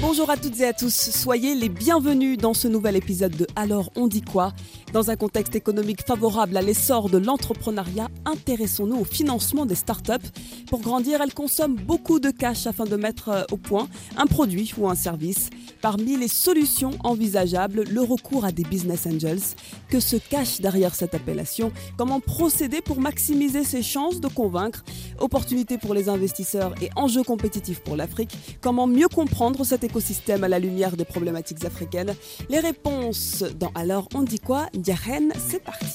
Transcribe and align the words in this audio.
Bonjour 0.00 0.30
à 0.30 0.36
toutes 0.36 0.60
et 0.60 0.64
à 0.64 0.72
tous, 0.72 0.94
soyez 1.10 1.56
les 1.56 1.68
bienvenus 1.68 2.38
dans 2.38 2.54
ce 2.54 2.68
nouvel 2.68 2.94
épisode 2.94 3.36
de 3.36 3.48
Alors 3.56 3.90
on 3.96 4.06
dit 4.06 4.22
quoi? 4.22 4.52
Dans 4.92 5.10
un 5.10 5.16
contexte 5.16 5.56
économique 5.56 6.06
favorable 6.06 6.56
à 6.56 6.62
l'essor 6.62 7.10
de 7.10 7.18
l'entrepreneuriat, 7.18 8.06
intéressons-nous 8.24 8.96
au 8.96 9.04
financement 9.04 9.66
des 9.66 9.74
startups. 9.74 10.12
Pour 10.70 10.80
grandir, 10.80 11.20
elles 11.20 11.34
consomment 11.34 11.74
beaucoup 11.74 12.20
de 12.20 12.30
cash 12.30 12.68
afin 12.68 12.84
de 12.84 12.94
mettre 12.94 13.28
euh, 13.28 13.42
au 13.50 13.56
point 13.56 13.88
un 14.16 14.26
produit 14.26 14.72
ou 14.78 14.88
un 14.88 14.94
service. 14.94 15.50
Parmi 15.82 16.16
les 16.16 16.28
solutions 16.28 16.92
envisageables, 17.02 17.82
le 17.82 18.00
recours 18.00 18.44
à 18.44 18.52
des 18.52 18.62
business 18.62 19.06
angels. 19.06 19.40
Que 19.88 20.00
se 20.00 20.16
cache 20.16 20.60
derrière 20.60 20.94
cette 20.94 21.14
appellation? 21.14 21.72
Comment 21.96 22.20
procéder 22.20 22.80
pour 22.80 23.00
maximiser 23.00 23.64
ses 23.64 23.82
chances 23.82 24.20
de 24.20 24.28
convaincre? 24.28 24.84
Opportunités 25.18 25.76
pour 25.76 25.92
les 25.92 26.08
investisseurs 26.08 26.74
et 26.80 26.88
enjeux 26.94 27.24
compétitifs 27.24 27.80
pour 27.80 27.96
l'Afrique 27.96 28.30
Comment 28.60 28.86
mieux 28.86 29.08
comprendre 29.08 29.64
cet 29.64 29.84
écosystème 29.88 30.44
à 30.44 30.48
la 30.48 30.58
lumière 30.58 30.96
des 30.96 31.06
problématiques 31.06 31.64
africaines 31.64 32.14
Les 32.50 32.60
réponses 32.60 33.42
dans 33.58 33.72
Alors 33.74 34.06
on 34.14 34.22
dit 34.22 34.38
quoi? 34.38 34.66
Diaren, 34.74 35.32
c'est 35.48 35.62
parti. 35.64 35.86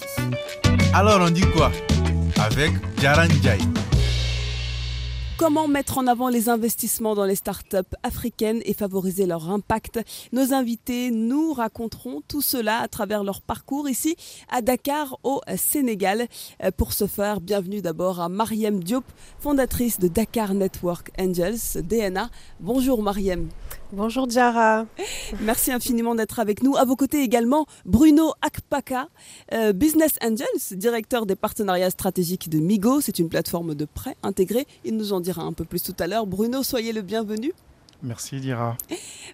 Alors 0.96 1.20
on 1.22 1.30
dit 1.30 1.46
quoi? 1.56 1.72
Avec 2.44 2.72
Jaran 3.00 3.30
Jai. 3.44 3.60
Comment 5.38 5.68
mettre 5.68 5.98
en 5.98 6.08
avant 6.08 6.30
les 6.30 6.48
investissements 6.50 7.16
dans 7.16 7.26
les 7.26 7.36
startups 7.36 7.78
africaines 8.04 8.62
et 8.66 8.74
favoriser 8.74 9.26
leur 9.26 9.50
impact? 9.50 10.00
Nos 10.32 10.54
invités 10.54 11.12
nous 11.12 11.54
raconteront 11.54 12.22
tout 12.28 12.42
cela 12.42 12.80
à 12.80 12.88
travers 12.88 13.24
leur 13.24 13.42
parcours 13.42 13.90
ici 13.90 14.16
à 14.50 14.62
Dakar 14.62 15.18
au 15.24 15.42
Sénégal. 15.58 16.28
Euh, 16.64 16.72
Pour 16.72 16.94
ce 16.94 17.08
faire, 17.08 17.42
bienvenue 17.42 17.82
d'abord 17.82 18.22
à 18.22 18.30
Mariem 18.30 18.84
Diop, 18.84 19.06
fondatrice 19.40 20.00
de 20.00 20.08
Dakar 20.08 20.54
Network 20.54 21.12
Angels, 21.20 21.82
DNA. 21.84 22.30
Bonjour 22.60 23.04
Mariem. 23.04 23.50
Bonjour 23.96 24.28
Jara. 24.28 24.88
Merci 25.42 25.72
infiniment 25.72 26.16
d'être 26.16 26.40
avec 26.40 26.64
nous. 26.64 26.76
À 26.76 26.84
vos 26.84 26.96
côtés 26.96 27.22
également, 27.22 27.68
Bruno 27.86 28.34
Akpaka, 28.42 29.08
euh, 29.54 29.72
Business 29.72 30.14
Angels, 30.24 30.80
directeur 30.80 31.28
des 31.28 31.36
partenariats 31.36 31.92
stratégiques 31.92 32.50
de 32.50 32.58
Migo. 32.58 33.02
C'est 33.02 33.20
une 33.20 33.30
plateforme 33.30 33.76
de 33.76 33.86
prêt 33.86 34.16
intégrée. 34.24 34.66
Il 34.84 34.98
nous 34.98 35.14
en 35.14 35.20
dira 35.20 35.44
un 35.44 35.54
peu 35.54 35.64
plus 35.64 35.84
tout 35.84 35.94
à 36.00 36.08
l'heure. 36.08 36.26
Bruno, 36.26 36.64
soyez 36.64 36.92
le 36.92 37.04
bienvenu. 37.04 37.54
Merci 38.02 38.40
Dira. 38.40 38.76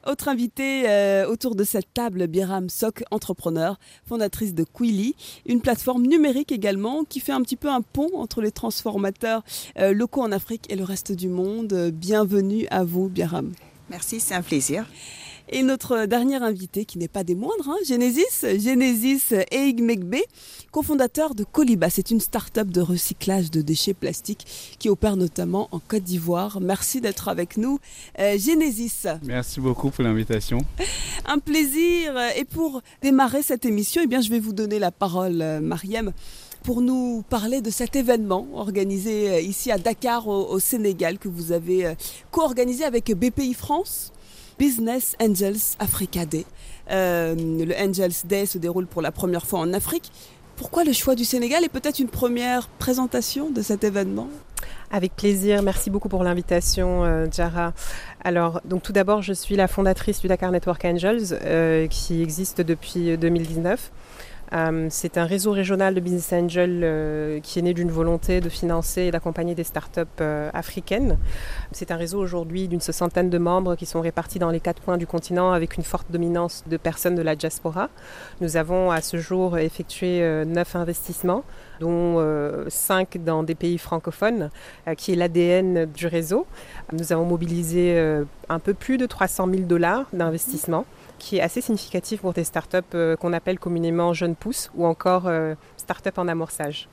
Autre 0.05 0.27
invité 0.27 0.89
euh, 0.89 1.25
autour 1.25 1.55
de 1.55 1.63
cette 1.63 1.93
table, 1.93 2.27
Biram 2.27 2.67
Sok, 2.67 3.05
entrepreneur, 3.11 3.79
fondatrice 4.05 4.53
de 4.53 4.65
Quilly, 4.65 5.15
une 5.45 5.61
plateforme 5.61 6.05
numérique 6.05 6.51
également 6.51 7.05
qui 7.05 7.21
fait 7.21 7.31
un 7.31 7.41
petit 7.43 7.55
peu 7.55 7.69
un 7.69 7.81
pont 7.81 8.09
entre 8.15 8.41
les 8.41 8.51
transformateurs 8.51 9.41
euh, 9.79 9.93
locaux 9.93 10.21
en 10.21 10.33
Afrique 10.33 10.65
et 10.69 10.75
le 10.75 10.83
reste 10.83 11.13
du 11.13 11.29
monde. 11.29 11.91
Bienvenue 11.93 12.67
à 12.69 12.83
vous, 12.83 13.07
Biram. 13.07 13.53
Merci, 13.89 14.19
c'est 14.19 14.35
un 14.35 14.41
plaisir. 14.41 14.85
Et 15.51 15.63
notre 15.63 16.05
dernier 16.05 16.35
invité, 16.35 16.85
qui 16.85 16.99
n'est 16.99 17.07
pas 17.07 17.23
des 17.23 17.33
moindres, 17.33 17.69
hein, 17.69 17.77
Genesis, 17.87 18.41
Genesis 18.43 19.33
Eig 19.51 19.81
Megbe, 19.81 20.17
cofondateur 20.71 21.33
de 21.33 21.43
Coliba. 21.43 21.89
C'est 21.89 22.11
une 22.11 22.19
start-up 22.19 22.67
de 22.67 22.81
recyclage 22.81 23.49
de 23.49 23.61
déchets 23.61 23.95
plastiques 23.95 24.45
qui 24.77 24.89
opère 24.89 25.15
notamment 25.17 25.67
en 25.71 25.79
Côte 25.79 26.03
d'Ivoire. 26.03 26.61
Merci 26.61 27.01
d'être 27.01 27.29
avec 27.29 27.57
nous. 27.57 27.79
Euh, 28.19 28.37
Genesis, 28.37 29.07
Merci 29.23 29.59
beaucoup 29.59 29.89
pour 29.89 30.03
l'invitation. 30.03 30.59
un 31.25 31.39
plaisir. 31.39 32.13
Et 32.37 32.45
pour 32.45 32.83
démarrer 33.01 33.41
cette 33.41 33.65
émission, 33.65 34.01
eh 34.03 34.07
bien, 34.07 34.21
je 34.21 34.29
vais 34.29 34.39
vous 34.39 34.53
donner 34.53 34.77
la 34.77 34.91
parole, 34.91 35.41
euh, 35.41 35.59
Mariem, 35.61 36.13
pour 36.63 36.81
nous 36.81 37.23
parler 37.29 37.61
de 37.61 37.69
cet 37.69 37.95
événement 37.95 38.47
organisé 38.53 39.29
euh, 39.29 39.39
ici 39.41 39.71
à 39.71 39.77
Dakar, 39.77 40.27
au, 40.27 40.59
Sénégal, 40.59 41.17
que 41.17 41.27
vous 41.27 41.51
avez 41.51 41.85
euh, 41.85 41.93
co-organisé 42.31 42.83
avec 42.83 43.11
BPI 43.11 43.53
France. 43.53 44.11
Business 44.57 45.15
Angels 45.21 45.77
Africa 45.79 46.25
Day. 46.25 46.45
Euh, 46.91 47.33
le 47.33 47.73
Angels 47.75 48.25
Day 48.25 48.45
se 48.45 48.57
déroule 48.57 48.87
pour 48.87 49.01
la 49.01 49.09
première 49.13 49.45
fois 49.45 49.59
en 49.59 49.71
Afrique. 49.71 50.11
Pourquoi 50.57 50.83
le 50.83 50.91
choix 50.91 51.15
du 51.15 51.23
Sénégal 51.23 51.63
et 51.63 51.69
peut-être 51.69 51.99
une 51.99 52.09
première 52.09 52.67
présentation 52.67 53.51
de 53.51 53.61
cet 53.61 53.85
événement? 53.85 54.27
Avec 54.91 55.15
plaisir. 55.15 55.63
Merci 55.63 55.89
beaucoup 55.89 56.09
pour 56.09 56.25
l'invitation, 56.25 57.29
Jara. 57.31 57.71
Alors, 58.21 58.59
donc 58.65 58.83
tout 58.83 58.91
d'abord, 58.91 59.21
je 59.21 59.31
suis 59.31 59.55
la 59.55 59.69
fondatrice 59.69 60.19
du 60.19 60.27
Dakar 60.27 60.51
Network 60.51 60.83
Angels, 60.83 61.87
qui 61.89 62.21
existe 62.21 62.59
depuis 62.59 63.17
2019. 63.17 63.91
Euh, 64.53 64.87
c'est 64.89 65.17
un 65.17 65.25
réseau 65.25 65.51
régional 65.51 65.93
de 65.93 65.99
business 65.99 66.33
angels 66.33 66.81
euh, 66.83 67.39
qui 67.41 67.59
est 67.59 67.61
né 67.61 67.73
d'une 67.73 67.91
volonté 67.91 68.41
de 68.41 68.49
financer 68.49 69.03
et 69.03 69.11
d'accompagner 69.11 69.55
des 69.55 69.63
startups 69.63 70.01
euh, 70.21 70.49
africaines. 70.53 71.17
C'est 71.71 71.91
un 71.91 71.97
réseau 71.97 72.19
aujourd'hui 72.19 72.67
d'une 72.67 72.81
soixantaine 72.81 73.29
de 73.29 73.37
membres 73.37 73.75
qui 73.75 73.85
sont 73.85 74.01
répartis 74.01 74.39
dans 74.39 74.49
les 74.49 74.59
quatre 74.59 74.81
coins 74.81 74.97
du 74.97 75.07
continent 75.07 75.51
avec 75.51 75.77
une 75.77 75.83
forte 75.83 76.11
dominance 76.11 76.63
de 76.67 76.77
personnes 76.77 77.15
de 77.15 77.21
la 77.21 77.35
diaspora. 77.35 77.89
Nous 78.41 78.57
avons 78.57 78.91
à 78.91 79.01
ce 79.01 79.17
jour 79.17 79.57
effectué 79.57 80.21
neuf 80.45 80.75
investissements, 80.75 81.43
dont 81.79 82.23
cinq 82.67 83.17
dans 83.23 83.43
des 83.43 83.55
pays 83.55 83.77
francophones, 83.77 84.49
qui 84.97 85.13
est 85.13 85.15
l'ADN 85.15 85.85
du 85.85 86.07
réseau. 86.07 86.45
Nous 86.93 87.13
avons 87.13 87.25
mobilisé 87.25 87.99
un 88.49 88.59
peu 88.59 88.73
plus 88.73 88.97
de 88.97 89.05
300 89.05 89.47
000 89.51 89.63
dollars 89.63 90.05
d'investissement 90.13 90.85
qui 91.19 91.37
est 91.37 91.41
assez 91.41 91.61
significatif 91.61 92.21
pour 92.21 92.33
des 92.33 92.43
startups 92.43 92.77
euh, 92.95 93.15
qu'on 93.15 93.33
appelle 93.33 93.59
communément 93.59 94.13
jeunes 94.13 94.35
pousses 94.35 94.71
ou 94.75 94.85
encore 94.85 95.27
euh, 95.27 95.53
startups 95.77 96.17
en 96.17 96.27
amorçage. 96.27 96.89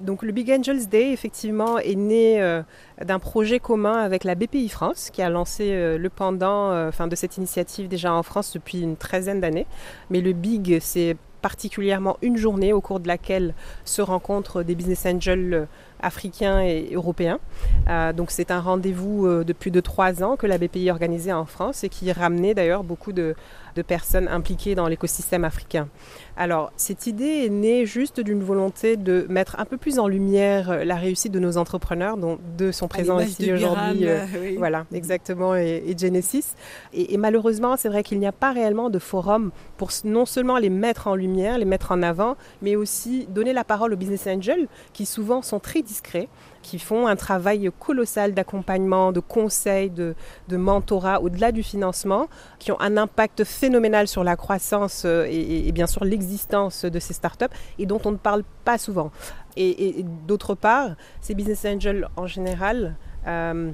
Donc 0.00 0.22
le 0.22 0.32
Big 0.32 0.50
Angels 0.50 0.88
Day, 0.88 1.12
effectivement, 1.12 1.78
est 1.78 1.94
né 1.94 2.40
euh, 2.40 2.62
d'un 3.04 3.18
projet 3.18 3.58
commun 3.58 3.98
avec 3.98 4.24
la 4.24 4.34
BPI 4.34 4.68
France, 4.68 5.10
qui 5.12 5.20
a 5.20 5.28
lancé 5.28 5.72
euh, 5.72 5.98
le 5.98 6.08
pendant 6.08 6.70
euh, 6.70 6.88
enfin, 6.88 7.06
de 7.06 7.14
cette 7.14 7.36
initiative 7.36 7.88
déjà 7.88 8.12
en 8.12 8.22
France 8.22 8.52
depuis 8.54 8.80
une 8.80 8.96
treizaine 8.96 9.40
d'années. 9.40 9.66
Mais 10.08 10.20
le 10.22 10.32
Big, 10.32 10.78
c'est 10.80 11.16
particulièrement 11.40 12.16
une 12.22 12.36
journée 12.36 12.72
au 12.72 12.80
cours 12.80 13.00
de 13.00 13.08
laquelle 13.08 13.54
se 13.84 14.02
rencontrent 14.02 14.62
des 14.62 14.74
business 14.74 15.06
angels 15.06 15.54
euh, 15.54 15.64
africains 16.02 16.60
et 16.60 16.90
européens. 16.94 17.38
Euh, 17.88 18.12
donc 18.12 18.30
c'est 18.30 18.50
un 18.50 18.60
rendez-vous 18.60 19.26
euh, 19.26 19.44
de 19.44 19.52
plus 19.52 19.70
de 19.70 19.80
trois 19.80 20.22
ans 20.22 20.36
que 20.36 20.46
la 20.46 20.58
BPI 20.58 20.90
organisait 20.90 21.32
en 21.32 21.46
France 21.46 21.84
et 21.84 21.88
qui 21.88 22.10
ramenait 22.12 22.54
d'ailleurs 22.54 22.84
beaucoup 22.84 23.12
de, 23.12 23.34
de 23.74 23.82
personnes 23.82 24.28
impliquées 24.28 24.74
dans 24.74 24.88
l'écosystème 24.88 25.44
africain. 25.44 25.88
Alors 26.36 26.72
cette 26.76 27.06
idée 27.06 27.44
est 27.44 27.48
née 27.50 27.86
juste 27.86 28.20
d'une 28.20 28.42
volonté 28.42 28.96
de 28.96 29.26
mettre 29.28 29.58
un 29.58 29.64
peu 29.64 29.76
plus 29.76 29.98
en 29.98 30.08
lumière 30.08 30.70
euh, 30.70 30.84
la 30.84 30.96
réussite 30.96 31.32
de 31.32 31.38
nos 31.38 31.56
entrepreneurs, 31.56 32.16
dont 32.16 32.38
deux 32.56 32.72
sont 32.72 32.88
présents 32.88 33.20
ici 33.20 33.52
aujourd'hui. 33.52 34.06
Euh, 34.06 34.24
oui. 34.40 34.56
voilà, 34.56 34.86
exactement, 34.92 35.54
et, 35.54 35.82
et 35.86 35.96
Genesis. 35.96 36.54
Et, 36.92 37.14
et 37.14 37.16
malheureusement, 37.16 37.76
c'est 37.76 37.88
vrai 37.88 38.02
qu'il 38.02 38.18
n'y 38.18 38.26
a 38.26 38.32
pas 38.32 38.52
réellement 38.52 38.90
de 38.90 38.98
forum 38.98 39.50
pour 39.76 39.90
non 40.04 40.26
seulement 40.26 40.58
les 40.58 40.70
mettre 40.70 41.06
en 41.08 41.14
lumière, 41.14 41.58
les 41.58 41.64
mettre 41.64 41.92
en 41.92 42.02
avant, 42.02 42.36
mais 42.62 42.76
aussi 42.76 43.26
donner 43.28 43.52
la 43.52 43.64
parole 43.64 43.92
aux 43.92 43.96
business 43.96 44.26
angels 44.26 44.68
qui 44.92 45.06
souvent 45.06 45.42
sont 45.42 45.60
très 45.60 45.82
discrets, 45.82 46.28
qui 46.62 46.78
font 46.78 47.06
un 47.06 47.16
travail 47.16 47.70
colossal 47.78 48.34
d'accompagnement, 48.34 49.12
de 49.12 49.20
conseil, 49.20 49.90
de, 49.90 50.14
de 50.48 50.56
mentorat 50.56 51.20
au-delà 51.20 51.52
du 51.52 51.62
financement, 51.62 52.28
qui 52.58 52.72
ont 52.72 52.80
un 52.80 52.96
impact 52.96 53.44
phénoménal 53.44 54.08
sur 54.08 54.24
la 54.24 54.36
croissance 54.36 55.02
euh, 55.06 55.26
et, 55.28 55.70
bien 55.72 55.86
sûr 55.86 56.04
l'existence 56.04 56.84
de 56.84 56.98
ces 56.98 57.14
startups 57.14 57.46
et 57.78 57.86
dont 57.86 58.00
on 58.04 58.12
ne 58.12 58.16
parle 58.16 58.42
pas 58.64 58.78
souvent. 58.78 59.10
Et 59.56 60.04
d'autre 60.26 60.54
part, 60.54 60.90
ces 61.20 61.34
business 61.34 61.64
angels 61.64 62.08
en 62.16 62.26
général, 62.26 62.96
euh, 63.26 63.72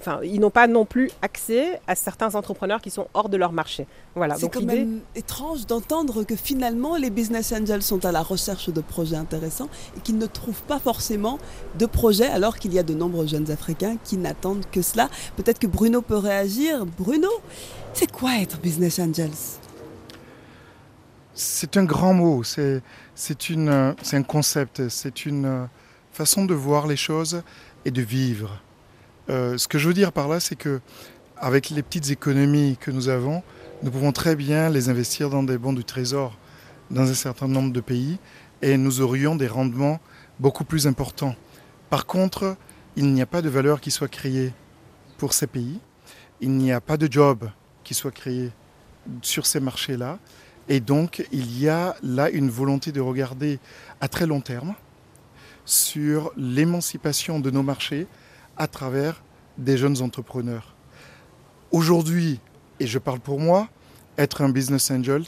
enfin, 0.00 0.20
ils 0.22 0.40
n'ont 0.40 0.50
pas 0.50 0.66
non 0.66 0.84
plus 0.84 1.10
accès 1.22 1.80
à 1.86 1.94
certains 1.94 2.34
entrepreneurs 2.34 2.80
qui 2.80 2.90
sont 2.90 3.08
hors 3.14 3.28
de 3.28 3.36
leur 3.36 3.52
marché. 3.52 3.86
Voilà. 4.14 4.36
C'est 4.36 4.48
quand 4.48 4.62
même 4.62 5.00
étrange 5.14 5.66
d'entendre 5.66 6.24
que 6.24 6.36
finalement 6.36 6.96
les 6.96 7.10
business 7.10 7.52
angels 7.52 7.82
sont 7.82 8.04
à 8.04 8.12
la 8.12 8.22
recherche 8.22 8.70
de 8.70 8.80
projets 8.80 9.16
intéressants 9.16 9.68
et 9.96 10.00
qu'ils 10.00 10.18
ne 10.18 10.26
trouvent 10.26 10.62
pas 10.62 10.78
forcément 10.78 11.38
de 11.78 11.86
projets 11.86 12.28
alors 12.28 12.58
qu'il 12.58 12.72
y 12.72 12.78
a 12.78 12.82
de 12.82 12.94
nombreux 12.94 13.26
jeunes 13.26 13.50
Africains 13.50 13.96
qui 14.02 14.16
n'attendent 14.16 14.64
que 14.72 14.82
cela. 14.82 15.08
Peut-être 15.36 15.58
que 15.58 15.66
Bruno 15.66 16.02
peut 16.02 16.16
réagir. 16.16 16.86
Bruno, 16.86 17.30
c'est 17.92 18.10
quoi 18.10 18.38
être 18.40 18.60
business 18.60 18.98
angels? 18.98 19.30
C'est 21.34 21.76
un 21.76 21.84
grand 21.84 22.12
mot, 22.12 22.42
c'est 22.42 22.82
c'est 23.14 23.50
une, 23.50 23.94
c'est 24.02 24.16
un 24.16 24.22
concept, 24.22 24.88
c'est 24.88 25.26
une 25.26 25.44
euh, 25.44 25.64
façon 26.10 26.46
de 26.46 26.54
voir 26.54 26.86
les 26.86 26.96
choses 26.96 27.42
et 27.84 27.90
de 27.90 28.02
vivre. 28.02 28.62
Euh, 29.28 29.58
ce 29.58 29.68
que 29.68 29.78
je 29.78 29.88
veux 29.88 29.94
dire 29.94 30.12
par 30.12 30.28
là, 30.28 30.40
c'est 30.40 30.56
que 30.56 30.80
avec 31.36 31.70
les 31.70 31.82
petites 31.82 32.10
économies 32.10 32.76
que 32.80 32.90
nous 32.90 33.08
avons, 33.08 33.42
nous 33.82 33.90
pouvons 33.90 34.12
très 34.12 34.36
bien 34.36 34.68
les 34.68 34.88
investir 34.88 35.30
dans 35.30 35.42
des 35.42 35.58
bons 35.58 35.72
du 35.72 35.84
trésor 35.84 36.36
dans 36.90 37.08
un 37.10 37.14
certain 37.14 37.48
nombre 37.48 37.72
de 37.72 37.80
pays 37.80 38.18
et 38.62 38.76
nous 38.76 39.00
aurions 39.00 39.36
des 39.36 39.46
rendements 39.46 40.00
beaucoup 40.38 40.64
plus 40.64 40.86
importants. 40.86 41.34
Par 41.88 42.06
contre, 42.06 42.56
il 42.96 43.12
n'y 43.12 43.22
a 43.22 43.26
pas 43.26 43.42
de 43.42 43.48
valeur 43.48 43.80
qui 43.80 43.90
soit 43.90 44.08
créée 44.08 44.52
pour 45.16 45.32
ces 45.32 45.46
pays, 45.46 45.80
il 46.40 46.50
n'y 46.50 46.72
a 46.72 46.80
pas 46.80 46.96
de 46.96 47.10
job 47.10 47.50
qui 47.84 47.94
soit 47.94 48.10
créé 48.10 48.50
sur 49.22 49.46
ces 49.46 49.60
marchés-là. 49.60 50.18
Et 50.68 50.80
donc, 50.80 51.26
il 51.32 51.58
y 51.58 51.68
a 51.68 51.96
là 52.02 52.30
une 52.30 52.50
volonté 52.50 52.92
de 52.92 53.00
regarder 53.00 53.58
à 54.00 54.08
très 54.08 54.26
long 54.26 54.40
terme 54.40 54.74
sur 55.64 56.32
l'émancipation 56.36 57.40
de 57.40 57.50
nos 57.50 57.62
marchés 57.62 58.06
à 58.60 58.66
travers 58.66 59.22
des 59.56 59.78
jeunes 59.78 60.02
entrepreneurs. 60.02 60.74
Aujourd'hui, 61.72 62.40
et 62.78 62.86
je 62.86 62.98
parle 62.98 63.18
pour 63.18 63.40
moi, 63.40 63.68
être 64.18 64.42
un 64.42 64.50
business 64.50 64.90
angel, 64.90 65.24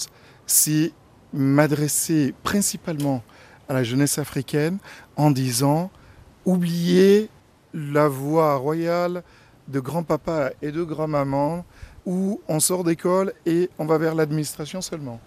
c'est 0.46 0.92
m'adresser 1.32 2.34
principalement 2.42 3.22
à 3.70 3.72
la 3.72 3.84
jeunesse 3.84 4.18
africaine 4.18 4.76
en 5.16 5.30
disant 5.30 5.90
oubliez 6.44 7.30
la 7.72 8.06
voie 8.06 8.56
royale 8.56 9.22
de 9.66 9.80
grand-papa 9.80 10.50
et 10.60 10.70
de 10.70 10.82
grand-maman 10.82 11.64
où 12.04 12.38
on 12.48 12.60
sort 12.60 12.84
d'école 12.84 13.32
et 13.46 13.70
on 13.78 13.86
va 13.86 13.96
vers 13.96 14.14
l'administration 14.14 14.82
seulement. 14.82 15.20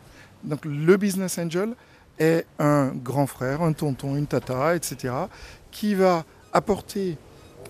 Donc 0.44 0.60
le 0.64 0.96
business 0.98 1.40
angel 1.40 1.74
est 2.20 2.46
un 2.60 2.90
grand 2.90 3.26
frère, 3.26 3.64
un 3.64 3.74
tonton, 3.74 4.16
une 4.16 4.28
tata, 4.28 4.76
etc., 4.76 5.12
qui 5.72 5.96
va 5.96 6.24
apporter 6.54 7.18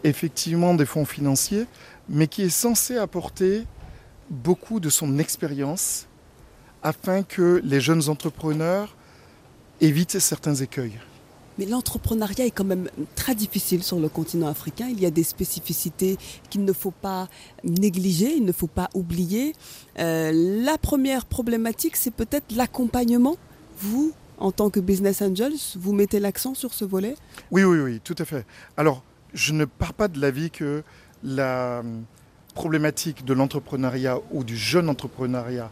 effectivement 0.06 0.74
des 0.74 0.86
fonds 0.86 1.06
financiers, 1.06 1.66
mais 2.10 2.28
qui 2.28 2.44
est 2.44 2.50
censé 2.50 2.98
apporter 2.98 3.64
beaucoup 4.30 4.80
de 4.80 4.90
son 4.90 5.18
expérience 5.18 6.08
afin 6.84 7.24
que 7.24 7.62
les 7.64 7.82
jeunes 7.82 8.10
entrepreneurs 8.10 8.96
évitent 9.82 10.20
certains 10.20 10.56
écueils. 10.56 11.00
Mais 11.58 11.66
l'entrepreneuriat 11.66 12.46
est 12.46 12.52
quand 12.52 12.66
même 12.66 12.90
très 13.16 13.34
difficile 13.34 13.82
sur 13.82 13.98
le 13.98 14.10
continent 14.10 14.48
africain. 14.48 14.88
Il 14.92 15.00
y 15.00 15.06
a 15.06 15.12
des 15.12 15.24
spécificités 15.24 16.18
qu'il 16.50 16.66
ne 16.66 16.74
faut 16.74 16.92
pas 16.92 17.30
négliger, 17.64 18.36
il 18.36 18.44
ne 18.44 18.52
faut 18.52 18.68
pas 18.68 18.90
oublier. 18.94 19.56
Euh, 20.00 20.32
la 20.34 20.78
première 20.78 21.26
problématique, 21.26 21.96
c'est 21.96 22.12
peut-être 22.12 22.54
l'accompagnement. 22.56 23.38
Vous, 23.80 24.12
en 24.38 24.52
tant 24.52 24.70
que 24.70 24.82
business 24.82 25.22
angels, 25.22 25.56
vous 25.78 25.94
mettez 25.94 26.20
l'accent 26.20 26.56
sur 26.56 26.74
ce 26.74 26.84
volet? 26.84 27.16
Oui, 27.52 27.64
oui, 27.64 27.80
oui, 27.80 28.02
tout 28.04 28.16
à 28.20 28.26
fait. 28.26 28.46
Alors, 28.76 29.02
je 29.36 29.54
ne 29.54 29.66
pars 29.66 29.94
pas 29.94 30.08
de 30.08 30.20
l'avis 30.20 30.50
que 30.50 30.82
la 31.24 31.84
problématique 32.56 33.26
de 33.26 33.34
l'entrepreneuriat 33.34 34.18
ou 34.32 34.44
du 34.44 34.58
jeune 34.58 34.90
entrepreneuriat 34.90 35.70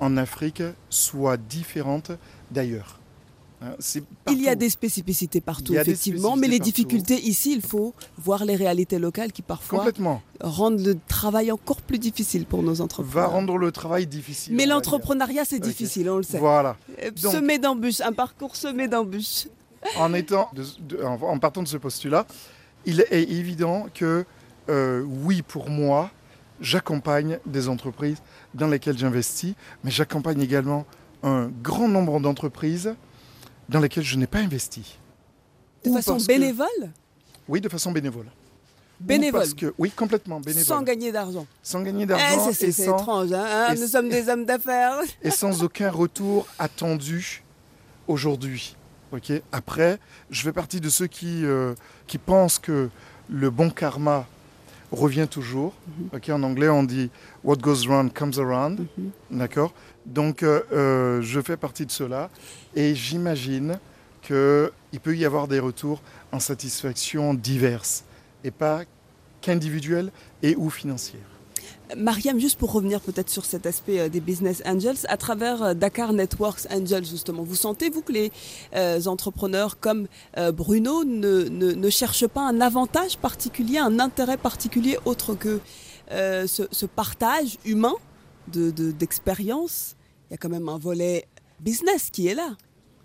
en 0.00 0.16
Afrique 0.16 0.62
soit 0.90 1.36
différente 1.36 2.10
d'ailleurs. 2.50 2.98
Hein, 3.62 3.74
il 4.30 4.42
y 4.42 4.48
a 4.48 4.54
des 4.54 4.68
spécificités 4.68 5.40
partout, 5.40 5.74
effectivement, 5.74 6.36
mais 6.36 6.46
les 6.46 6.58
difficultés 6.58 7.18
ici, 7.18 7.54
il 7.54 7.62
faut 7.62 7.94
voir 8.18 8.44
les 8.44 8.54
réalités 8.54 8.98
locales 8.98 9.32
qui 9.32 9.40
parfois 9.40 9.86
rendent 10.40 10.84
le 10.84 10.98
travail 11.08 11.50
encore 11.50 11.80
plus 11.80 11.98
difficile 11.98 12.44
pour 12.44 12.62
nos 12.62 12.82
entrepreneurs. 12.82 13.30
Va 13.30 13.34
rendre 13.34 13.56
le 13.56 13.72
travail 13.72 14.06
difficile. 14.06 14.54
Mais 14.54 14.66
l'entrepreneuriat, 14.66 15.46
c'est 15.46 15.60
difficile, 15.60 16.10
on 16.10 16.18
le 16.18 16.22
sait. 16.22 16.38
Voilà. 16.38 16.76
Euh, 17.02 17.10
semé 17.16 17.58
d'embûches, 17.58 18.02
un 18.02 18.12
parcours 18.12 18.56
semé 18.56 18.88
d'embûches. 18.88 19.46
En, 19.96 20.12
étant 20.12 20.50
en 21.02 21.38
partant 21.38 21.62
de 21.62 21.68
ce 21.68 21.76
postulat, 21.78 22.26
il 22.86 23.00
est 23.00 23.12
évident 23.12 23.86
que, 23.92 24.24
euh, 24.68 25.02
oui, 25.02 25.42
pour 25.42 25.68
moi, 25.68 26.10
j'accompagne 26.60 27.38
des 27.44 27.68
entreprises 27.68 28.22
dans 28.54 28.68
lesquelles 28.68 28.96
j'investis, 28.96 29.54
mais 29.84 29.90
j'accompagne 29.90 30.40
également 30.40 30.86
un 31.22 31.50
grand 31.62 31.88
nombre 31.88 32.20
d'entreprises 32.20 32.94
dans 33.68 33.80
lesquelles 33.80 34.04
je 34.04 34.16
n'ai 34.16 34.26
pas 34.26 34.38
investi. 34.38 34.98
De 35.84 35.90
façon 35.90 36.16
bénévole? 36.16 36.66
Oui, 37.48 37.60
de 37.60 37.68
façon 37.68 37.92
bénévole. 37.92 38.26
Bénévole 38.98 39.40
parce 39.40 39.54
que, 39.54 39.74
Oui, 39.78 39.90
complètement 39.90 40.40
bénévole. 40.40 40.64
Sans 40.64 40.82
gagner 40.82 41.12
d'argent. 41.12 41.46
Sans 41.62 41.82
gagner 41.82 42.06
d'argent. 42.06 42.48
Eh, 42.50 42.54
c'est 42.54 42.82
étrange, 42.84 43.32
hein, 43.32 43.44
hein 43.46 43.74
nous 43.74 43.86
sommes 43.86 44.08
des 44.08 44.28
hommes 44.28 44.46
d'affaires. 44.46 45.00
et 45.22 45.30
sans 45.30 45.62
aucun 45.62 45.90
retour 45.90 46.46
attendu 46.58 47.42
aujourd'hui. 48.08 48.74
Après, 49.52 49.98
je 50.30 50.42
fais 50.42 50.52
partie 50.52 50.80
de 50.80 50.88
ceux 50.88 51.06
qui, 51.06 51.44
euh, 51.44 51.74
qui 52.06 52.18
pensent 52.18 52.58
que 52.58 52.90
le 53.30 53.50
bon 53.50 53.70
karma 53.70 54.26
revient 54.92 55.26
toujours. 55.28 55.74
Mhm. 56.12 56.34
En 56.34 56.42
anglais, 56.42 56.68
on 56.68 56.82
dit 56.82 57.10
What 57.44 57.56
goes 57.56 57.88
around 57.88 58.12
comes 58.12 58.38
around. 58.38 58.86
Mhm. 58.98 59.10
D'accord 59.30 59.72
donc 60.06 60.42
euh, 60.42 60.62
euh, 60.72 61.20
je 61.22 61.40
fais 61.40 61.56
partie 61.56 61.84
de 61.84 61.90
cela 61.90 62.30
et 62.74 62.94
j'imagine 62.94 63.78
qu'il 64.22 65.00
peut 65.02 65.16
y 65.16 65.24
avoir 65.24 65.48
des 65.48 65.58
retours 65.58 66.00
en 66.32 66.40
satisfaction 66.40 67.34
diverses 67.34 68.04
et 68.44 68.50
pas 68.50 68.82
qu'individuelles 69.40 70.10
et 70.42 70.56
ou 70.56 70.70
financières. 70.70 71.20
Mariam, 71.96 72.38
juste 72.38 72.58
pour 72.58 72.72
revenir 72.72 73.00
peut-être 73.00 73.30
sur 73.30 73.44
cet 73.44 73.66
aspect 73.66 74.00
euh, 74.00 74.08
des 74.08 74.20
business 74.20 74.62
angels, 74.64 75.06
à 75.08 75.16
travers 75.16 75.74
Dakar 75.74 76.12
Networks 76.12 76.66
Angels 76.70 77.04
justement, 77.04 77.42
vous 77.42 77.54
sentez-vous 77.54 78.02
que 78.02 78.12
les 78.12 78.32
entrepreneurs 79.06 79.78
comme 79.78 80.06
Bruno 80.54 81.04
ne, 81.04 81.90
cherchent 81.90 82.26
pas 82.26 82.42
un 82.42 82.60
avantage 82.60 83.18
particulier, 83.18 83.78
un 83.78 84.00
intérêt 84.00 84.36
particulier 84.36 84.98
autre 85.04 85.34
que 85.34 85.60
ce, 86.10 86.86
partage 86.86 87.58
humain 87.64 87.94
d'expérience? 88.48 89.96
Il 90.28 90.32
y 90.32 90.34
a 90.34 90.38
quand 90.38 90.48
même 90.48 90.68
un 90.68 90.78
volet 90.78 91.26
business 91.60 92.10
qui 92.10 92.26
est 92.26 92.34
là. 92.34 92.56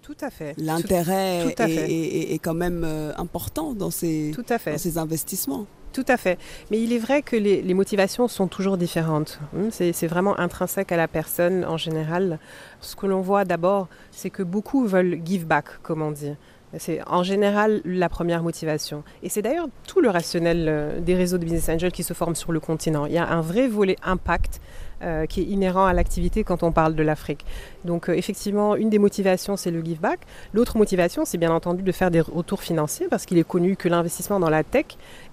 Tout 0.02 0.18
à 0.22 0.30
fait. 0.30 0.56
L'intérêt 0.58 1.54
est, 1.58 2.40
quand 2.40 2.54
même 2.54 2.84
euh, 2.84 3.14
important 3.18 3.74
dans 3.74 3.92
ces, 3.92 4.32
Tout 4.34 4.46
à 4.50 4.58
fait. 4.58 4.72
Dans 4.74 4.78
ces 4.78 4.98
investissements. 4.98 5.68
Tout 5.94 6.06
à 6.08 6.18
fait. 6.18 6.40
Mais 6.70 6.80
il 6.80 6.94
est 6.94 7.00
vrai 7.00 7.22
que 7.22 7.36
les, 7.36 7.74
motivations 7.74 8.28
sont 8.28 8.48
toujours 8.48 8.78
différentes. 8.78 9.40
Hmm, 9.54 9.70
c'est 9.72 10.08
vraiment 10.08 10.40
intrinsèque 10.40 10.92
à 10.92 10.98
la 10.98 11.08
personne 11.08 11.66
en 11.66 11.78
général. 11.78 12.40
Ce 12.80 12.96
que 12.96 13.08
l'on 13.08 13.22
voit 13.22 13.44
d'abord, 13.44 13.88
c'est 14.12 14.30
que 14.30 14.44
beaucoup 14.44 14.86
veulent 14.86 15.20
give 15.26 15.46
back, 15.46 15.82
comme 15.82 16.02
on 16.02 16.12
dit. 16.12 16.34
C'est 16.78 17.02
en 17.06 17.24
général 17.24 17.82
la 17.84 18.08
première 18.08 18.44
motivation. 18.44 19.04
Et 19.24 19.30
c'est 19.30 19.42
d'ailleurs 19.42 19.68
tout 19.88 20.00
le 20.00 20.10
rationnel 20.10 20.68
euh, 20.70 21.00
des 21.02 21.16
réseaux 21.16 21.38
de 21.38 21.44
business 21.44 21.68
angels 21.68 21.92
qui 21.92 22.04
se 22.04 22.14
forment 22.14 22.36
sur 22.36 22.54
le 22.54 22.62
continent. 22.62 23.06
Il 23.06 23.12
y 23.12 23.18
a 23.18 23.28
un 23.28 23.42
vrai 23.42 23.68
volet 23.68 23.98
impact 24.04 24.62
euh, 25.02 25.26
qui 25.26 25.42
est 25.42 25.46
inhérent 25.46 25.86
à 25.86 25.94
l'activité 25.94 26.46
quand 26.46 26.64
on 26.64 26.72
parle 26.72 26.96
de 26.96 27.04
l'Afrique. 27.04 27.46
Donc 27.84 28.08
euh, 28.08 28.14
effectivement, 28.14 28.76
une 28.76 28.90
des 28.90 29.00
motivations, 29.00 29.58
c'est 29.58 29.72
le 29.72 29.84
give 29.84 30.00
back. 30.00 30.22
L'autre 30.54 30.78
motivation, 30.78 31.26
c'est 31.26 31.38
bien 31.38 31.52
entendu 31.52 31.84
de 31.84 31.92
faire 31.92 32.10
des 32.10 32.22
retours 32.22 32.62
financiers 32.62 33.08
parce 33.10 33.26
qu'il 33.26 33.38
est 33.38 33.48
connu 33.48 33.76
que 33.76 33.90
l'investissement 33.90 34.40
dans 34.40 34.50
la 34.50 34.64
tech 34.64 34.86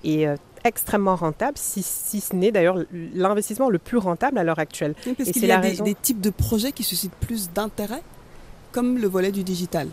est 0.02 0.26
extrêmement 0.64 1.16
rentable, 1.16 1.56
si, 1.56 1.82
ce 1.82 2.34
n'est 2.34 2.52
d'ailleurs 2.52 2.78
l'investissement 3.14 3.70
le 3.70 3.78
plus 3.78 3.98
rentable 3.98 4.38
à 4.38 4.44
l'heure 4.44 4.58
actuelle. 4.58 4.94
parce 5.16 5.30
qu'il 5.30 5.46
y 5.46 5.52
a 5.52 5.58
des, 5.60 5.76
des 5.76 5.94
types 5.94 6.20
de 6.20 6.30
projets 6.30 6.72
qui 6.72 6.84
suscitent 6.84 7.14
plus 7.14 7.50
d'intérêt, 7.52 8.02
comme 8.72 8.98
le 8.98 9.08
volet 9.08 9.32
du 9.32 9.44
digital. 9.44 9.88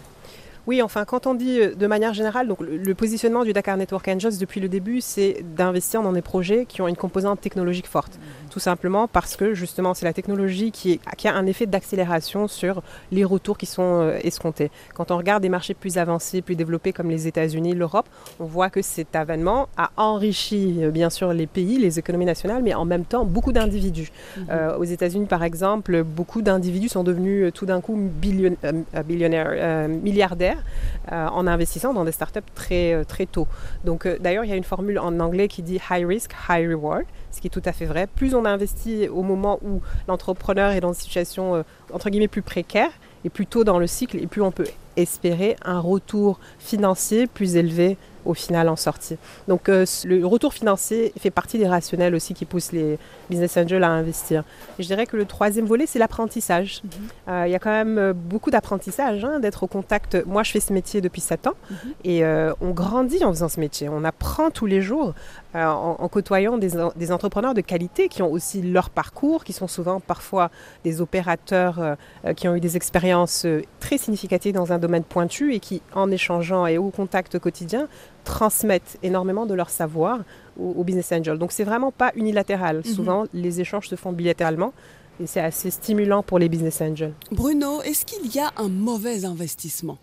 Oui, 0.68 0.82
enfin, 0.82 1.06
quand 1.06 1.28
on 1.28 1.36
dit 1.36 1.60
euh, 1.60 1.76
de 1.76 1.88
manière 1.88 2.14
générale, 2.14 2.48
donc 2.48 2.60
le, 2.62 2.96
positionnement 2.96 3.44
du 3.44 3.54
Dakar 3.54 3.78
Network 3.78 4.08
Angels 4.08 4.38
depuis 4.40 4.60
le 4.60 4.68
début, 4.68 5.00
c'est 5.02 5.44
d'investir 5.56 6.02
dans 6.02 6.12
des 6.12 6.22
projets 6.22 6.66
qui 6.66 6.82
ont 6.82 6.88
une 6.88 6.96
composante 6.96 7.40
technologique 7.40 7.88
forte. 7.88 8.20
Tout 8.56 8.62
simplement 8.62 9.10
parce 9.10 9.36
que 9.36 9.54
justement, 9.54 9.94
c'est 9.94 10.06
la 10.06 10.14
technologie 10.14 10.72
qui, 10.72 11.02
qui, 11.18 11.28
a 11.28 11.36
un 11.36 11.46
effet 11.46 11.66
d'accélération 11.66 12.48
sur 12.48 12.84
les 13.12 13.26
retours 13.26 13.58
qui 13.58 13.66
sont 13.66 14.00
euh, 14.00 14.18
escomptés. 14.24 14.72
Quand 14.94 15.12
on 15.12 15.18
regarde 15.18 15.44
des 15.44 15.50
marchés 15.50 15.74
plus 15.74 15.98
avancés, 15.98 16.42
plus 16.42 16.56
développés 16.56 16.94
comme 16.94 17.10
les 17.10 17.28
États-Unis, 17.28 17.76
l'Europe, 17.76 18.08
on 18.40 18.46
voit 18.46 18.70
que 18.70 18.82
cet 18.82 19.14
avènement 19.14 19.68
a 19.76 19.92
enrichi 19.98 20.78
euh, 20.80 20.90
bien 20.90 21.10
sûr 21.10 21.34
les 21.34 21.48
pays, 21.48 21.80
les 21.80 22.00
économies 22.00 22.24
nationales, 22.24 22.64
mais 22.64 22.74
en 22.74 22.86
même 22.86 23.04
temps 23.04 23.26
beaucoup 23.26 23.52
d'individus. 23.52 24.10
Mhm. 24.38 24.48
aux 24.80 24.86
États-Unis, 24.86 25.26
par 25.26 25.44
exemple, 25.44 26.04
beaucoup 26.04 26.42
d'individus 26.42 26.88
sont 26.88 27.04
devenus 27.04 27.52
tout 27.54 27.66
d'un 27.66 27.82
coup 27.82 27.98
billionnaires, 27.98 29.90
milliardaires 29.90 30.64
euh, 31.12 31.28
en 31.28 31.46
investissant 31.46 31.94
dans 31.94 32.04
des 32.04 32.12
startups 32.12 32.40
très, 32.56 32.94
euh, 32.94 33.04
très 33.04 33.28
tôt. 33.28 33.48
Donc 33.84 34.08
euh, 34.08 34.18
d'ailleurs, 34.20 34.44
il 34.44 34.50
y 34.50 34.54
a 34.54 34.56
une 34.56 34.64
formule 34.64 34.98
en 34.98 35.20
anglais 35.20 35.48
qui 35.48 35.62
dit 35.62 35.80
high 35.92 36.04
risk, 36.04 36.32
high 36.50 36.68
reward, 36.68 37.04
ce 37.36 37.42
qui 37.42 37.48
est 37.48 37.52
tout 37.52 37.62
à 37.66 37.74
fait 37.74 37.86
vrai. 37.86 38.08
Plus 38.08 38.34
on 38.34 38.46
investit 38.46 39.08
au 39.10 39.22
moment 39.22 39.60
où 39.64 39.82
l'entrepreneur 40.08 40.72
est 40.72 40.80
dans 40.80 40.90
une 40.90 41.00
situation 41.00 41.64
entre 41.94 42.10
guillemets 42.10 42.28
plus 42.28 42.42
précaire 42.42 42.92
et 43.26 43.30
plus 43.30 43.46
tôt 43.46 43.64
dans 43.64 43.80
le 43.80 43.88
cycle, 43.88 44.18
et 44.18 44.28
plus 44.28 44.42
on 44.42 44.52
peut 44.52 44.68
espérer 44.96 45.58
un 45.66 45.80
retour 45.80 46.40
financier 46.60 47.28
plus 47.28 47.56
élevé 47.56 47.98
au 48.26 48.34
final 48.34 48.70
en 48.70 48.76
sortie. 48.76 49.18
Donc 49.48 49.70
euh, 49.70 49.86
le 50.06 50.26
retour 50.26 50.54
financier 50.54 51.14
fait 51.20 51.32
partie 51.32 51.58
des 51.58 51.68
rationnels 51.68 52.16
aussi 52.16 52.34
qui 52.34 52.46
poussent 52.46 52.72
les 52.72 52.98
business 53.30 53.58
angels 53.58 53.84
à 53.84 53.90
investir. 53.90 54.44
Et 54.80 54.84
je 54.84 54.88
dirais 54.88 55.06
que 55.06 55.18
le 55.18 55.26
troisième 55.26 55.66
volet, 55.66 55.86
c'est 55.86 56.00
l'apprentissage. 56.00 56.82
Mhm. 56.84 56.90
Euh, 57.30 57.48
il 57.48 57.52
y 57.52 57.56
a 57.56 57.60
quand 57.60 57.72
même 57.72 57.98
euh, 57.98 58.14
beaucoup 58.14 58.52
d'apprentissage, 58.52 59.24
hein, 59.24 59.40
d'être 59.40 59.64
au 59.64 59.68
contact. 59.68 60.18
Moi, 60.26 60.44
je 60.44 60.52
fais 60.52 60.60
ce 60.60 60.74
métier 60.74 61.02
depuis 61.02 61.22
7 61.22 61.48
ans 61.48 61.54
mhm. 61.70 61.78
et 62.04 62.24
on 62.62 62.72
grandit 62.72 63.24
en 63.24 63.32
faisant 63.32 63.50
ce 63.50 63.60
métier. 63.60 63.90
On 63.90 64.04
apprend 64.04 64.50
tous 64.50 64.66
les 64.66 64.82
jours 64.82 65.14
en, 65.54 66.08
côtoyant 66.10 66.58
des, 66.58 66.72
des, 66.96 67.12
entrepreneurs 67.12 67.54
de 67.54 67.62
qualité 67.62 68.10
qui 68.10 68.22
ont 68.22 68.32
aussi 68.32 68.62
leur 68.62 68.90
parcours, 68.90 69.44
qui 69.44 69.54
sont 69.54 69.68
souvent 69.68 70.00
parfois 70.00 70.52
des 70.84 71.02
opérateurs 71.02 71.96
qui 72.36 72.48
ont 72.48 72.56
eu 72.56 72.60
des 72.60 72.76
expériences 72.76 73.46
très 73.80 73.98
significatives 73.98 74.54
dans 74.54 74.74
un 74.74 74.80
domaine 74.80 75.04
pointu 75.04 75.54
et 75.54 75.60
qui, 75.60 75.82
en 75.94 76.12
échangeant 76.12 76.68
et 76.68 76.78
au 76.78 76.90
contact 76.90 77.40
quotidien, 77.40 77.88
transmettent 78.26 78.98
énormément 79.04 79.46
de 79.46 79.54
leur 79.54 79.70
savoir 79.70 80.20
aux, 80.60 80.84
business 80.84 81.12
angels. 81.14 81.38
Donc 81.38 81.52
c'est 81.54 81.64
vraiment 81.64 81.92
pas 81.92 82.12
unilatéral. 82.16 82.78
Mhm. 82.78 82.84
Souvent, 82.84 83.24
les 83.34 83.62
échanges 83.62 83.88
se 83.88 83.96
font 83.96 84.12
bilatéralement 84.12 84.74
et 85.22 85.28
c'est 85.28 85.40
assez 85.40 85.72
stimulant 85.72 86.24
pour 86.24 86.40
les 86.40 86.50
business 86.50 86.82
angels. 86.82 87.14
Bruno, 87.32 87.82
est-ce 87.84 88.06
qu'il 88.06 88.34
y 88.34 88.40
a 88.40 88.52
un 88.58 88.68
mauvais 88.68 89.24
investissement? 89.24 89.98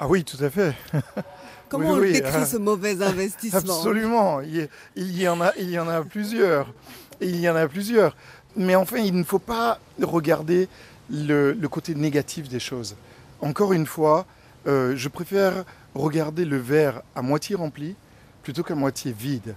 Ah 0.00 0.08
oui, 0.08 0.24
tout 0.24 0.42
à 0.42 0.50
fait. 0.50 0.74
Comment 1.68 1.92
Oui, 1.92 1.94
on 1.94 2.00
oui, 2.00 2.12
décrit 2.14 2.42
euh, 2.42 2.44
ce 2.44 2.56
mauvais 2.56 3.00
investissement? 3.12 3.58
Absolument. 3.60 4.40
Il 4.40 4.56
y, 4.56 4.68
il 4.96 5.20
y 5.20 5.28
en 5.28 5.40
a, 5.40 5.52
il 5.58 5.70
y 5.70 5.78
en 5.78 5.88
a 5.88 6.02
plusieurs. 6.02 6.72
Il 7.20 7.38
y 7.38 7.48
en 7.48 7.54
a 7.54 7.68
plusieurs. 7.68 8.16
Mais 8.56 8.74
enfin, 8.74 8.98
il 8.98 9.16
ne 9.16 9.22
faut 9.22 9.38
pas 9.38 9.78
regarder 10.02 10.68
le, 11.08 11.52
le 11.52 11.68
côté 11.68 11.94
négatif 11.94 12.48
des 12.48 12.58
choses. 12.58 12.96
Encore 13.40 13.72
une 13.72 13.86
fois, 13.86 14.26
euh, 14.66 14.94
je 14.96 15.08
préfère 15.08 15.64
regarder 15.94 16.44
le 16.44 16.56
verre 16.58 17.02
à 17.14 17.22
moitié 17.22 17.54
rempli 17.56 17.94
plutôt 18.42 18.62
qu'à 18.62 18.74
moitié 18.74 19.12
vide. 19.12 19.54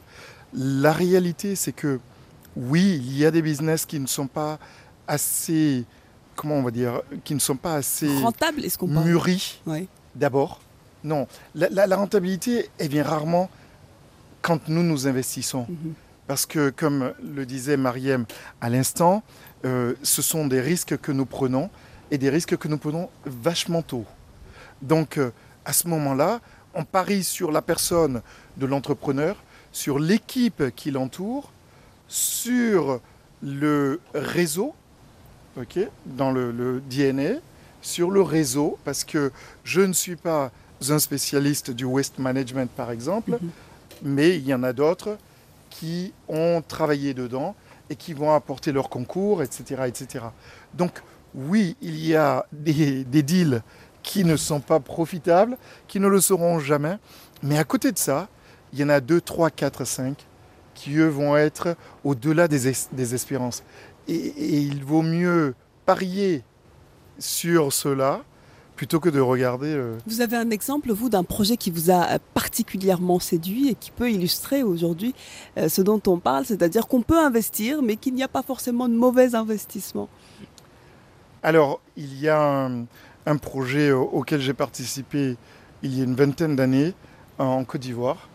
La 0.53 0.91
réalité, 0.93 1.55
c'est 1.55 1.71
que 1.71 1.99
oui, 2.55 3.01
il 3.03 3.17
y 3.17 3.25
a 3.25 3.31
des 3.31 3.41
business 3.41 3.85
qui 3.85 3.99
ne 3.99 4.07
sont 4.07 4.27
pas 4.27 4.59
assez, 5.07 5.83
comment 6.35 6.55
on 6.55 6.63
va 6.63 6.71
dire, 6.71 7.01
qui 7.23 7.33
ne 7.35 7.39
sont 7.39 7.55
pas 7.57 7.75
assez 7.75 8.07
Rentable, 8.21 8.63
est-ce 8.63 8.77
qu'on 8.77 8.87
parle 8.87 9.05
mûris 9.05 9.59
Ouais. 9.65 9.87
d'abord. 10.15 10.61
Non, 11.03 11.27
la, 11.53 11.69
la- 11.69 11.87
la 11.87 11.95
rentabilité, 11.97 12.69
elle 12.79 12.89
vient 12.89 13.03
rarement 13.03 13.49
quand 14.41 14.67
nous 14.69 14.83
nous 14.83 15.07
investissons. 15.07 15.65
Mhm. 15.69 15.93
Parce 16.27 16.45
que, 16.47 16.71
comme 16.71 17.13
le 17.23 17.45
disait 17.45 17.77
Mariem 17.77 18.25
à 18.61 18.69
l'instant, 18.69 19.21
euh, 19.65 19.93
ce 20.01 20.21
sont 20.23 20.47
des 20.47 20.61
risques 20.61 20.97
que 20.97 21.11
nous 21.11 21.25
prenons 21.25 21.69
et 22.09 22.17
des 22.17 22.29
risques 22.29 22.57
que 22.57 22.67
nous 22.67 22.77
prenons 22.79 23.09
vachement 23.25 23.83
tôt. 23.83 24.05
Donc, 24.81 25.17
euh, 25.17 25.31
à 25.65 25.73
ce 25.73 25.87
moment-là, 25.87 26.39
on 26.73 26.83
parie 26.83 27.23
sur 27.23 27.51
la 27.51 27.61
personne 27.61 28.21
de 28.57 28.65
l'entrepreneur, 28.65 29.35
sur 29.71 29.99
l'équipe 29.99 30.63
qui 30.75 30.91
l'entoure, 30.91 31.51
sur 32.07 32.99
le 33.41 33.99
réseau, 34.13 34.73
dans 36.05 36.31
le, 36.31 36.51
le 36.51 36.81
DNA, 36.89 37.39
sur 37.81 38.11
le 38.11 38.21
réseau, 38.21 38.77
parce 38.83 39.03
que 39.03 39.31
je 39.63 39.81
ne 39.81 39.93
suis 39.93 40.15
pas 40.15 40.51
un 40.89 40.99
spécialiste 40.99 41.71
du 41.71 41.85
waste 41.85 42.19
management, 42.19 42.69
par 42.69 42.91
exemple, 42.91 43.31
Mhm. 43.41 43.49
mais 44.03 44.35
il 44.37 44.45
y 44.45 44.53
en 44.53 44.63
a 44.63 44.73
d'autres 44.73 45.17
qui 45.69 46.13
ont 46.27 46.61
travaillé 46.67 47.13
dedans 47.13 47.55
et 47.89 47.95
qui 47.95 48.13
vont 48.13 48.33
apporter 48.33 48.71
leur 48.71 48.89
concours, 48.89 49.43
etc. 49.43 49.83
etc. 49.87 50.25
Donc 50.73 51.01
oui, 51.33 51.75
il 51.81 51.97
y 52.05 52.15
a 52.15 52.45
des, 52.51 53.03
des 53.03 53.23
deals 53.23 53.61
qui 54.05 54.23
ne 54.23 54.35
sont 54.37 54.59
pas 54.59 54.79
profitables, 54.79 55.57
qui 55.87 55.99
ne 55.99 56.07
le 56.07 56.21
seront 56.21 56.59
jamais, 56.59 56.97
mais 57.41 57.57
à 57.57 57.63
côté 57.63 57.91
de 57.91 57.97
ça, 57.97 58.29
il 58.71 58.79
y 58.79 58.83
en 58.83 58.89
a 58.89 58.99
2, 59.01 59.19
3, 59.19 59.49
4, 59.49 59.83
5 59.83 60.15
qui, 60.75 60.95
eux, 60.97 61.07
vont 61.07 61.35
être 61.35 61.75
au-delà 62.03 62.47
des, 62.47 62.67
es- 62.67 62.87
des 62.93 63.15
espérances. 63.15 63.63
Et, 64.07 64.13
et 64.15 64.57
il 64.59 64.83
vaut 64.83 65.01
mieux 65.01 65.55
parier 65.85 66.43
sur 67.17 67.73
cela 67.73 68.21
plutôt 68.75 68.99
que 68.99 69.07
de 69.09 69.21
regarder... 69.21 69.73
euh, 69.73 69.97
Vous 70.05 70.19
avez 70.21 70.35
un 70.35 70.49
exemple, 70.49 70.91
vous, 70.91 71.07
d'un 71.09 71.23
projet 71.23 71.55
qui 71.55 71.71
vous 71.71 71.89
a 71.89 72.03
euh, 72.11 72.17
particulièrement 72.33 73.19
séduit 73.19 73.69
et 73.69 73.75
qui 73.75 73.89
peut 73.89 74.11
illustrer 74.11 74.63
aujourd'hui 74.63 75.15
euh, 75.57 75.69
ce 75.69 75.81
dont 75.81 76.01
on 76.07 76.19
parle, 76.19 76.45
c'est-à-dire 76.45 76.87
qu'on 76.87 77.01
peut 77.01 77.17
investir, 77.19 77.81
mais 77.81 77.95
qu'il 77.95 78.13
n'y 78.13 78.23
a 78.23 78.27
pas 78.27 78.43
forcément 78.43 78.87
de 78.89 78.93
mauvais 78.95 79.33
investissement. 79.33 80.09
Alors, 81.41 81.79
il 81.95 82.19
y 82.19 82.27
a 82.27 82.41
un, 82.41 82.85
un 83.25 83.37
projet 83.37 83.91
au- 83.91 84.03
auquel 84.03 84.39
j'ai 84.41 84.53
participé 84.53 85.37
il 85.83 85.97
y 85.97 86.01
a 86.01 86.03
une 86.03 86.15
vingtaine 86.15 86.55
d'années 86.55 86.93
en 87.37 87.63
Côte 87.65 87.81
d'Ivoire 87.81 88.29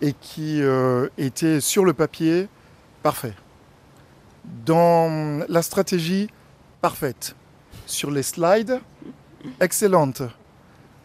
et 0.00 0.12
qui 0.20 0.60
euh, 0.62 1.08
était 1.18 1.60
sur 1.60 1.84
le 1.84 1.92
papier 1.92 2.48
parfait. 3.02 3.34
Dans 4.66 5.44
la 5.48 5.62
stratégie, 5.62 6.28
parfaite. 6.80 7.36
Sur 7.86 8.10
les 8.10 8.22
slides, 8.22 8.80
excellente. 9.60 10.22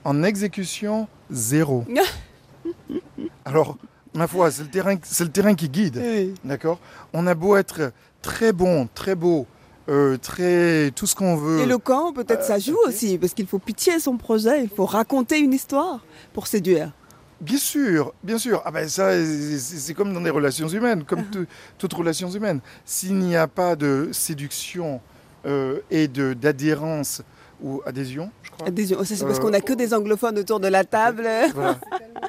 En 0.03 0.23
exécution, 0.23 1.07
zéro. 1.29 1.85
Alors, 3.45 3.77
ma 4.13 4.27
foi, 4.27 4.51
c'est 4.51 4.63
le 4.63 4.69
terrain, 4.69 4.95
c'est 5.03 5.23
le 5.23 5.31
terrain 5.31 5.53
qui 5.53 5.69
guide. 5.69 6.01
Oui. 6.03 6.33
D'accord? 6.43 6.79
On 7.13 7.27
a 7.27 7.35
beau 7.35 7.55
être 7.57 7.91
très 8.21 8.51
bon, 8.53 8.87
très 8.93 9.15
beau, 9.15 9.45
euh, 9.89 10.17
très 10.17 10.91
tout 10.91 11.05
ce 11.07 11.15
qu'on 11.15 11.35
veut. 11.37 11.59
Éloquent, 11.61 12.11
peut-être 12.13 12.43
ça 12.43 12.59
joue 12.59 12.77
aussi, 12.85 13.17
parce 13.17 13.33
qu'il 13.33 13.47
faut 13.47 13.59
pitcher 13.59 13.99
son 13.99 14.17
projet, 14.17 14.63
il 14.63 14.69
faut 14.69 14.85
raconter 14.85 15.39
une 15.39 15.53
histoire 15.53 15.99
pour 16.33 16.47
séduire. 16.47 16.91
Bien 17.39 17.57
sûr, 17.57 18.13
bien 18.23 18.37
sûr. 18.39 18.61
Ah 18.65 18.71
ben 18.71 18.89
ça, 18.89 19.11
c'est 19.59 19.93
comme 19.93 20.11
dans 20.13 20.19
les 20.21 20.31
relations 20.31 20.67
humaines, 20.67 21.03
comme 21.03 21.23
tout- 21.25 21.45
toutes 21.77 21.93
relations 21.93 22.29
humaines. 22.31 22.61
S'il 22.83 23.15
n'y 23.17 23.35
a 23.35 23.47
pas 23.47 23.75
de 23.75 24.09
séduction 24.11 24.99
euh, 25.45 25.77
et 25.91 26.07
de 26.07 26.33
d'adhérence 26.33 27.21
ou 27.61 27.81
adhésion, 27.85 28.31
je 28.43 28.49
crois. 28.51 28.67
Adhésion. 28.67 28.97
Ça, 29.03 29.15
c'est 29.15 29.23
parce 29.23 29.37
Euh, 29.37 29.41
qu'on 29.41 29.49
n'a 29.51 29.61
que 29.61 29.73
des 29.73 29.93
anglophones 29.93 30.37
autour 30.39 30.59
de 30.59 30.67
la 30.67 30.83
table. 30.83 31.27
Voilà. 31.53 31.77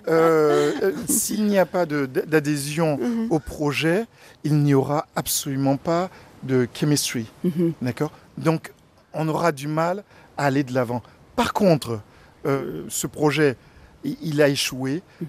Euh, 0.09 0.73
euh, 0.83 0.93
S'il 1.09 1.47
n'y 1.47 1.59
a 1.59 1.67
pas 1.67 1.87
d'adhésion 1.87 2.99
Mhm. 2.99 3.27
au 3.31 3.39
projet, 3.39 4.05
il 4.45 4.57
n'y 4.63 4.75
aura 4.75 5.07
absolument 5.17 5.77
pas 5.79 6.11
de 6.43 6.69
chemistry. 6.75 7.27
Mhm. 7.45 7.73
D'accord? 7.83 8.13
Donc, 8.37 8.73
on 9.13 9.29
aura 9.29 9.53
du 9.53 9.69
mal 9.69 10.05
à 10.37 10.45
aller 10.47 10.63
de 10.65 10.73
l'avant. 10.75 11.03
Par 11.37 11.53
contre, 11.53 12.01
euh, 12.47 12.85
ce 12.89 13.07
projet, 13.07 13.57
il 14.05 14.41
a 14.43 14.49
échoué 14.49 15.03
Mhm. 15.21 15.27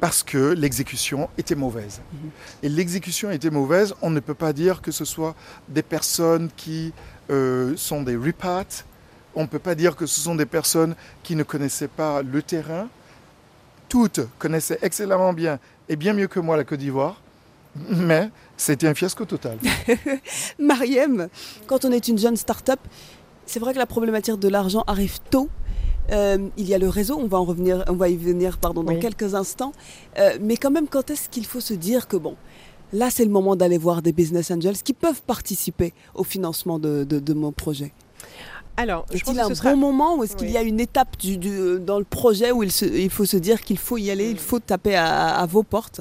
parce 0.00 0.22
que 0.22 0.52
l'exécution 0.52 1.28
était 1.38 1.56
mauvaise. 1.56 2.00
Et 2.62 2.68
l'exécution 2.68 3.30
était 3.32 3.50
mauvaise, 3.50 3.94
on 4.02 4.10
ne 4.10 4.20
peut 4.20 4.34
pas 4.34 4.52
dire 4.52 4.80
que 4.80 4.92
ce 4.92 5.04
soit 5.04 5.34
des 5.68 5.82
personnes 5.82 6.50
qui 6.56 6.92
euh, 7.30 7.74
sont 7.76 8.02
des 8.02 8.16
reparts, 8.16 8.84
on 9.34 9.42
ne 9.42 9.46
peut 9.48 9.58
pas 9.58 9.74
dire 9.74 9.96
que 9.96 10.06
ce 10.06 10.20
sont 10.20 10.34
des 10.36 10.46
personnes 10.46 10.94
qui 11.22 11.34
ne 11.36 11.42
connaissaient 11.42 11.88
pas 11.88 12.22
le 12.22 12.40
terrain. 12.42 12.88
Toutes 13.88 14.20
connaissaient 14.38 14.78
excellemment 14.82 15.32
bien, 15.32 15.58
et 15.88 15.96
bien 15.96 16.12
mieux 16.12 16.26
que 16.28 16.40
moi, 16.40 16.56
la 16.56 16.64
Côte 16.64 16.78
d'Ivoire, 16.78 17.20
mais 17.90 18.30
c'était 18.58 18.86
un 18.86 18.94
fiasco 18.94 19.24
total. 19.24 19.56
Mariem, 20.58 21.28
quand 21.66 21.84
on 21.84 21.92
est 21.92 22.08
une 22.08 22.18
jeune 22.18 22.36
start-up, 22.36 22.80
c'est 23.46 23.60
vrai 23.60 23.72
que 23.72 23.78
la 23.78 23.86
problématique 23.86 24.38
de 24.38 24.48
l'argent 24.48 24.84
arrive 24.86 25.18
tôt. 25.30 25.48
Euh, 26.10 26.38
il 26.56 26.66
y 26.68 26.74
a 26.74 26.78
le 26.78 26.88
réseau, 26.88 27.18
on 27.18 27.26
va 27.26 27.38
en 27.38 27.44
revenir, 27.44 27.84
on 27.88 27.92
va 27.94 28.08
y 28.08 28.16
venir 28.16 28.58
pardon, 28.58 28.82
dans 28.82 28.94
Oui. 28.94 29.00
quelques 29.00 29.34
instants. 29.34 29.72
Euh, 30.18 30.38
mais 30.40 30.56
quand 30.56 30.70
même, 30.70 30.88
quand 30.88 31.10
est-ce 31.10 31.28
qu'il 31.28 31.44
faut 31.46 31.60
se 31.60 31.74
dire 31.74 32.08
que 32.08 32.16
bon, 32.16 32.36
là 32.92 33.10
c'est 33.10 33.24
le 33.24 33.30
moment 33.30 33.56
d'aller 33.56 33.76
voir 33.78 34.00
des 34.02 34.12
business 34.12 34.50
angels 34.50 34.78
qui 34.82 34.94
peuvent 34.94 35.22
participer 35.22 35.92
au 36.14 36.24
financement 36.24 36.78
de, 36.78 37.04
de- 37.04 37.18
de 37.20 37.34
mon 37.34 37.52
projet? 37.52 37.92
Alors, 38.78 39.04
je 39.12 39.18
pense 39.24 39.34
Est-il 39.34 39.46
que 39.46 39.52
un 39.52 39.54
sera... 39.54 39.70
bon 39.72 39.76
moment 39.76 40.16
ou 40.16 40.24
est-ce 40.24 40.36
qu'il 40.36 40.50
y 40.50 40.56
a 40.56 40.62
une 40.62 40.78
étape 40.80 41.16
du- 41.18 41.36
du- 41.36 41.78
dans 41.80 41.98
le 41.98 42.04
projet 42.04 42.52
où 42.52 42.62
il, 42.62 42.70
se- 42.72 42.84
il 42.86 43.10
faut 43.10 43.24
se 43.26 43.36
dire 43.36 43.60
qu'il 43.60 43.76
faut 43.78 43.98
y 43.98 44.10
aller, 44.10 44.30
il 44.30 44.38
faut 44.38 44.60
taper 44.60 44.94
à, 44.96 45.34
à 45.36 45.46
vos 45.46 45.62
portes? 45.64 46.00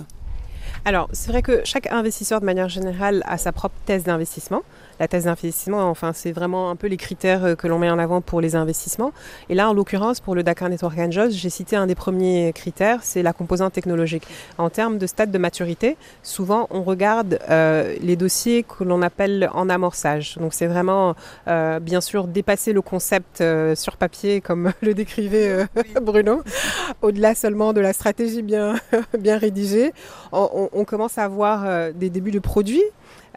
Alors, 0.87 1.09
c'est 1.11 1.29
vrai 1.31 1.41
que 1.41 1.63
chaque 1.65 1.91
investisseur, 1.91 2.39
de 2.39 2.45
manière 2.45 2.69
générale, 2.69 3.21
a 3.25 3.37
sa 3.37 3.51
propre 3.51 3.75
thèse 3.85 4.05
d'investissement. 4.05 4.61
La 4.99 5.07
thèse 5.07 5.25
d'investissement, 5.25 5.89
enfin, 5.89 6.11
c'est 6.13 6.31
vraiment 6.31 6.69
un 6.69 6.75
peu 6.75 6.87
les 6.87 6.97
critères 6.97 7.43
euh, 7.45 7.55
que 7.55 7.67
l'on 7.67 7.77
met 7.79 7.89
en 7.89 7.99
avant 7.99 8.21
pour 8.21 8.41
les 8.41 8.55
investissements. 8.55 9.11
Et 9.49 9.55
là, 9.55 9.69
en 9.69 9.73
l'occurrence, 9.73 10.19
pour 10.19 10.33
le 10.35 10.43
Dakar 10.43 10.69
Network 10.69 10.97
Angels, 10.97 11.31
j'ai 11.31 11.49
cité 11.49 11.75
un 11.75 11.87
des 11.87 11.95
premiers 11.95 12.51
critères, 12.53 12.99
c'est 13.03 13.21
la 13.23 13.33
composante 13.33 13.73
technologique. 13.73 14.23
En 14.57 14.69
termes 14.69 14.97
de 14.97 15.05
stade 15.07 15.31
de 15.31 15.37
maturité, 15.37 15.97
souvent, 16.23 16.67
on 16.71 16.83
regarde 16.83 17.39
euh, 17.49 17.95
les 18.01 18.15
dossiers 18.15 18.63
que 18.63 18.83
l'on 18.83 19.01
appelle 19.01 19.49
en 19.53 19.69
amorçage. 19.69 20.37
Donc, 20.39 20.53
c'est 20.53 20.67
vraiment, 20.67 21.15
euh, 21.47 21.79
bien 21.79 22.01
sûr, 22.01 22.25
dépasser 22.27 22.73
le 22.73 22.81
concept 22.81 23.41
euh, 23.41 23.75
sur 23.75 23.97
papier, 23.97 24.41
comme 24.41 24.71
le 24.81 24.93
décrivait 24.93 25.65
Bruno, 26.01 26.41
au-delà 27.01 27.35
seulement 27.35 27.73
de 27.73 27.81
la 27.81 27.93
stratégie 27.93 28.41
bien, 28.41 28.75
bien 29.19 29.37
rédigée 29.37 29.91
on, 30.31 30.49
on- 30.53 30.69
on 30.73 30.85
commence 30.85 31.17
à 31.17 31.23
avoir 31.23 31.91
des 31.93 32.09
débuts 32.09 32.31
de 32.31 32.39
produits. 32.39 32.83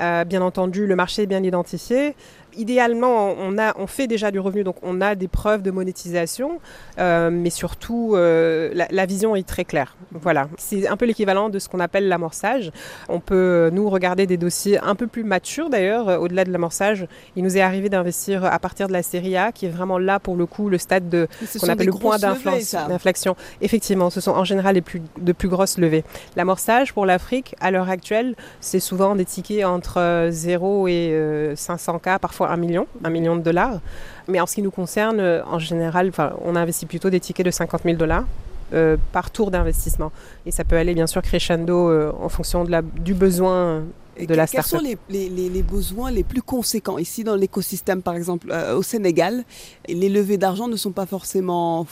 Euh, 0.00 0.24
bien 0.24 0.42
entendu, 0.42 0.86
le 0.86 0.96
marché 0.96 1.22
est 1.22 1.26
bien 1.26 1.42
identifié. 1.42 2.14
Idéalement, 2.56 3.34
on, 3.38 3.58
a, 3.58 3.74
on 3.78 3.86
fait 3.86 4.06
déjà 4.06 4.30
du 4.30 4.38
revenu, 4.38 4.64
donc 4.64 4.76
on 4.82 5.00
a 5.00 5.14
des 5.14 5.28
preuves 5.28 5.62
de 5.62 5.70
monétisation, 5.70 6.60
euh, 6.98 7.30
mais 7.30 7.50
surtout, 7.50 8.12
euh, 8.14 8.70
la, 8.74 8.86
la 8.90 9.06
vision 9.06 9.36
est 9.36 9.46
très 9.46 9.64
claire. 9.64 9.96
Voilà, 10.12 10.48
c'est 10.58 10.88
un 10.88 10.96
peu 10.96 11.06
l'équivalent 11.06 11.48
de 11.48 11.58
ce 11.58 11.68
qu'on 11.68 11.80
appelle 11.80 12.08
l'amorçage. 12.08 12.72
On 13.08 13.20
peut, 13.20 13.34
euh, 13.34 13.70
nous, 13.70 13.88
regarder 13.88 14.26
des 14.26 14.36
dossiers 14.36 14.78
un 14.78 14.94
peu 14.94 15.06
plus 15.06 15.24
matures 15.24 15.70
d'ailleurs, 15.70 16.20
au-delà 16.20 16.44
de 16.44 16.52
l'amorçage. 16.52 17.06
Il 17.36 17.44
nous 17.44 17.56
est 17.56 17.60
arrivé 17.60 17.88
d'investir 17.88 18.44
à 18.44 18.58
partir 18.58 18.88
de 18.88 18.92
la 18.92 19.02
série 19.02 19.36
A, 19.36 19.52
qui 19.52 19.66
est 19.66 19.70
vraiment 19.70 19.98
là, 19.98 20.18
pour 20.18 20.36
le 20.36 20.46
coup, 20.46 20.68
le 20.68 20.78
stade 20.78 21.08
de, 21.08 21.28
Ce 21.46 21.58
qu'on 21.58 21.68
appelle 21.68 21.86
le 21.86 21.92
point 21.92 22.18
d'inflexion. 22.18 23.36
Effectivement, 23.60 24.10
ce 24.10 24.20
sont 24.20 24.32
en 24.32 24.44
général 24.44 24.74
les 24.74 24.80
plus, 24.80 25.02
de 25.18 25.32
plus 25.32 25.48
grosses 25.48 25.78
levées. 25.78 26.04
L'amorçage 26.36 26.92
pour 26.92 27.06
l'Afrique, 27.06 27.54
à 27.60 27.70
l'heure 27.70 27.90
actuelle, 27.90 28.34
c'est 28.60 28.80
souvent 28.80 29.14
des 29.14 29.24
tickets 29.24 29.64
entre 29.64 29.98
euh, 29.98 30.30
0 30.30 30.88
et 30.88 31.10
euh, 31.12 31.54
500K, 31.54 32.18
parfois 32.18 32.39
1 32.48 32.56
million, 32.56 32.86
1 33.04 33.10
million 33.10 33.36
de 33.36 33.42
dollars. 33.42 33.80
Mais 34.28 34.40
en 34.40 34.46
ce 34.46 34.54
qui 34.54 34.62
nous 34.62 34.70
concerne, 34.70 35.20
euh, 35.20 35.42
en 35.44 35.58
général, 35.58 36.10
on 36.44 36.56
investit 36.56 36.86
plutôt 36.86 37.10
des 37.10 37.20
tickets 37.20 37.46
de 37.46 37.50
50 37.50 37.82
000 37.84 37.96
dollars. 37.96 38.24
euh, 38.72 38.96
par 39.12 39.32
tour 39.32 39.50
d'investissement. 39.50 40.12
Et 40.46 40.52
ça 40.52 40.62
peut 40.62 40.76
aller 40.76 40.94
bien 40.94 41.08
sûr 41.08 41.22
crescendo 41.22 41.90
euh, 41.90 42.12
en 42.20 42.28
fonction 42.28 42.62
de 42.64 42.70
la, 42.70 42.82
du 42.82 43.14
besoin 43.14 43.82
de 44.16 44.32
la 44.32 44.46
Quels 44.46 44.62
sont 44.62 44.78
les, 44.78 44.96
les, 45.08 45.28
les, 45.28 45.62
besoins 45.64 46.12
les 46.12 46.22
plus 46.22 46.40
conséquents? 46.40 46.96
Ici 46.96 47.24
dans 47.24 47.34
l'écosystème, 47.34 48.00
par 48.00 48.14
exemple 48.14 48.54
au 48.76 48.82
Sénégal 48.84 49.42
Les 49.88 50.08
levées 50.08 50.38
d'argent 50.38 50.68
ne 50.68 50.76
sont 50.76 50.92
pas 50.92 51.06
forcément 51.06 51.84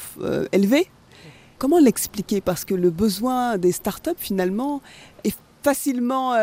élevées. 0.53 0.89
Comment 1.59 1.81
l'expliquer? 1.81 2.41
Parce 2.41 2.65
que 2.65 2.75
le 2.75 2.91
besoin 2.91 3.59
des 3.59 3.73
startups, 3.73 4.11
finalement, 4.17 4.81
est 5.25 5.37
facilement 5.63 6.35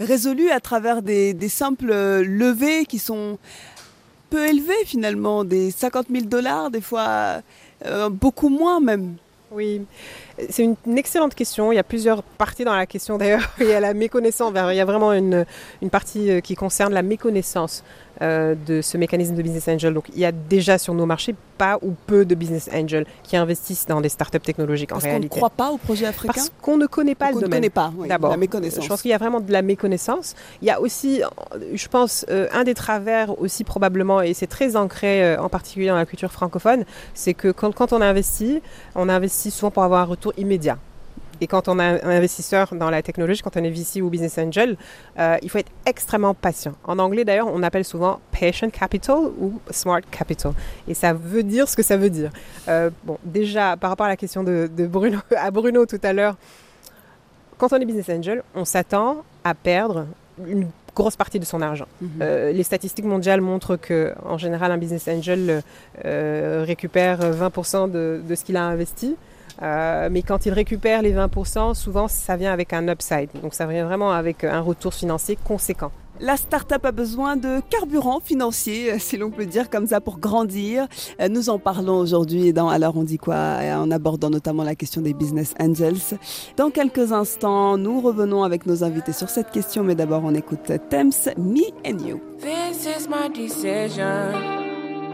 résolu 0.00 0.50
à 0.50 0.60
travers 0.60 1.02
des, 1.02 1.48
simples 1.48 1.92
levées 2.22 2.86
qui 2.86 2.98
sont 2.98 3.38
peu 4.30 4.46
élevées, 4.46 4.84
finalement, 4.84 5.44
des 5.44 5.70
50 5.70 6.06
000 6.10 6.26
dollars, 6.26 6.70
des 6.70 6.80
fois 6.80 7.42
beaucoup 8.10 8.48
moins 8.48 8.80
même. 8.80 9.16
Oui, 9.50 9.80
c'est 10.50 10.64
une, 10.64 10.98
excellente 10.98 11.34
question. 11.34 11.72
Il 11.72 11.76
y 11.76 11.78
a 11.78 11.84
plusieurs 11.84 12.22
parties 12.22 12.64
dans 12.64 12.76
la 12.76 12.86
question 12.86 13.16
d'ailleurs. 13.16 13.50
Il 13.60 13.66
y 13.66 13.72
a 13.72 13.80
la 13.80 13.94
méconnaissance, 13.94 14.52
il 14.54 14.76
y 14.76 14.80
a 14.80 14.84
vraiment 14.84 15.12
une, 15.12 15.46
une 15.80 15.90
partie 15.90 16.30
euh, 16.30 16.40
qui 16.40 16.54
concerne 16.54 16.92
la 16.92 17.02
méconnaissance 17.02 17.82
euh, 18.22 18.54
de 18.66 18.82
ce 18.82 18.96
mécanisme 18.96 19.34
de 19.34 19.42
business 19.42 19.68
angel. 19.68 19.94
Donc 19.94 20.06
il 20.14 20.18
y 20.18 20.24
a 20.24 20.32
déjà 20.32 20.78
sur 20.78 20.94
nos 20.94 21.06
marchés 21.06 21.34
pas 21.56 21.78
ou 21.82 21.94
peu 22.06 22.24
de 22.24 22.34
business 22.34 22.70
angels 22.72 23.06
qui 23.22 23.36
investissent 23.36 23.86
dans 23.86 24.00
des 24.00 24.08
startups 24.08 24.38
technologiques 24.38 24.90
parce 24.90 25.04
en 25.04 25.08
réalité. 25.08 25.28
Parce 25.28 25.40
qu'on 25.40 25.46
ne 25.46 25.50
croit 25.50 25.66
pas 25.66 25.72
au 25.72 25.76
projet 25.76 26.06
africain 26.06 26.32
Parce 26.34 26.52
qu'on 26.62 26.76
ne 26.76 26.86
connaît 26.86 27.14
pas 27.14 27.30
le 27.30 27.34
domaine. 27.34 27.46
On 27.46 27.48
ne 27.48 27.54
connaît 27.56 27.70
pas, 27.70 27.92
oui, 27.96 28.08
d'abord. 28.08 28.30
La 28.30 28.36
méconnaissance. 28.36 28.84
Je 28.84 28.88
pense 28.88 29.02
qu'il 29.02 29.10
y 29.10 29.14
a 29.14 29.18
vraiment 29.18 29.40
de 29.40 29.52
la 29.52 29.62
méconnaissance. 29.62 30.34
Il 30.62 30.68
y 30.68 30.70
a 30.70 30.80
aussi, 30.80 31.22
je 31.72 31.88
pense, 31.88 32.24
euh, 32.30 32.46
un 32.52 32.64
des 32.64 32.74
travers 32.74 33.40
aussi 33.40 33.64
probablement, 33.64 34.20
et 34.20 34.34
c'est 34.34 34.46
très 34.46 34.76
ancré 34.76 35.24
euh, 35.24 35.42
en 35.42 35.48
particulier 35.48 35.88
dans 35.88 35.96
la 35.96 36.06
culture 36.06 36.32
francophone, 36.32 36.84
c'est 37.14 37.34
que 37.34 37.50
quand, 37.50 37.74
quand 37.74 37.92
on 37.92 38.00
investit, 38.00 38.62
on 38.94 39.08
investit 39.08 39.50
souvent 39.50 39.70
pour 39.70 39.82
avoir 39.82 40.02
un 40.02 40.06
retour 40.06 40.32
immédiat. 40.36 40.78
Et 41.40 41.46
quand 41.46 41.68
on 41.68 41.78
est 41.78 42.02
un 42.02 42.10
investisseur 42.10 42.74
dans 42.74 42.90
la 42.90 43.02
technologie, 43.02 43.42
quand 43.42 43.56
on 43.56 43.62
est 43.62 43.70
VC 43.70 44.02
ou 44.02 44.10
business 44.10 44.38
angel, 44.38 44.76
euh, 45.18 45.36
il 45.42 45.50
faut 45.50 45.58
être 45.58 45.70
extrêmement 45.86 46.34
patient. 46.34 46.72
En 46.84 46.98
anglais, 46.98 47.24
d'ailleurs, 47.24 47.48
on 47.52 47.62
appelle 47.62 47.84
souvent 47.84 48.20
patient 48.32 48.70
capital 48.70 49.18
ou 49.38 49.60
smart 49.70 50.00
capital. 50.10 50.52
Et 50.86 50.94
ça 50.94 51.12
veut 51.12 51.42
dire 51.42 51.68
ce 51.68 51.76
que 51.76 51.82
ça 51.82 51.96
veut 51.96 52.10
dire. 52.10 52.30
Euh, 52.68 52.90
bon, 53.04 53.18
déjà, 53.24 53.76
par 53.76 53.90
rapport 53.90 54.06
à 54.06 54.10
la 54.10 54.16
question 54.16 54.42
de, 54.42 54.68
Bruno, 54.86 55.18
à 55.36 55.50
Bruno 55.50 55.86
tout 55.86 56.00
à 56.02 56.12
l'heure, 56.12 56.36
quand 57.56 57.72
on 57.72 57.76
est 57.76 57.84
business 57.84 58.08
angel, 58.08 58.42
on 58.54 58.64
s'attend 58.64 59.24
à 59.44 59.54
perdre 59.54 60.06
une 60.46 60.68
grosse 60.94 61.16
partie 61.16 61.38
de 61.38 61.44
son 61.44 61.62
argent. 61.62 61.86
Mhm. 62.00 62.10
Euh, 62.20 62.52
les 62.52 62.62
statistiques 62.64 63.04
mondiales 63.04 63.40
montrent 63.40 63.76
que, 63.76 64.12
en 64.24 64.38
général, 64.38 64.72
un 64.72 64.78
business 64.78 65.06
angel 65.08 65.62
récupère 66.04 67.20
20% 67.20 67.90
de, 67.90 68.20
de, 68.26 68.34
ce 68.34 68.44
qu'il 68.44 68.56
a 68.56 68.64
investi. 68.64 69.16
Euh, 69.62 70.08
mais 70.10 70.22
quand 70.22 70.46
il 70.46 70.52
récupère 70.52 71.02
les 71.02 71.12
20%, 71.12 71.74
souvent 71.74 72.08
ça 72.08 72.36
vient 72.36 72.52
avec 72.52 72.72
un 72.72 72.88
upside. 72.88 73.30
Donc 73.42 73.54
ça 73.54 73.66
vient 73.66 73.86
vraiment 73.86 74.12
avec 74.12 74.44
un 74.44 74.60
retour 74.60 74.94
financier 74.94 75.38
conséquent. 75.42 75.90
La 76.20 76.36
start-up 76.36 76.84
a 76.84 76.90
besoin 76.90 77.36
de 77.36 77.60
carburant 77.70 78.18
financier, 78.18 78.92
euh, 78.92 78.96
si 78.98 79.16
l'on 79.16 79.30
peut 79.30 79.46
dire 79.46 79.70
comme 79.70 79.86
ça, 79.86 80.00
pour 80.00 80.18
grandir. 80.18 80.88
Euh, 81.20 81.28
nous 81.28 81.48
en 81.48 81.60
parlons 81.60 81.98
aujourd'hui 81.98 82.52
dans 82.52 82.68
Alors 82.68 82.96
on 82.96 83.04
dit 83.04 83.18
quoi? 83.18 83.36
En 83.36 83.90
abordant 83.90 84.30
notamment 84.30 84.64
la 84.64 84.74
question 84.74 85.00
des 85.00 85.14
business 85.14 85.54
angels. 85.60 86.18
Dans 86.56 86.70
quelques 86.70 87.12
instants, 87.12 87.76
nous 87.78 88.00
revenons 88.00 88.42
avec 88.42 88.66
nos 88.66 88.82
invités 88.82 89.12
sur 89.12 89.28
cette 89.28 89.50
question, 89.50 89.84
mais 89.84 89.94
d'abord 89.94 90.22
on 90.24 90.34
écoute 90.34 90.72
Thames, 90.90 91.12
Me 91.36 91.70
and 91.86 92.04
You. 92.04 92.20
This 92.40 92.84
is 92.84 93.08
my 93.08 93.28
decision. 93.28 94.32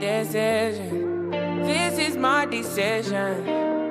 Decision. 0.00 1.30
This 1.64 1.98
is 1.98 2.16
my 2.16 2.46
decision. 2.46 3.83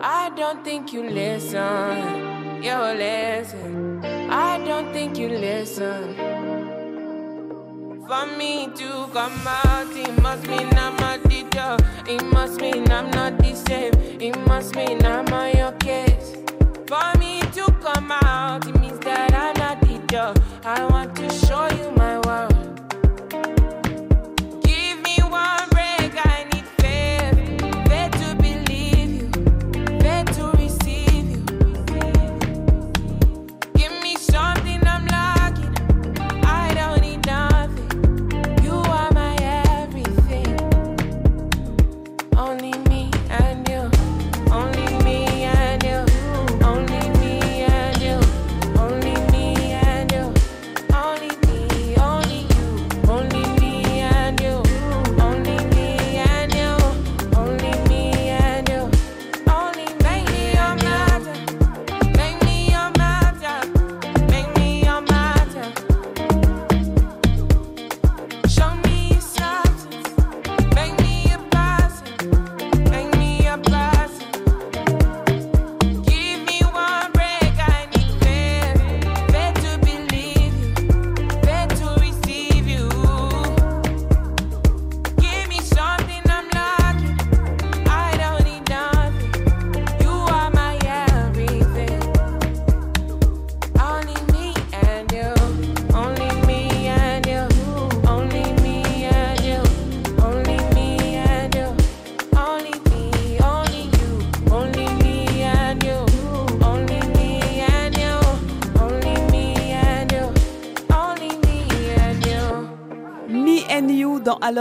I 0.00 0.30
don't 0.36 0.64
think 0.64 0.92
you 0.92 1.02
listen. 1.02 2.62
You 2.62 2.78
listen. 2.78 4.04
I 4.30 4.64
don't 4.64 4.92
think 4.92 5.18
you 5.18 5.28
listen. 5.28 6.14
For 8.06 8.26
me 8.38 8.68
to 8.76 9.08
come 9.12 9.42
out, 9.44 9.88
it 9.96 10.22
must 10.22 10.46
mean 10.46 10.68
I'm 10.74 10.96
a 11.02 11.28
teacher. 11.28 11.76
It 12.06 12.22
must 12.32 12.60
mean 12.60 12.88
I'm 12.92 13.10
not 13.10 13.38
the 13.38 13.56
same. 13.56 13.92
It 14.20 14.38
must 14.46 14.76
mean 14.76 15.04
I'm 15.04 15.26
on 15.32 15.56
your 15.56 15.72
case. 15.72 16.36
For 16.86 17.18
me 17.18 17.40
to 17.40 17.64
come 17.82 18.12
out, 18.12 18.68
it 18.68 18.78
means 18.80 19.00
that 19.00 19.34
I'm 19.34 19.54
not 19.58 19.82
teacher. 19.82 20.32
I 20.64 20.86
want 20.86 20.97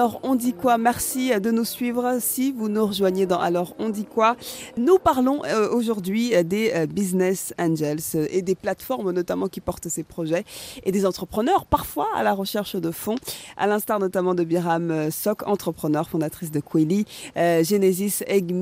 Alors 0.08 0.22
on 0.24 0.36
dit 0.36 0.54
quoi 0.54 0.78
Merci 0.78 1.38
de 1.38 1.52
nous 1.52 1.65
suivre. 1.65 2.20
Si 2.22 2.54
vous 2.54 2.70
nous 2.70 2.86
rejoignez 2.86 3.26
dans 3.26 3.41
Alors 3.41 3.76
on 3.78 3.89
dit 3.89 4.06
quoi 4.06 4.38
Nous 4.78 5.00
parlons 5.00 5.43
euh, 5.43 5.70
aujourd'hui 5.70 6.32
des 6.46 6.72
euh, 6.74 6.86
business 6.86 7.54
angels 7.60 8.00
et 8.30 8.41
des 8.41 8.56
plateformes 8.56 9.12
notamment 9.12 9.50
qui 9.50 9.60
portent 9.60 9.89
ces 9.89 10.04
projets 10.04 10.46
et 10.86 10.93
des 10.93 11.06
entrepreneurs 11.06 11.65
parfois 11.65 12.08
à 12.15 12.24
la 12.24 12.32
recherche 12.32 12.78
de 12.78 12.89
fonds, 12.89 13.17
à 13.58 13.67
l'instar 13.67 14.00
notamment 14.00 14.34
de 14.34 14.46
Biram 14.46 14.91
euh, 14.91 15.12
Sok, 15.12 15.46
entrepreneur, 15.46 16.08
fondatrice 16.08 16.52
de 16.52 16.62
Quilly, 16.62 17.04
Genesis 17.36 18.24
Egg 18.28 18.54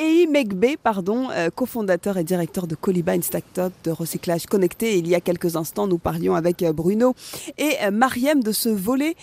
Et 0.00 0.28
Megbe, 0.28 0.76
pardon, 0.80 1.28
euh, 1.30 1.50
cofondateur 1.50 2.18
et 2.18 2.24
directeur 2.24 2.68
de 2.68 2.76
Coliba, 2.76 3.16
une 3.16 3.22
de 3.82 3.90
recyclage 3.90 4.46
connecté. 4.46 4.96
il 4.96 5.08
y 5.08 5.16
a 5.16 5.20
quelques 5.20 5.56
instants, 5.56 5.88
nous 5.88 5.98
parlions 5.98 6.36
avec 6.36 6.62
euh, 6.62 6.72
Bruno 6.72 7.16
et 7.58 7.74
euh, 7.82 7.90
Mariem 7.90 8.40
de 8.40 8.52
ce 8.52 8.68
volet 8.68 9.16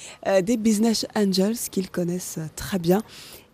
des 0.44 0.58
Business 0.58 1.06
Angels 1.16 1.56
qu'ils 1.72 1.90
connaissent 1.90 2.40
très 2.58 2.78
bien. 2.78 3.04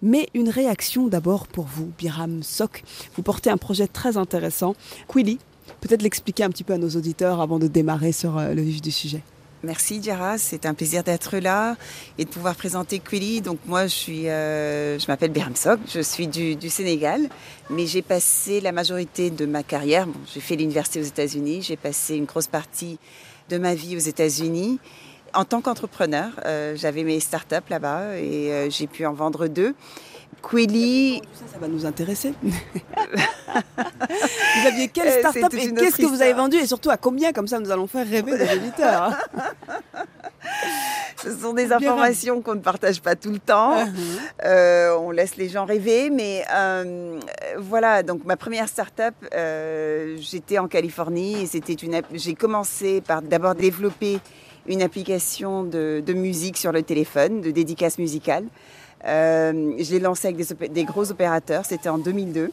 Mais 0.01 0.29
une 0.33 0.49
réaction 0.49 1.07
d'abord 1.07 1.45
pour 1.45 1.65
vous, 1.65 1.91
Biram 1.99 2.41
Sok. 2.41 2.83
Vous 3.15 3.21
portez 3.21 3.51
un 3.51 3.57
projet 3.57 3.85
très 3.85 4.17
intéressant, 4.17 4.75
Quilly. 5.07 5.37
Peut-être 5.79 6.01
l'expliquer 6.01 6.43
un 6.43 6.49
petit 6.49 6.63
peu 6.63 6.73
à 6.73 6.79
nos 6.79 6.89
auditeurs 6.89 7.39
avant 7.39 7.59
de 7.59 7.67
démarrer 7.67 8.13
sur 8.13 8.39
le 8.39 8.61
vif 8.61 8.81
du 8.81 8.91
sujet. 8.91 9.21
Merci 9.63 9.99
Diara, 9.99 10.39
c'est 10.39 10.65
un 10.65 10.73
plaisir 10.73 11.03
d'être 11.03 11.37
là 11.37 11.75
et 12.17 12.25
de 12.25 12.29
pouvoir 12.29 12.55
présenter 12.55 12.97
Quilly. 12.97 13.41
Donc 13.41 13.59
moi 13.67 13.83
je 13.83 13.93
suis, 13.93 14.27
euh, 14.27 14.97
je 14.97 15.05
m'appelle 15.07 15.29
Biram 15.29 15.55
Sok, 15.55 15.79
je 15.93 15.99
suis 15.99 16.25
du, 16.25 16.69
Sénégal, 16.71 17.29
mais 17.69 17.85
j'ai 17.85 18.01
passé 18.01 18.59
la 18.59 18.71
majorité 18.71 19.29
de 19.29 19.45
ma 19.45 19.61
carrière. 19.61 20.07
Bon, 20.07 20.19
j'ai 20.33 20.39
fait 20.39 20.55
l'université 20.55 20.99
aux 20.99 21.03
États-Unis, 21.03 21.61
j'ai 21.61 21.75
passé 21.75 22.15
une 22.15 22.25
grosse 22.25 22.47
partie 22.47 22.97
de 23.49 23.59
ma 23.59 23.75
vie 23.75 23.95
aux 23.95 23.99
États-Unis. 23.99 24.79
En 25.35 25.45
tant 25.45 25.61
qu'entrepreneur, 25.61 26.31
euh, 26.45 26.75
j'avais 26.75 27.03
mes 27.03 27.19
startups 27.19 27.69
là-bas 27.69 28.17
et 28.17 28.51
euh, 28.51 28.69
j'ai 28.71 28.87
pu 28.87 29.05
en 29.05 29.13
vendre 29.13 29.45
deux. 29.47 29.75
Quilly. 30.41 31.21
Ça, 31.33 31.45
ça 31.53 31.59
va 31.59 31.67
nous 31.67 31.85
intéresser. 31.85 32.33
vous 32.43 32.51
aviez 34.67 34.87
quelle 34.87 35.07
Euh, 35.07 35.19
start-up 35.19 35.53
et 35.53 35.73
qu'est-ce 35.73 35.97
que 35.97 36.05
vous 36.05 36.21
avez 36.21 36.33
vendu 36.33 36.57
et 36.57 36.65
surtout 36.65 36.89
à 36.89 36.97
combien 36.97 37.31
Comme 37.31 37.47
ça, 37.47 37.59
nous 37.59 37.71
allons 37.71 37.87
faire 37.87 38.07
rêver 38.07 38.37
les 38.37 38.55
auditeurs. 38.55 39.17
Ce 41.23 41.31
sont 41.37 41.53
des 41.53 41.71
informations 41.71 42.41
qu'on 42.41 42.55
ne 42.55 42.61
partage 42.61 43.01
pas 43.01 43.15
tout 43.15 43.29
le 43.29 43.39
temps. 43.39 43.77
Uh-huh. 43.77 43.89
Euh, 44.43 44.97
on 44.97 45.11
laisse 45.11 45.35
les 45.37 45.49
gens 45.49 45.65
rêver, 45.65 46.09
mais 46.09 46.43
euh, 46.51 47.19
voilà. 47.59 48.01
Donc 48.01 48.25
ma 48.25 48.37
première 48.37 48.67
start-up, 48.67 49.13
euh, 49.33 50.17
j'étais 50.19 50.57
en 50.57 50.67
Californie 50.67 51.43
et 51.43 51.45
c'était 51.45 51.73
une. 51.73 52.01
J'ai 52.13 52.33
commencé 52.33 53.01
par 53.01 53.21
d'abord 53.21 53.53
développer 53.53 54.19
une 54.67 54.81
application 54.81 55.63
de, 55.63 56.01
de 56.05 56.13
musique 56.13 56.57
sur 56.57 56.71
le 56.71 56.81
téléphone, 56.81 57.41
de 57.41 57.51
dédicace 57.51 57.99
musicale. 57.99 58.45
Euh, 59.05 59.73
je 59.79 59.91
l'ai 59.91 59.99
lancée 59.99 60.27
avec 60.27 60.71
des 60.71 60.83
gros 60.83 61.09
opérateurs. 61.11 61.65
C'était 61.65 61.89
en 61.89 61.97
2002. 61.97 62.51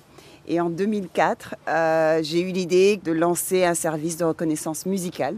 Et 0.50 0.60
en 0.60 0.70
2004, 0.70 1.56
euh, 1.68 2.20
j'ai 2.22 2.40
eu 2.40 2.52
l'idée 2.52 2.96
de 2.96 3.12
lancer 3.12 3.64
un 3.64 3.74
service 3.74 4.16
de 4.16 4.24
reconnaissance 4.24 4.86
musicale. 4.86 5.36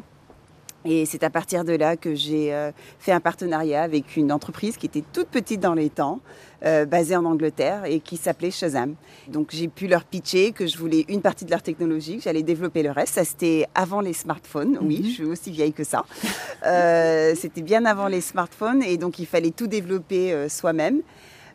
Et 0.85 1.05
c'est 1.05 1.25
à 1.25 1.31
partir 1.31 1.65
de 1.65 1.73
là 1.73 1.97
que 1.97 2.15
j'ai 2.15 2.55
euh, 2.55 2.71
fait 2.99 3.13
un 3.13 3.21
partenariat 3.21 3.83
avec 3.83 4.17
une 4.17 4.33
entreprise 4.33 4.77
qui 4.77 4.87
était 4.87 5.05
toute 5.13 5.27
petite 5.27 5.61
dans 5.61 5.75
les 5.75 5.91
temps, 5.91 6.21
euh, 6.65 6.85
basée 6.85 7.17
en 7.17 7.25
Angleterre 7.25 7.85
et 7.87 8.01
qui 8.01 8.17
s'appelait 8.17 8.51
Shazam. 8.51 8.95
Donc 9.29 9.49
j'ai 9.51 9.69
pu 9.69 9.87
leur 9.87 10.05
pitcher 10.05 10.53
que 10.53 10.67
je 10.67 10.77
voulais 10.77 11.07
une 11.09 11.23
partie 11.23 11.45
de 11.47 11.51
leur 11.51 11.63
technologie, 11.63 12.19
que 12.19 12.23
j'allais 12.23 12.43
développer 12.43 12.83
le 12.83 12.91
reste. 12.91 13.15
Ça 13.15 13.25
c'était 13.25 13.67
avant 13.75 14.01
les 14.01 14.13
smartphones, 14.13 14.79
oui, 14.83 15.03
je 15.05 15.11
suis 15.11 15.25
aussi 15.25 15.51
vieille 15.51 15.73
que 15.73 15.85
ça. 15.85 16.05
Euh, 16.67 17.35
c'était 17.37 17.63
bien 17.63 17.87
avant 17.87 18.07
les 18.07 18.21
smartphones 18.21 18.83
et 18.83 18.99
donc 18.99 19.19
il 19.19 19.27
fallait 19.27 19.51
tout 19.51 19.67
développer 19.67 20.33
euh, 20.33 20.49
soi-même. 20.51 21.01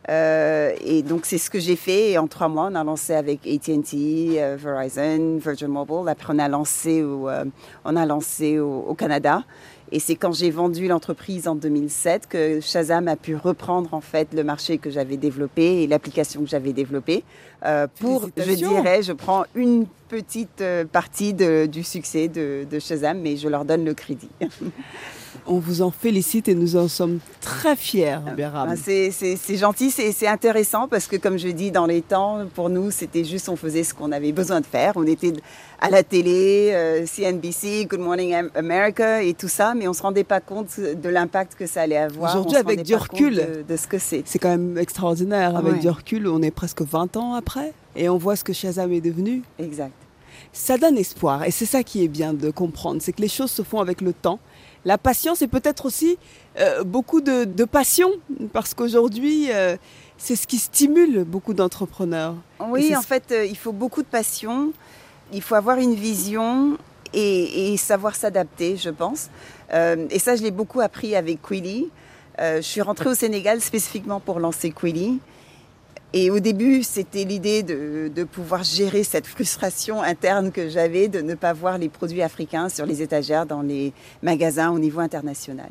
Et 0.08 1.02
donc 1.02 1.26
c'est 1.26 1.38
ce 1.38 1.50
que 1.50 1.58
j'ai 1.58 1.76
fait. 1.76 2.12
Et 2.12 2.18
en 2.18 2.26
trois 2.28 2.48
mois, 2.48 2.68
on 2.70 2.74
a 2.74 2.84
lancé 2.84 3.12
avec 3.12 3.46
AT&T, 3.46 4.40
Verizon, 4.56 5.38
Virgin 5.38 5.68
Mobile. 5.68 6.08
Après, 6.08 6.32
on 6.32 6.38
a 6.38 6.48
lancé 6.48 7.02
au, 7.02 7.28
on 7.84 7.96
a 7.96 8.06
lancé 8.06 8.60
au, 8.60 8.84
au 8.86 8.94
Canada. 8.94 9.42
Et 9.92 10.00
c'est 10.00 10.16
quand 10.16 10.32
j'ai 10.32 10.50
vendu 10.50 10.88
l'entreprise 10.88 11.46
en 11.46 11.54
2007 11.54 12.26
que 12.28 12.60
Shazam 12.60 13.06
a 13.08 13.14
pu 13.16 13.36
reprendre 13.36 13.94
en 13.94 14.00
fait 14.00 14.34
le 14.34 14.42
marché 14.42 14.78
que 14.78 14.90
j'avais 14.90 15.16
développé 15.16 15.82
et 15.82 15.86
l'application 15.86 16.42
que 16.42 16.48
j'avais 16.48 16.72
développée 16.72 17.22
euh, 17.64 17.86
pour, 18.00 18.28
je 18.36 18.52
dirais, 18.52 19.02
je 19.02 19.12
prends 19.12 19.44
une 19.54 19.86
petite 20.08 20.60
euh, 20.60 20.84
partie 20.84 21.34
de- 21.34 21.66
du 21.66 21.82
succès 21.84 22.26
de, 22.28 22.66
de 22.70 22.78
Shazam, 22.80 23.20
mais 23.20 23.36
je 23.36 23.48
leur 23.48 23.64
donne 23.64 23.84
le 23.84 23.94
crédit. 23.94 24.28
On 25.48 25.58
vous 25.60 25.80
en 25.82 25.92
félicite 25.92 26.48
et 26.48 26.54
nous 26.56 26.74
en 26.76 26.88
sommes 26.88 27.20
très 27.40 27.76
fiers, 27.76 28.18
Béram. 28.36 28.68
Ah, 28.72 28.74
C'est 28.76 29.12
c'est- 29.12 29.36
c'est 29.36 29.56
gentil, 29.56 29.90
c'est 29.92 30.26
intéressant 30.26 30.88
parce 30.88 31.06
que 31.06 31.14
comme 31.16 31.38
je 31.38 31.48
dis, 31.48 31.70
dans 31.70 31.86
les 31.86 32.02
temps, 32.02 32.40
pour 32.54 32.68
nous, 32.68 32.90
c'était 32.90 33.22
juste, 33.22 33.48
on 33.48 33.54
faisait 33.54 33.84
ce 33.84 33.94
qu'on 33.94 34.10
avait 34.10 34.32
besoin 34.32 34.60
de 34.60 34.66
faire. 34.66 34.94
On 34.96 35.06
était 35.06 35.32
à 35.80 35.88
la 35.90 36.02
télé, 36.02 36.70
euh, 36.72 37.06
CNBC, 37.06 37.86
Good 37.88 38.00
Morning 38.00 38.34
Am- 38.34 38.50
America 38.56 39.22
et 39.22 39.34
tout 39.34 39.46
ça, 39.48 39.74
mais 39.74 39.86
on 39.86 39.90
ne 39.92 39.96
se 39.96 40.02
rendait 40.02 40.24
pas 40.24 40.40
compte 40.40 40.80
de 40.80 41.08
l'impact 41.08 41.54
que 41.54 41.66
ça 41.66 41.82
allait 41.82 41.96
avoir. 41.96 42.30
Aujourd'hui, 42.34 42.56
avec 42.56 42.82
du 42.82 42.96
recul. 42.96 43.36
De, 43.36 43.64
de 43.68 43.76
ce 43.76 43.86
que 43.86 43.98
c'est. 43.98 44.22
C'est 44.24 44.40
quand 44.40 44.48
même 44.50 44.76
extraordinaire. 44.78 45.56
Avec 45.56 45.74
Ouais. 45.74 45.78
du 45.78 45.88
recul, 45.88 46.26
on 46.26 46.42
est 46.42 46.50
presque 46.50 46.82
20 46.82 47.16
ans 47.16 47.34
après 47.34 47.72
et 47.94 48.08
on 48.08 48.16
voit 48.18 48.34
ce 48.34 48.42
que 48.42 48.52
Shazam 48.52 48.92
est 48.92 49.00
devenu. 49.00 49.42
Exact. 49.60 49.92
Ça 50.52 50.76
donne 50.76 50.98
espoir 50.98 51.44
et 51.44 51.50
c'est 51.50 51.66
ça 51.66 51.82
qui 51.82 52.02
est 52.04 52.08
bien 52.08 52.32
de 52.32 52.50
comprendre, 52.50 53.00
c'est 53.00 53.12
que 53.12 53.22
les 53.22 53.28
choses 53.28 53.50
se 53.50 53.62
font 53.62 53.80
avec 53.80 54.00
le 54.00 54.12
temps. 54.12 54.38
La 54.86 54.96
patience 54.98 55.42
et 55.42 55.48
peut-être 55.48 55.84
aussi 55.84 56.16
euh, 56.58 56.82
beaucoup 56.84 57.20
de, 57.20 57.44
de 57.44 57.64
passion 57.64 58.10
parce 58.54 58.72
qu'aujourd'hui, 58.72 59.48
euh, 59.52 59.76
c'est 60.16 60.36
ce 60.36 60.46
qui 60.46 60.56
stimule 60.58 61.24
beaucoup 61.24 61.52
d'entrepreneurs. 61.54 62.34
Oui, 62.60 62.96
en 62.96 63.02
ce- 63.02 63.06
fait, 63.06 63.24
euh, 63.32 63.44
il 63.44 63.56
faut 63.56 63.72
beaucoup 63.72 64.02
de 64.02 64.06
passion, 64.08 64.72
il 65.32 65.42
faut 65.42 65.56
avoir 65.56 65.78
une 65.78 65.94
vision 65.94 66.78
et, 67.12 67.72
et 67.72 67.76
savoir 67.76 68.14
s'adapter, 68.14 68.76
je 68.78 68.90
pense. 68.90 69.28
Et 70.10 70.18
ça, 70.20 70.36
je 70.36 70.42
l'ai 70.44 70.52
beaucoup 70.52 70.80
appris 70.80 71.16
avec 71.16 71.42
Quilly. 71.42 71.88
Je 72.38 72.60
suis 72.60 72.80
rentrée 72.82 73.08
au 73.10 73.14
Sénégal 73.14 73.60
spécifiquement 73.60 74.20
pour 74.20 74.38
lancer 74.38 74.70
Quilly. 74.70 75.18
Et 76.18 76.30
au 76.30 76.40
début, 76.40 76.82
c'était 76.82 77.24
l'idée 77.24 77.62
de, 77.62 78.08
de 78.08 78.24
pouvoir 78.24 78.64
gérer 78.64 79.04
cette 79.04 79.26
frustration 79.26 80.00
interne 80.00 80.50
que 80.50 80.70
j'avais 80.70 81.08
de 81.08 81.20
ne 81.20 81.34
pas 81.34 81.52
voir 81.52 81.76
les 81.76 81.90
produits 81.90 82.22
africains 82.22 82.70
sur 82.70 82.86
les 82.86 83.02
étagères 83.02 83.44
dans 83.44 83.60
les 83.60 83.92
magasins 84.22 84.70
au 84.70 84.78
niveau 84.78 85.00
international. 85.00 85.68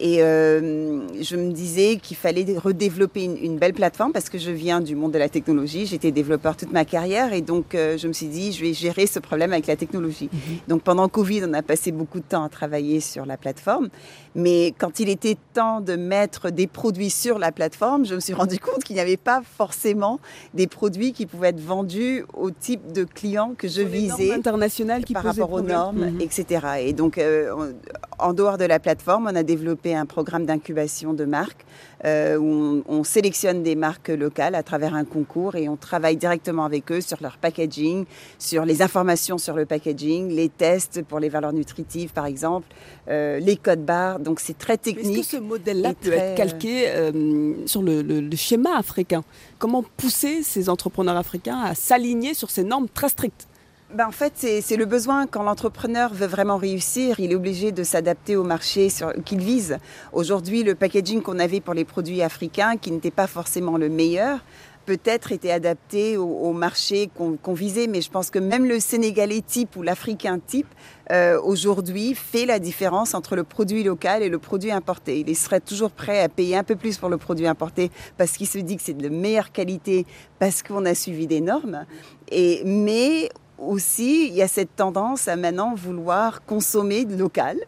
Et 0.00 0.20
euh, 0.24 1.02
je 1.22 1.36
me 1.36 1.52
disais 1.52 2.00
qu'il 2.02 2.16
fallait 2.16 2.44
redévelopper 2.58 3.22
une, 3.22 3.36
une 3.36 3.58
belle 3.58 3.74
plateforme 3.74 4.12
parce 4.12 4.28
que 4.28 4.38
je 4.38 4.50
viens 4.50 4.80
du 4.80 4.96
monde 4.96 5.12
de 5.12 5.18
la 5.18 5.28
technologie. 5.28 5.86
J'étais 5.86 6.10
développeur 6.10 6.56
toute 6.56 6.72
ma 6.72 6.84
carrière 6.84 7.32
et 7.32 7.42
donc 7.42 7.76
euh, 7.76 7.96
je 7.96 8.08
me 8.08 8.12
suis 8.12 8.26
dit, 8.26 8.50
je 8.50 8.64
vais 8.64 8.72
gérer 8.72 9.06
ce 9.06 9.20
problème 9.20 9.52
avec 9.52 9.68
la 9.68 9.76
technologie. 9.76 10.28
Donc 10.66 10.82
pendant 10.82 11.08
Covid, 11.08 11.44
on 11.44 11.52
a 11.52 11.62
passé 11.62 11.92
beaucoup 11.92 12.18
de 12.18 12.24
temps 12.24 12.42
à 12.42 12.48
travailler 12.48 12.98
sur 12.98 13.24
la 13.26 13.36
plateforme. 13.36 13.90
Mais 14.34 14.74
quand 14.78 14.98
il 15.00 15.08
était 15.08 15.36
temps 15.52 15.80
de 15.80 15.94
mettre 15.94 16.50
des 16.50 16.66
produits 16.66 17.10
sur 17.10 17.38
la 17.38 17.52
plateforme, 17.52 18.04
je 18.04 18.14
me 18.16 18.20
suis 18.20 18.34
rendu 18.34 18.58
compte 18.58 18.82
qu'il 18.82 18.96
n'y 18.96 19.00
avait 19.02 19.16
pas 19.16 19.42
forcément 19.56 20.18
des 20.54 20.66
produits 20.66 21.12
qui 21.12 21.26
pouvaient 21.26 21.48
être 21.50 21.60
vendus 21.60 22.24
au 22.34 22.50
type 22.50 22.92
de 22.92 23.04
clients 23.04 23.54
que 23.56 23.68
je 23.68 23.82
les 23.82 23.86
visais 23.86 24.32
internationales 24.32 25.04
qui 25.04 25.12
par 25.12 25.22
rapport 25.22 25.52
aux 25.52 25.60
normes, 25.60 26.06
Mhm. 26.10 26.20
etc. 26.20 26.66
Et 26.80 26.92
donc, 26.92 27.18
euh, 27.18 27.72
en 28.18 28.32
dehors 28.32 28.58
de 28.58 28.64
la 28.64 28.78
plateforme, 28.80 29.28
on 29.30 29.36
a 29.36 29.42
développé 29.44 29.94
un 29.94 30.06
programme 30.06 30.46
d'incubation 30.46 31.14
de 31.14 31.24
marques 31.24 31.64
euh, 32.04 32.36
où 32.36 32.46
on, 32.46 32.98
on 32.98 33.04
sélectionne 33.04 33.62
des 33.62 33.74
marques 33.76 34.08
locales 34.08 34.54
à 34.54 34.62
travers 34.62 34.94
un 34.94 35.04
concours 35.04 35.54
et 35.56 35.68
on 35.68 35.76
travaille 35.76 36.16
directement 36.16 36.64
avec 36.64 36.90
eux 36.92 37.00
sur 37.00 37.18
leur 37.20 37.38
packaging, 37.38 38.04
sur 38.38 38.64
les 38.64 38.82
informations 38.82 39.38
sur 39.38 39.54
le 39.54 39.64
packaging, 39.66 40.28
les 40.30 40.48
tests 40.48 41.02
pour 41.02 41.18
les 41.20 41.28
valeurs 41.28 41.52
nutritives, 41.52 42.12
par 42.12 42.26
exemple, 42.26 42.66
euh, 43.08 43.38
les 43.38 43.56
codes 43.56 43.84
barres. 43.84 44.18
Donc, 44.20 44.40
c'est 44.40 44.58
très 44.58 44.74
Est-ce 44.74 44.90
que 44.92 44.94
technique. 44.96 45.24
ce 45.24 45.36
modèle-là 45.38 45.94
peut 45.94 46.10
très, 46.10 46.18
être 46.18 46.36
calqué 46.36 46.88
euh, 46.90 47.66
sur 47.66 47.82
le, 47.82 48.02
le- 48.02 48.20
le 48.20 48.36
schéma 48.36 48.76
africain? 48.76 49.24
Comment 49.58 49.82
pousser 49.96 50.42
ces 50.42 50.68
entrepreneurs 50.68 51.16
africains 51.16 51.60
à 51.60 51.74
s'aligner 51.74 52.34
sur 52.34 52.50
ces 52.50 52.64
normes 52.64 52.88
très 52.88 53.08
strictes? 53.08 53.46
Ben, 53.94 54.08
en 54.08 54.10
fait, 54.10 54.32
c'est 54.60 54.76
le 54.76 54.86
besoin. 54.86 55.28
Quand 55.28 55.44
l'entrepreneur 55.44 56.12
veut 56.12 56.26
vraiment 56.26 56.56
réussir, 56.56 57.20
il 57.20 57.30
est 57.30 57.36
obligé 57.36 57.70
de 57.70 57.84
s'adapter 57.84 58.34
au 58.34 58.42
marché 58.42 58.88
qu'il 59.24 59.38
vise. 59.38 59.78
Aujourd'hui, 60.12 60.64
le 60.64 60.74
packaging 60.74 61.22
qu'on 61.22 61.38
avait 61.38 61.60
pour 61.60 61.74
les 61.74 61.84
produits 61.84 62.20
africains, 62.20 62.76
qui 62.76 62.90
n'était 62.90 63.12
pas 63.12 63.28
forcément 63.28 63.78
le 63.78 63.88
meilleur, 63.88 64.40
peut-être 64.84 65.30
était 65.30 65.52
adapté 65.52 66.16
au, 66.16 66.52
marché 66.52 67.08
qu'on 67.14 67.36
qu'on 67.36 67.54
visait. 67.54 67.86
Mais 67.86 68.00
je 68.00 68.10
pense 68.10 68.30
que 68.30 68.40
même 68.40 68.64
le 68.64 68.80
Sénégalais 68.80 69.42
type 69.42 69.76
ou 69.76 69.82
l'Africain 69.82 70.40
type, 70.44 70.66
euh, 71.12 71.40
aujourd'hui, 71.40 72.16
fait 72.16 72.46
la 72.46 72.58
différence 72.58 73.14
entre 73.14 73.36
le 73.36 73.44
produit 73.44 73.84
local 73.84 74.24
et 74.24 74.28
le 74.28 74.40
produit 74.40 74.72
importé. 74.72 75.22
Il 75.24 75.36
serait 75.36 75.60
toujours 75.60 75.92
prêt 75.92 76.20
à 76.20 76.28
payer 76.28 76.56
un 76.56 76.64
peu 76.64 76.74
plus 76.74 76.98
pour 76.98 77.10
le 77.10 77.16
produit 77.16 77.46
importé 77.46 77.92
parce 78.18 78.32
qu'il 78.32 78.48
se 78.48 78.58
dit 78.58 78.76
que 78.76 78.82
c'est 78.82 78.98
de 78.98 79.08
meilleure 79.08 79.52
qualité, 79.52 80.04
parce 80.40 80.64
qu'on 80.64 80.84
a 80.84 80.96
suivi 80.96 81.28
des 81.28 81.40
normes. 81.40 81.86
Et, 82.32 82.62
mais 82.64 83.30
aussi, 83.58 84.28
il 84.28 84.34
y 84.34 84.42
a 84.42 84.48
cette 84.48 84.76
tendance 84.76 85.28
à 85.28 85.36
maintenant 85.36 85.74
vouloir 85.74 86.44
consommer 86.44 87.04
local. 87.04 87.58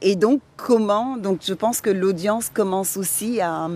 Et 0.00 0.16
donc, 0.16 0.40
comment 0.56 1.16
Donc, 1.16 1.40
je 1.46 1.54
pense 1.54 1.80
que 1.80 1.90
l'audience 1.90 2.48
commence 2.48 2.96
aussi 2.96 3.40
à, 3.40 3.68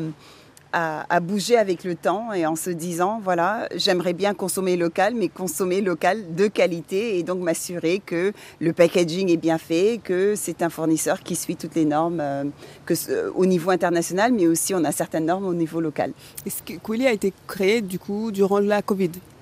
à, 0.72 1.20
bouger 1.20 1.56
avec 1.56 1.84
le 1.84 1.94
temps 1.94 2.32
et 2.32 2.44
en 2.44 2.56
se 2.56 2.68
disant, 2.70 3.20
voilà, 3.22 3.68
j'aimerais 3.76 4.12
bien 4.12 4.34
consommer 4.34 4.76
local, 4.76 5.14
mais 5.14 5.28
consommer 5.28 5.80
local 5.80 6.34
de 6.34 6.48
qualité 6.48 7.18
et 7.18 7.22
donc 7.22 7.38
m'assurer 7.40 8.02
que 8.04 8.32
le 8.60 8.72
packaging 8.72 9.30
est 9.30 9.36
bien 9.36 9.56
fait, 9.58 10.00
que 10.02 10.34
c'est 10.36 10.62
un 10.62 10.68
fournisseur 10.68 11.20
qui 11.22 11.36
suit 11.36 11.56
toutes 11.56 11.76
les 11.76 11.84
normes 11.84 12.20
euh, 12.20 12.44
ce- 12.92 13.30
au 13.30 13.46
niveau 13.46 13.70
international, 13.70 14.32
mais 14.32 14.48
aussi 14.48 14.74
on 14.74 14.84
a 14.84 14.92
certaines 14.92 15.26
normes 15.26 15.46
au 15.46 15.54
niveau 15.54 15.80
local. 15.80 16.12
Est-ce 16.44 16.62
que 16.62 16.74
Quilly 16.84 17.06
a 17.06 17.12
été 17.12 17.32
créé 17.46 17.80
du 17.80 17.98
coup 18.00 18.32
durant 18.32 18.58
la 18.58 18.82
Covid? 18.82 19.12
Euh, 19.14 19.35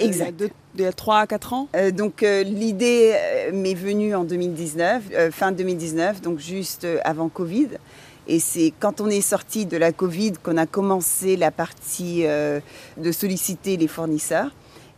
Exact. 0.00 0.24
Il 0.38 0.42
y 0.42 0.44
a, 0.44 0.48
deux- 0.48 0.54
il 0.76 0.80
y 0.82 0.86
a 0.86 0.92
3 0.92 1.18
à 1.20 1.26
4 1.26 1.52
ans? 1.52 1.68
Euh, 1.76 1.90
donc 1.90 2.22
euh, 2.22 2.42
l'idée 2.42 3.12
euh, 3.14 3.50
m'est 3.52 3.74
venue 3.74 4.14
en 4.14 4.24
2019, 4.24 5.02
euh, 5.12 5.30
fin 5.30 5.52
2019, 5.52 6.20
donc 6.22 6.38
juste 6.38 6.84
euh, 6.84 6.98
avant 7.04 7.28
Covid. 7.28 7.68
Et 8.28 8.38
c'est 8.38 8.72
quand 8.78 9.00
on 9.00 9.08
est 9.08 9.20
sorti 9.20 9.66
de 9.66 9.76
la 9.76 9.90
Covid 9.92 10.32
qu'on 10.42 10.56
a 10.56 10.66
commencé 10.66 11.36
la 11.36 11.50
partie 11.50 12.22
euh, 12.24 12.60
de 12.96 13.10
solliciter 13.12 13.76
les 13.76 13.88
fournisseurs. 13.88 14.50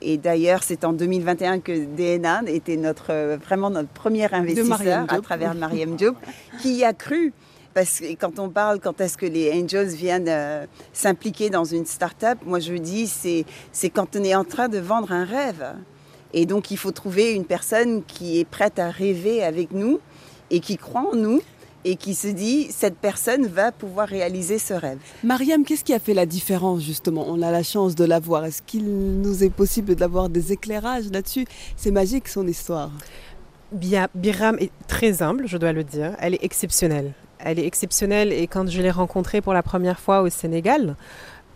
Et 0.03 0.19
d'ailleurs, 0.19 0.63
c'est 0.63 0.85
en 0.85 0.93
2021 0.93 1.61
que 1.61 1.87
DNA 1.87 2.43
était 2.49 2.77
notre, 2.77 3.07
euh, 3.11 3.39
vraiment 3.43 3.71
notre 3.71 3.89
premier 3.89 4.25
investisseur 4.35 5.07
à 5.09 5.21
travers 5.23 5.55
Mariam 5.55 5.97
Diop, 5.97 6.17
qui 6.61 6.85
a 6.85 6.93
cru. 6.93 7.33
Parce 7.75 7.99
que 7.99 8.15
quand 8.15 8.39
on 8.39 8.49
parle, 8.49 8.79
quand 8.79 9.01
est-ce 9.01 9.19
que 9.19 9.27
les 9.27 9.53
angels 9.53 9.89
viennent 9.89 10.29
euh, 10.29 10.65
s'impliquer 10.93 11.51
dans 11.51 11.65
une 11.65 11.85
start-up, 11.85 12.39
moi 12.47 12.61
je 12.61 12.75
dis, 12.75 13.09
c'est, 13.09 13.45
c'est 13.73 13.91
quand 13.91 14.15
on 14.17 14.23
est 14.23 14.35
en 14.35 14.45
train 14.45 14.69
de 14.69 14.79
vendre 14.79 15.11
un 15.13 15.25
rêve. 15.25 15.75
Et 16.33 16.47
donc, 16.47 16.71
il 16.71 16.77
faut 16.77 16.91
trouver 16.91 17.33
une 17.33 17.45
personne 17.45 18.03
qui 18.05 18.41
est 18.41 18.45
prête 18.45 18.79
à 18.79 18.91
rêver 18.91 19.43
avec 19.43 19.73
nous 19.73 20.01
et 20.51 20.61
qui 20.61 20.77
croit 20.77 21.09
en 21.13 21.17
nous 21.17 21.41
et 21.85 21.97
qui 21.97 22.15
se 22.15 22.29
dit 22.29 22.69
cette 22.71 22.97
personne 22.97 23.47
va 23.47 23.71
pouvoir 23.71 24.09
réaliser 24.09 24.59
ce 24.59 24.75
rêve. 24.75 24.99
Mariam, 25.23 25.65
qu'est-ce 25.65 25.85
qui 25.85 25.93
a 25.93 25.99
fait 25.99 26.15
la 26.15 26.27
différence 26.27 26.83
justement? 26.83 27.27
On 27.29 27.43
a 27.43 27.51
la 27.51 27.63
chance 27.63 27.95
de 27.95 28.05
la 28.05 28.21
voir. 28.21 28.45
Est-ce 28.45 28.63
qu'il 28.63 28.85
nous 28.87 29.45
est 29.45 29.51
possible 29.51 29.95
d'avoir 29.95 30.29
des 30.29 30.53
éclairages 30.53 31.11
là-dessus? 31.11 31.45
C'est 31.77 31.91
magique 31.91 32.29
son 32.29 32.47
histoire. 32.47 32.91
Bien, 33.71 34.09
Biram 34.15 34.57
est 34.61 34.71
très 34.89 35.23
humble, 35.23 35.47
je 35.47 35.57
dois 35.57 35.73
le 35.73 35.85
dire. 35.85 36.17
Elle 36.21 36.35
est 36.35 36.45
exceptionnelle. 36.45 37.13
Elle 37.45 37.59
est 37.59 37.67
exceptionnelle 37.67 38.33
et 38.33 38.47
quand 38.47 38.69
je 38.69 38.81
l'ai 38.81 38.91
rencontrée 38.91 39.41
pour 39.41 39.53
la 39.53 39.63
première 39.63 40.01
fois 40.01 40.23
au 40.23 40.31
Sénégal, 40.31 40.97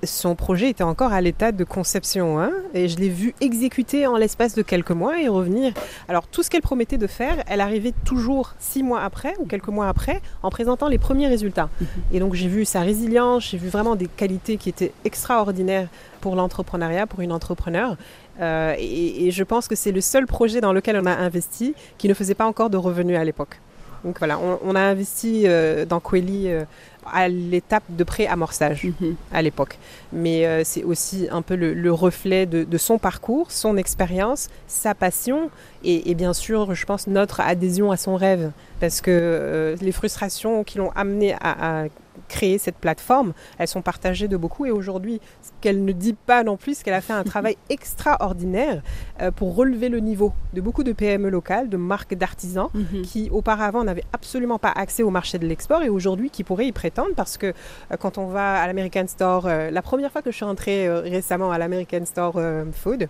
son 0.05 0.35
projet 0.35 0.71
était 0.71 0.85
encore 0.85 1.13
à 1.13 1.21
l'état 1.21 1.51
de 1.51 1.65
conception 1.65 2.39
hein, 2.39 2.53
et 2.73 2.89
je 2.89 2.99
l'ai 2.99 3.09
vu 3.09 3.35
exécuter 3.41 4.07
en 4.07 4.17
l'espace 4.17 4.55
de 4.55 4.63
quelques 4.63 4.93
mois 4.93 5.21
et 5.21 5.29
revenir. 5.29 5.73
Alors 6.09 6.27
tout 6.29 6.43
ce 6.43 6.51
qu'elle 6.51 6.63
promettait 6.63 6.99
de 6.99 7.07
faire, 7.07 7.43
elle 7.49 7.61
arrivait 7.61 7.95
toujours 8.05 8.55
six 8.59 8.83
mois 8.83 9.01
après 9.01 9.35
ou 9.41 9.47
quelques 9.47 9.69
mois 9.69 9.89
après 9.89 10.21
en 10.43 10.51
présentant 10.51 10.89
les 10.89 10.99
premiers 10.99 11.27
résultats. 11.27 11.69
Mhm. 11.81 11.87
Et 12.13 12.21
donc 12.21 12.35
j'ai 12.35 12.49
vu 12.49 12.65
sa 12.65 12.81
résilience, 12.81 13.51
j'ai 13.51 13.59
vu 13.59 13.69
vraiment 13.69 13.97
des 13.97 14.07
qualités 14.07 14.57
qui 14.57 14.69
étaient 14.69 14.93
extraordinaires 15.05 15.89
pour 16.21 16.37
l'entrepreneuriat, 16.37 17.07
pour 17.07 17.21
une 17.21 17.33
entrepreneur. 17.33 17.97
Euh, 18.41 18.75
et, 18.79 19.31
je 19.33 19.43
pense 19.43 19.67
que 19.67 19.75
c'est 19.75 19.91
le 19.91 20.01
seul 20.01 20.27
projet 20.27 20.61
dans 20.61 20.73
lequel 20.73 20.97
on 20.97 21.07
a 21.07 21.13
investi 21.13 21.75
qui 21.97 22.09
ne 22.09 22.15
faisait 22.15 22.35
pas 22.35 22.47
encore 22.47 22.71
de 22.71 22.77
revenus 22.77 23.19
à 23.19 23.25
l'époque. 23.25 23.61
Donc 24.05 24.19
voilà, 24.19 24.39
on, 24.39 24.75
a 24.75 24.81
investi 24.81 25.43
euh, 25.47 25.85
dans 25.85 26.01
Quelly 26.01 26.49
euh, 26.49 26.65
à 27.11 27.29
l'étape 27.29 27.83
de 27.89 28.05
pré-amorçage 28.05 28.85
mhm. 28.85 29.17
à 29.33 29.43
l'époque. 29.43 29.79
Mais 30.13 30.47
euh, 30.47 30.63
c'est 30.65 30.85
aussi 30.85 31.27
un 31.31 31.43
peu 31.43 31.57
le, 31.57 31.93
reflet 31.93 32.47
de, 32.47 32.79
son 32.79 32.99
parcours, 32.99 33.51
son 33.51 33.77
expérience, 33.77 34.49
sa 34.67 34.95
passion 34.95 35.51
et, 35.85 36.15
bien 36.15 36.33
sûr, 36.33 36.75
je 36.75 36.87
pense, 36.87 37.07
notre 37.07 37.41
adhésion 37.41 37.91
à 37.91 37.97
son 37.97 38.17
rêve. 38.17 38.53
Parce 38.81 39.01
que 39.01 39.75
les 39.81 39.93
frustrations 39.93 40.65
qui 40.65 40.79
l'ont 40.79 40.91
amené 40.91 41.35
à, 41.41 41.87
créer 42.29 42.59
cette 42.59 42.77
plateforme, 42.77 43.33
elles 43.59 43.69
sont 43.69 43.83
partagées 43.83 44.29
de 44.29 44.37
beaucoup. 44.37 44.67
Et 44.67 44.71
aujourd'hui, 44.71 45.21
ce 45.43 45.51
qu'elle 45.61 45.85
ne 45.85 45.93
dit 45.93 46.15
pas 46.15 46.43
non 46.43 46.57
plus, 46.57 46.75
c'est 46.75 46.85
qu'elle 46.85 46.95
a 46.95 47.01
fait 47.01 47.13
un 47.13 47.25
travail 47.35 47.57
extraordinaire 47.69 48.83
euh, 49.21 49.31
pour 49.31 49.55
relever 49.55 49.89
le 49.89 50.01
niveau 50.01 50.33
de 50.55 50.61
beaucoup 50.61 50.85
de 50.85 50.93
PME 50.93 51.29
locales, 51.29 51.69
de 51.69 51.77
marques 51.77 52.15
d'artisans, 52.15 52.69
mhm. 52.75 53.03
qui 53.03 53.31
auparavant 53.31 53.85
n'avaient 53.85 54.05
absolument 54.13 54.59
pas 54.59 54.73
accès 54.75 55.03
au 55.03 55.11
marché 55.11 55.39
de 55.39 55.47
l'export 55.47 55.83
et 55.83 55.89
aujourd'hui 55.89 56.31
qui 56.31 56.45
pourraient 56.45 56.67
y 56.67 56.73
prétendre 56.73 57.15
parce 57.17 57.37
que 57.37 57.47
euh, 57.47 57.97
quand 57.99 58.19
on 58.19 58.27
va 58.27 58.61
à 58.61 58.67
l'American 58.67 59.07
Store, 59.07 59.47
euh, 59.47 59.71
la 59.71 59.83
première 59.83 60.13
fois 60.13 60.23
que 60.23 60.31
je 60.31 60.37
suis 60.37 60.45
rentrée 60.45 60.89
récemment 60.89 61.51
à 61.51 61.59
l'American 61.59 62.05
Store 62.05 62.41
Food, 62.73 63.09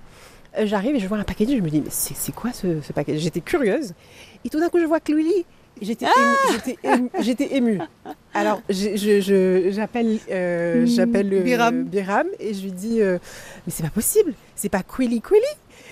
j'arrive 0.64 0.96
et 0.96 1.00
je 1.00 1.06
vois 1.06 1.18
un 1.18 1.24
packaging, 1.24 1.58
je 1.58 1.62
me 1.62 1.70
dis, 1.70 1.80
mais 1.80 1.90
c'est 1.90 2.34
quoi 2.34 2.52
ce, 2.52 2.80
ce 2.80 2.92
packaging? 2.92 3.20
J'étais 3.20 3.40
curieuse. 3.40 3.94
Et 4.44 4.48
tout 4.48 4.60
d'un 4.60 4.68
coup, 4.68 4.78
je 4.78 4.86
vois 4.86 5.00
Chloé 5.00 5.44
J'étais 5.80 6.06
ah 6.06 6.96
j'étais 7.20 7.56
émue. 7.56 7.78
Alors, 8.34 8.60
j'appelle 8.68 10.18
euh, 10.30 10.84
hmm. 10.84 11.42
Biram. 11.42 11.84
Biram 11.84 12.26
et 12.38 12.54
je 12.54 12.62
lui 12.62 12.72
dis 12.72 13.00
euh, 13.00 13.18
Mais 13.66 13.72
c'est 13.72 13.82
pas 13.82 13.90
possible, 13.90 14.34
c'est 14.54 14.68
pas 14.68 14.82
Quilly 14.82 15.20
Quilly 15.20 15.42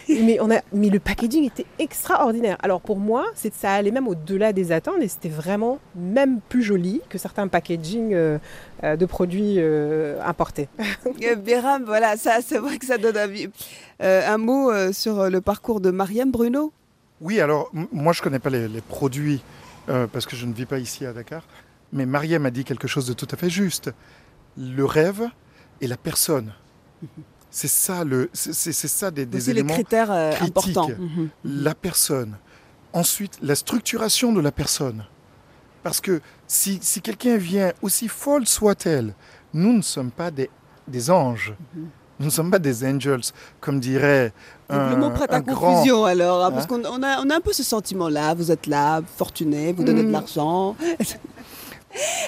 mais, 0.09 0.39
on 0.41 0.53
a, 0.53 0.61
mais 0.73 0.89
le 0.89 1.01
packaging 1.01 1.47
était 1.47 1.67
extraordinaire. 1.81 2.57
Alors 2.63 2.81
pour 2.81 2.97
moi, 2.97 3.27
ça 3.35 3.73
allait 3.73 3.91
même 3.91 4.07
au-delà 4.07 4.53
des 4.53 4.71
attentes 4.71 5.01
et 5.01 5.09
c'était 5.09 5.29
vraiment 5.29 5.81
même 5.97 6.39
plus 6.49 6.63
joli 6.63 7.01
que 7.09 7.19
certains 7.19 7.49
packaging 7.49 8.15
euh, 8.15 8.39
de 8.85 9.07
produits 9.07 9.59
importés. 10.25 10.69
Biram, 11.39 11.83
voilà, 11.85 12.17
ça 12.17 12.39
c'est 12.41 12.59
vrai 12.59 12.79
que 12.79 12.87
ça 12.87 12.99
donne 12.99 13.19
envie. 13.19 13.49
un 14.01 14.39
mot 14.39 14.71
sur 14.93 15.29
le 15.29 15.41
parcours 15.41 15.81
de 15.81 15.91
Mariam 15.91 16.31
Bruno 16.31 16.73
Oui, 17.21 17.41
alors 17.41 17.73
moi 17.91 18.13
je 18.13 18.23
connais 18.23 18.39
pas 18.39 18.51
les, 18.51 18.69
les 18.69 18.81
produits 18.83 19.43
euh, 19.89 20.07
parce 20.07 20.27
que 20.27 20.37
je 20.37 20.47
ne 20.47 20.53
vis 20.53 20.67
pas 20.67 20.79
ici 20.79 21.05
à 21.07 21.13
Dakar. 21.13 21.43
Mais 21.93 22.07
Mariam 22.07 22.45
a 22.47 22.51
dit 22.51 22.65
quelque 22.65 22.89
chose 22.89 23.07
de 23.07 23.13
tout 23.13 23.29
à 23.31 23.37
fait 23.37 23.51
juste. 23.51 23.93
Le 24.57 24.85
rêve 24.85 25.29
et 25.81 25.87
la 25.87 25.97
personne. 25.97 26.53
C'est 27.51 27.69
ça, 27.69 28.05
le, 28.05 28.29
c'est, 28.33 28.73
ça 28.73 29.11
des, 29.11 29.25
des 29.25 29.51
éléments 29.51 29.69
les 29.69 29.75
critères 29.83 30.11
euh, 30.11 30.33
critiques. 30.33 30.57
importants. 30.57 30.89
Mhm. 30.89 31.29
La 31.45 31.75
personne. 31.75 32.37
Ensuite, 32.93 33.39
la 33.43 33.55
structuration 33.55 34.33
de 34.33 34.41
la 34.41 34.53
personne. 34.53 35.05
Parce 35.83 36.01
que 36.01 36.21
si, 36.47 36.79
si 36.83 37.01
quelqu'un 37.01 37.37
vient, 37.37 37.73
aussi 37.83 38.09
folle 38.09 38.47
soit-elle, 38.47 39.15
nous 39.55 39.73
ne 39.73 39.83
sommes 39.83 40.11
pas 40.11 40.31
des, 40.31 40.51
des 40.89 41.11
anges. 41.11 41.55
Mhm. 41.75 41.89
Nous 42.19 42.27
ne 42.27 42.31
sommes 42.31 42.51
pas 42.51 42.59
des 42.59 42.85
angels, 42.85 43.21
comme 43.61 43.79
dirait 43.79 44.33
un, 44.69 44.91
Le 44.91 44.97
mot 44.97 45.11
prête 45.11 45.33
à 45.33 45.41
confusion 45.41 46.05
alors, 46.05 46.45
hein, 46.45 46.51
parce 46.51 46.67
qu'on 46.67 46.85
on 46.85 47.03
a, 47.03 47.21
on 47.21 47.31
a, 47.31 47.37
un 47.37 47.41
peu 47.41 47.53
ce 47.53 47.63
sentiment-là. 47.63 48.35
Vous 48.35 48.51
êtes 48.51 48.67
là, 48.67 49.01
fortuné, 49.17 49.73
vous 49.73 49.85
donnez 49.85 50.03
de 50.03 50.09
mm. 50.09 50.13
l'argent. 50.13 50.77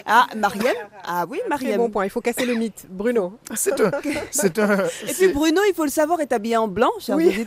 Ah, 0.07 0.27
Marielle 0.37 0.77
Ah 1.05 1.27
oui, 1.29 1.41
Marielle. 1.49 1.79
bon 1.79 1.91
point, 1.91 2.05
il 2.05 2.11
faut 2.11 2.21
casser 2.21 2.47
le 2.47 2.55
mythe. 2.55 2.87
Bruno. 2.89 3.39
C'est 3.55 3.81
un, 3.81 3.91
c'est 4.31 4.59
un. 4.59 4.85
Et 5.07 5.13
puis 5.13 5.29
Bruno, 5.29 5.61
il 5.69 5.75
faut 5.75 5.85
le 5.85 5.91
savoir, 5.91 6.21
est 6.21 6.33
habillé 6.33 6.57
en 6.57 6.69
blanc, 6.69 6.91
chers 7.01 7.17
oui. 7.17 7.47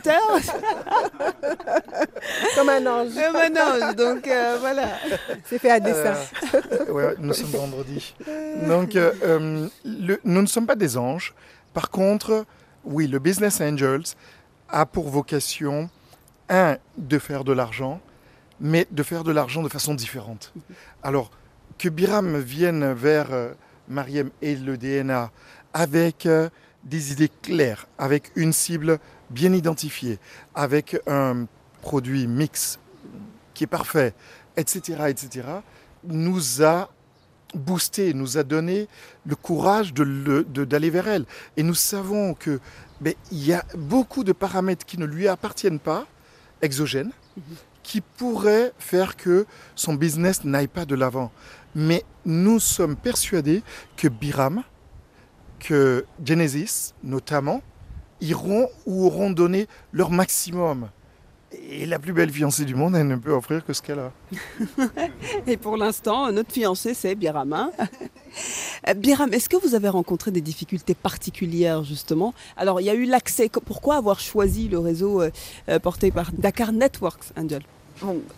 Comme 2.54 2.68
un 2.68 2.86
ange. 2.86 3.14
Comme 3.14 3.36
un 3.36 3.56
ange, 3.56 3.96
donc 3.96 4.28
euh, 4.28 4.56
voilà. 4.60 4.88
C'est 5.46 5.58
fait 5.58 5.70
à 5.70 5.80
dessin. 5.80 6.14
Euh, 6.54 6.92
ouais, 6.92 7.14
nous 7.18 7.32
sommes 7.32 7.50
vendredi. 7.50 8.14
Donc, 8.68 8.94
euh, 8.96 9.66
le, 9.84 10.20
nous 10.24 10.42
ne 10.42 10.46
sommes 10.46 10.66
pas 10.66 10.76
des 10.76 10.96
anges. 10.96 11.34
Par 11.74 11.90
contre, 11.90 12.44
oui, 12.84 13.06
le 13.06 13.18
Business 13.18 13.60
Angels 13.60 14.04
a 14.72 14.86
pour 14.86 15.08
vocation, 15.08 15.88
un, 16.48 16.78
de 16.98 17.18
faire 17.18 17.44
de 17.44 17.52
l'argent, 17.52 18.00
mais 18.60 18.86
de 18.90 19.02
faire 19.02 19.24
de 19.24 19.32
l'argent 19.32 19.62
de 19.62 19.68
façon 19.68 19.94
différente. 19.94 20.52
Alors, 21.02 21.30
que 21.78 21.88
Biram 21.88 22.38
vienne 22.38 22.92
vers 22.92 23.32
euh, 23.32 23.52
Mariem 23.88 24.30
et 24.40 24.56
le 24.56 24.76
DNA 24.76 25.30
avec 25.74 26.26
euh, 26.26 26.48
des 26.84 27.12
idées 27.12 27.30
claires, 27.42 27.86
avec 27.98 28.32
une 28.36 28.52
cible 28.52 28.98
bien 29.30 29.52
identifiée, 29.52 30.18
avec 30.54 31.00
un 31.06 31.46
produit 31.80 32.26
mix 32.26 32.78
qui 33.54 33.64
est 33.64 33.68
parfait, 33.68 34.14
etc., 34.56 35.04
etc., 35.08 35.46
nous 36.04 36.62
a 36.62 36.90
boosté, 37.54 38.14
nous 38.14 38.38
a 38.38 38.42
donné 38.42 38.88
le 39.26 39.36
courage 39.36 39.92
d'aller 39.94 40.90
vers 40.90 41.08
elle. 41.08 41.26
Et 41.56 41.62
nous 41.62 41.74
savons 41.74 42.34
que 42.34 42.60
il 43.30 43.46
y 43.46 43.52
a 43.52 43.64
beaucoup 43.76 44.24
de 44.24 44.32
paramètres 44.32 44.86
qui 44.86 44.98
ne 44.98 45.06
lui 45.06 45.28
appartiennent 45.28 45.78
pas, 45.78 46.06
exogènes, 46.60 47.12
mhm. 47.36 47.42
qui 47.82 48.00
pourraient 48.00 48.72
faire 48.78 49.16
que 49.16 49.46
son 49.74 49.94
business 49.94 50.44
n'aille 50.44 50.68
pas 50.68 50.84
de 50.84 50.94
l'avant. 50.94 51.32
Mais 51.74 52.04
nous 52.24 52.60
sommes 52.60 52.96
persuadés 52.96 53.62
que 53.96 54.08
Biram, 54.08 54.62
que 55.58 56.04
Genesis 56.24 56.94
notamment, 57.02 57.62
iront 58.20 58.68
ou 58.86 59.04
auront 59.06 59.30
donné 59.30 59.66
leur 59.92 60.10
maximum. 60.10 60.88
Et 61.70 61.86
la 61.86 61.98
plus 61.98 62.12
belle 62.12 62.30
fiancée 62.30 62.64
du 62.64 62.74
monde, 62.74 62.94
elle 62.96 63.08
ne 63.08 63.16
peut 63.16 63.32
offrir 63.32 63.64
que 63.64 63.72
ce 63.72 63.82
qu'elle 63.82 63.98
a. 63.98 64.12
Et 65.46 65.56
pour 65.56 65.76
l'instant, 65.76 66.30
notre 66.32 66.52
fiancée, 66.52 66.94
c'est 66.94 67.14
Biram. 67.14 67.70
Euh, 68.88 68.94
Biram, 68.94 69.32
est-ce 69.32 69.48
que 69.48 69.56
vous 69.56 69.74
avez 69.74 69.88
rencontré 69.88 70.30
des 70.30 70.40
difficultés 70.40 70.94
particulières, 70.94 71.84
justement? 71.84 72.34
Alors, 72.56 72.80
il 72.80 72.84
y 72.84 72.90
a 72.90 72.94
eu 72.94 73.04
l'accès. 73.04 73.50
Pourquoi 73.64 73.96
avoir 73.96 74.20
choisi 74.20 74.68
le 74.68 74.78
réseau 74.78 75.20
euh, 75.20 75.30
euh, 75.68 75.78
porté 75.78 76.10
par 76.10 76.32
Dakar 76.32 76.72
Networks, 76.72 77.32
Angel? 77.36 77.62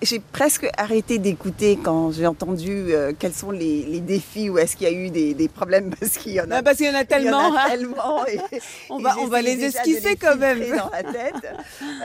J'ai 0.03 0.21
presque 0.21 0.69
arrêté 0.77 1.19
d'écouter 1.19 1.79
quand 1.83 2.13
j'ai 2.13 2.27
entendu 2.27 2.71
euh, 2.71 3.13
quels 3.19 3.33
sont 3.33 3.51
les, 3.51 4.01
défis 4.01 4.51
ou 4.51 4.59
est-ce 4.59 4.77
qu'il 4.77 4.89
y 4.89 4.91
a 4.91 4.95
eu 4.95 5.11
des, 5.11 5.49
problèmes 5.49 5.95
parce 6.01 6.19
qu'il 6.19 6.33
y 6.33 6.41
en 6.41 6.51
a. 6.51 6.63
parce 6.63 6.79
qu'il 6.79 6.87
y 6.87 6.91
en 6.91 6.95
a 6.95 7.05
tellement. 7.05 7.55
Hein. 7.57 7.69
tellement 7.69 8.25
on 8.91 8.99
va, 8.99 9.17
on 9.19 9.27
va 9.27 9.43
les 9.43 9.65
esquisser 9.65 10.17
quand 10.17 10.37
même. 10.37 10.61
Dans 10.61 10.91
la 10.91 11.03
tête. 11.03 11.35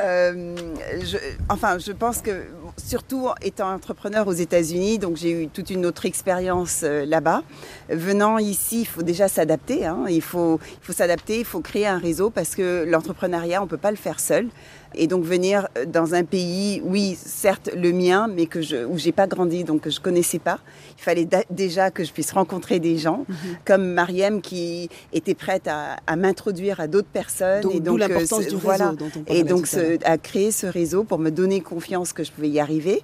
Euh, 0.02 0.56
je, 1.02 1.18
enfin, 1.50 1.78
je 1.78 1.92
pense 1.92 2.22
que 2.22 2.46
surtout 2.78 3.28
étant 3.42 3.74
entrepreneur 3.74 4.28
aux 4.28 4.34
États-Unis, 4.34 4.98
donc 4.98 5.18
j'ai 5.18 5.44
eu 5.44 5.48
toute 5.48 5.70
une 5.70 5.86
autre 5.86 6.06
expérience 6.06 6.82
euh, 6.84 7.06
là-bas. 7.06 7.44
Venant 7.90 8.38
ici, 8.38 8.82
il 8.82 8.86
faut 8.86 9.04
déjà 9.04 9.28
s'adapter. 9.28 9.86
Hein. 9.86 10.06
Il 10.10 10.22
faut, 10.22 10.60
il 10.82 10.86
faut 10.86 10.94
s'adapter, 10.94 11.40
il 11.40 11.46
faut 11.46 11.60
créer 11.60 11.88
un 11.88 11.98
réseau 11.98 12.30
parce 12.30 12.56
que 12.56 12.86
l'entrepreneuriat, 12.88 13.62
on 13.62 13.68
peut 13.68 13.78
pas 13.78 13.92
le 13.92 13.98
faire 13.98 14.20
seul. 14.20 14.48
Et 14.96 15.08
donc 15.08 15.24
venir 15.24 15.68
dans 15.88 16.14
un 16.16 16.24
pays, 16.24 16.82
oui, 16.84 17.16
certes 17.16 17.70
le 17.76 17.92
mien, 17.92 18.28
mais 18.28 18.48
que 18.48 18.62
je, 18.62 18.86
où 18.86 18.98
j'ai 18.98 19.12
pas 19.12 19.28
grandi, 19.28 19.64
donc 19.64 19.82
que 19.82 19.90
je 19.90 20.00
connaissais 20.00 20.40
pas. 20.40 20.60
Il 20.98 21.04
fallait 21.04 21.28
déjà 21.50 21.92
que 21.92 22.04
je 22.04 22.12
puisse 22.12 22.32
rencontrer 22.32 22.80
des 22.80 22.98
gens, 22.98 23.26
mhm. 23.28 23.36
comme 23.66 23.86
Mariem 23.86 24.42
qui 24.42 24.90
était 25.14 25.36
prête 25.36 25.68
à, 25.68 25.98
à 26.08 26.16
m'introduire 26.16 26.80
à 26.80 26.88
d'autres 26.88 27.08
personnes. 27.08 27.62
Donc, 27.62 27.76
et 27.76 27.80
donc 27.80 28.00
l'importance 28.00 28.48
du 28.48 28.56
réseau 28.56 28.96
dont 28.96 29.12
on 29.16 29.34
Et 29.34 29.44
donc 29.44 29.68
à, 30.06 30.12
à 30.12 30.18
créer 30.18 30.52
ce 30.52 30.66
réseau 30.66 31.04
pour 31.04 31.20
me 31.20 31.30
donner 31.30 31.62
confiance 31.62 32.14
que 32.14 32.24
je 32.24 32.32
pouvais 32.32 32.50
y 32.50 32.60
arriver. 32.60 33.04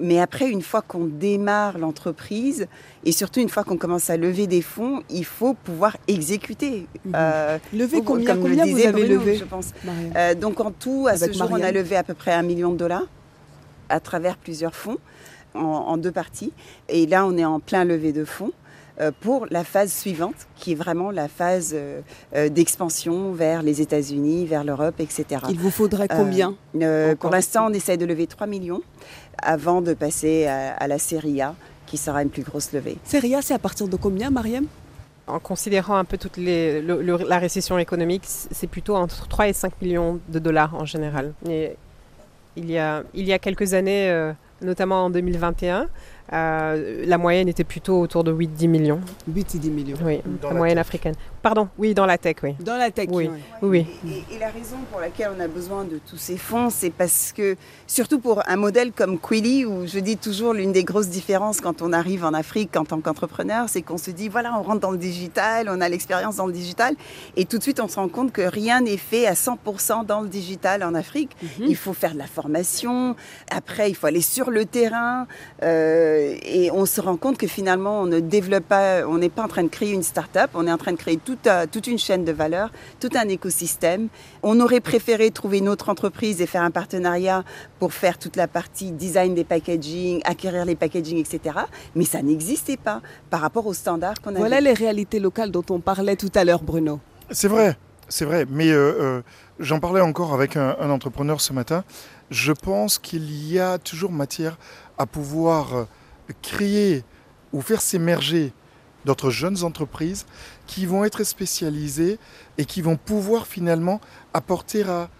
Mais 0.00 0.20
après, 0.20 0.48
une 0.48 0.62
fois 0.62 0.82
qu'on 0.82 1.04
démarre 1.04 1.78
l'entreprise, 1.78 2.66
et 3.04 3.12
surtout 3.12 3.40
une 3.40 3.48
fois 3.48 3.64
qu'on 3.64 3.76
commence 3.76 4.10
à 4.10 4.16
lever 4.16 4.46
des 4.46 4.62
fonds, 4.62 5.02
il 5.10 5.24
faut 5.24 5.54
pouvoir 5.54 5.96
exécuter. 6.08 6.86
Mhm. 7.04 7.12
Euh, 7.14 7.58
lever 7.72 8.02
combien, 8.02 8.36
combien 8.36 8.66
vous 8.66 8.80
avez 8.80 9.06
levé? 9.06 9.36
je 9.36 9.44
pense. 9.44 9.70
Euh, 10.16 10.34
donc 10.34 10.60
en 10.60 10.70
tout, 10.70 11.06
à 11.08 11.16
ce 11.16 11.32
jour, 11.32 11.48
on 11.50 11.62
a 11.62 11.72
levé 11.72 11.96
à 11.96 12.02
peu 12.02 12.14
près 12.14 12.32
un 12.32 12.42
million 12.42 12.72
de 12.72 12.76
dollars 12.76 13.06
à 13.88 14.00
travers 14.00 14.36
plusieurs 14.36 14.74
fonds. 14.74 14.98
en, 15.54 15.96
deux 15.98 16.10
parties. 16.10 16.52
Et 16.88 17.06
là, 17.06 17.24
on 17.24 17.36
est 17.38 17.44
en 17.44 17.60
plein 17.60 17.84
levée 17.84 18.12
de 18.12 18.24
fonds 18.24 18.50
euh, 19.00 19.10
pour 19.20 19.46
la 19.50 19.64
phase 19.64 19.92
suivante, 19.92 20.46
qui 20.54 20.72
est 20.72 20.74
vraiment 20.76 21.10
la 21.10 21.26
phase 21.26 21.74
euh, 21.74 22.48
d'expansion 22.48 23.32
vers 23.32 23.64
les 23.64 23.80
États-Unis, 23.80 24.46
vers 24.46 24.62
l'Europe, 24.62 24.94
etc. 25.00 25.42
Il 25.50 25.58
vous 25.58 25.72
faudrait 25.72 26.06
combien? 26.06 26.54
Pour 27.18 27.30
l'instant, 27.30 27.66
on 27.68 27.72
essaie 27.72 27.96
de 27.96 28.06
lever 28.06 28.28
3 28.28 28.46
millions 28.46 28.82
avant 29.44 29.82
de 29.82 29.94
passer 29.94 30.46
à, 30.46 30.86
la 30.88 30.98
série 30.98 31.40
A, 31.40 31.54
qui 31.86 31.96
sera 31.96 32.22
une 32.22 32.30
plus 32.30 32.42
grosse 32.42 32.72
levée. 32.72 32.96
Série 33.04 33.34
A, 33.34 33.42
c'est 33.42 33.54
à 33.54 33.58
partir 33.58 33.88
de 33.88 33.96
combien, 33.96 34.30
Mariam 34.30 34.66
en 35.26 35.38
considérant 35.38 35.96
un 35.96 36.04
peu 36.04 36.18
toute 36.18 36.36
les, 36.36 36.82
la 36.82 37.38
récession 37.38 37.78
économique, 37.78 38.24
c'est 38.26 38.66
plutôt 38.66 38.94
entre 38.94 39.26
3 39.26 39.48
et 39.48 39.52
5 39.54 39.80
millions 39.80 40.20
de 40.28 40.38
dollars 40.38 40.74
en 40.74 40.84
général. 40.84 41.32
Et 41.48 41.76
il, 42.56 42.70
y 42.70 42.76
a, 42.76 43.04
il 43.14 43.24
y 43.24 43.32
a 43.32 43.38
quelques 43.38 43.72
années, 43.72 44.34
notamment 44.60 45.06
en 45.06 45.08
2021, 45.08 45.88
euh, 46.32 47.04
la 47.06 47.18
moyenne 47.18 47.48
était 47.48 47.64
plutôt 47.64 48.00
autour 48.00 48.24
de 48.24 48.32
8-10 48.32 48.68
millions. 48.68 49.00
8 49.28 49.56
10 49.56 49.70
millions. 49.70 49.96
Oui, 50.02 50.20
la, 50.42 50.54
moyenne 50.54 50.78
africaine. 50.78 51.14
Pardon, 51.44 51.68
oui, 51.76 51.92
dans 51.92 52.06
la 52.06 52.16
tech, 52.16 52.36
oui. 52.42 52.54
Dans 52.60 52.78
la 52.78 52.90
tech, 52.90 53.08
oui. 53.12 53.28
oui. 53.60 53.86
Et, 54.32 54.38
la 54.38 54.48
raison 54.48 54.78
pour 54.90 54.98
laquelle 54.98 55.30
on 55.36 55.40
a 55.40 55.46
besoin 55.46 55.84
de 55.84 56.00
tous 56.08 56.16
ces 56.16 56.38
fonds, 56.38 56.70
c'est 56.70 56.88
parce 56.88 57.34
que, 57.36 57.56
surtout 57.86 58.18
pour 58.18 58.40
un 58.48 58.56
modèle 58.56 58.92
comme 58.92 59.18
Quilly, 59.18 59.66
où 59.66 59.86
je 59.86 59.98
dis 59.98 60.16
toujours 60.16 60.54
l'une 60.54 60.72
des 60.72 60.84
grosses 60.84 61.08
différences 61.08 61.60
quand 61.60 61.82
on 61.82 61.92
arrive 61.92 62.24
en 62.24 62.32
Afrique 62.32 62.74
en 62.78 62.86
tant 62.86 62.98
qu'entrepreneur, 63.02 63.68
c'est 63.68 63.82
qu'on 63.82 63.98
se 63.98 64.10
dit, 64.10 64.30
voilà, 64.30 64.58
on 64.58 64.62
rentre 64.62 64.80
dans 64.80 64.90
le 64.90 64.96
digital, 64.96 65.68
on 65.68 65.82
a 65.82 65.88
l'expérience 65.90 66.36
dans 66.36 66.46
le 66.46 66.52
digital, 66.54 66.94
et 67.36 67.44
tout 67.44 67.58
de 67.58 67.62
suite 67.62 67.78
on 67.78 67.88
se 67.88 67.96
rend 67.96 68.08
compte 68.08 68.32
que 68.32 68.40
rien 68.40 68.80
n'est 68.80 68.96
fait 68.96 69.26
à 69.26 69.34
100% 69.34 70.06
dans 70.06 70.22
le 70.22 70.28
digital 70.28 70.82
en 70.82 70.94
Afrique. 70.94 71.36
Mhm. 71.42 71.66
Il 71.68 71.76
faut 71.76 71.92
faire 71.92 72.14
de 72.14 72.18
la 72.18 72.26
formation, 72.26 73.16
après 73.50 73.90
il 73.90 73.94
faut 73.94 74.06
aller 74.06 74.22
sur 74.22 74.50
le 74.50 74.64
terrain. 74.64 75.26
Euh, 75.62 76.36
et 76.42 76.70
on 76.70 76.86
se 76.86 77.02
rend 77.02 77.18
compte 77.18 77.36
que 77.36 77.46
finalement, 77.46 78.00
on 78.00 78.06
ne 78.06 78.20
développe 78.20 78.64
pas, 78.64 79.06
on 79.06 79.18
n'est 79.18 79.28
pas 79.28 79.42
en 79.42 79.48
train 79.48 79.64
de 79.64 79.68
créer 79.68 79.92
une 79.92 80.02
start-up, 80.02 80.48
on 80.54 80.66
est 80.66 80.72
en 80.72 80.78
train 80.78 80.92
de 80.92 80.96
créer 80.96 81.18
toute, 81.34 81.46
euh, 81.46 81.66
toute 81.70 81.86
une 81.86 81.98
chaîne 81.98 82.24
de 82.24 82.32
valeur, 82.32 82.70
tout 83.00 83.08
un 83.14 83.28
écosystème. 83.28 84.08
On 84.42 84.60
aurait 84.60 84.80
préféré 84.80 85.30
trouver 85.30 85.58
une 85.58 85.68
autre 85.68 85.88
entreprise 85.88 86.40
et 86.40 86.46
faire 86.46 86.62
un 86.62 86.70
partenariat 86.70 87.44
pour 87.78 87.92
faire 87.92 88.18
toute 88.18 88.36
la 88.36 88.46
partie 88.46 88.92
design 88.92 89.34
des 89.34 89.44
packaging, 89.44 90.20
acquérir 90.24 90.64
les 90.64 90.76
packaging, 90.76 91.18
etc. 91.18 91.56
Mais 91.94 92.04
ça 92.04 92.22
n'existait 92.22 92.76
pas 92.76 93.00
par 93.30 93.40
rapport 93.40 93.66
aux 93.66 93.74
standards 93.74 94.20
qu'on 94.20 94.30
avait. 94.30 94.38
Voilà 94.38 94.60
les 94.60 94.72
réalités 94.72 95.18
locales 95.18 95.50
dont 95.50 95.64
on 95.70 95.80
parlait 95.80 96.16
tout 96.16 96.32
à 96.34 96.44
l'heure, 96.44 96.62
Bruno. 96.62 97.00
C'est 97.30 97.48
vrai, 97.48 97.76
c'est 98.08 98.24
vrai. 98.24 98.46
Mais 98.48 98.70
euh, 98.70 99.22
j'en 99.58 99.80
parlais 99.80 100.00
encore 100.00 100.34
avec 100.34 100.56
un, 100.56 100.76
un, 100.78 100.90
entrepreneur 100.90 101.40
ce 101.40 101.52
matin. 101.52 101.84
Je 102.30 102.52
pense 102.52 102.98
qu'il 102.98 103.50
y 103.50 103.58
a 103.58 103.78
toujours 103.78 104.12
matière 104.12 104.56
à 104.98 105.06
pouvoir 105.06 105.86
créer 106.42 107.02
ou 107.52 107.60
faire 107.60 107.80
s'émerger 107.80 108.52
d'autres 109.04 109.30
jeunes 109.30 109.64
entreprises 109.64 110.26
qui 110.66 110.86
vont 110.86 111.04
être 111.04 111.24
spécialisées 111.24 112.18
et 112.58 112.64
qui 112.64 112.82
vont 112.82 112.96
pouvoir 112.96 113.46
finalement 113.46 114.00
apporter 114.32 114.84
à, 114.84 115.10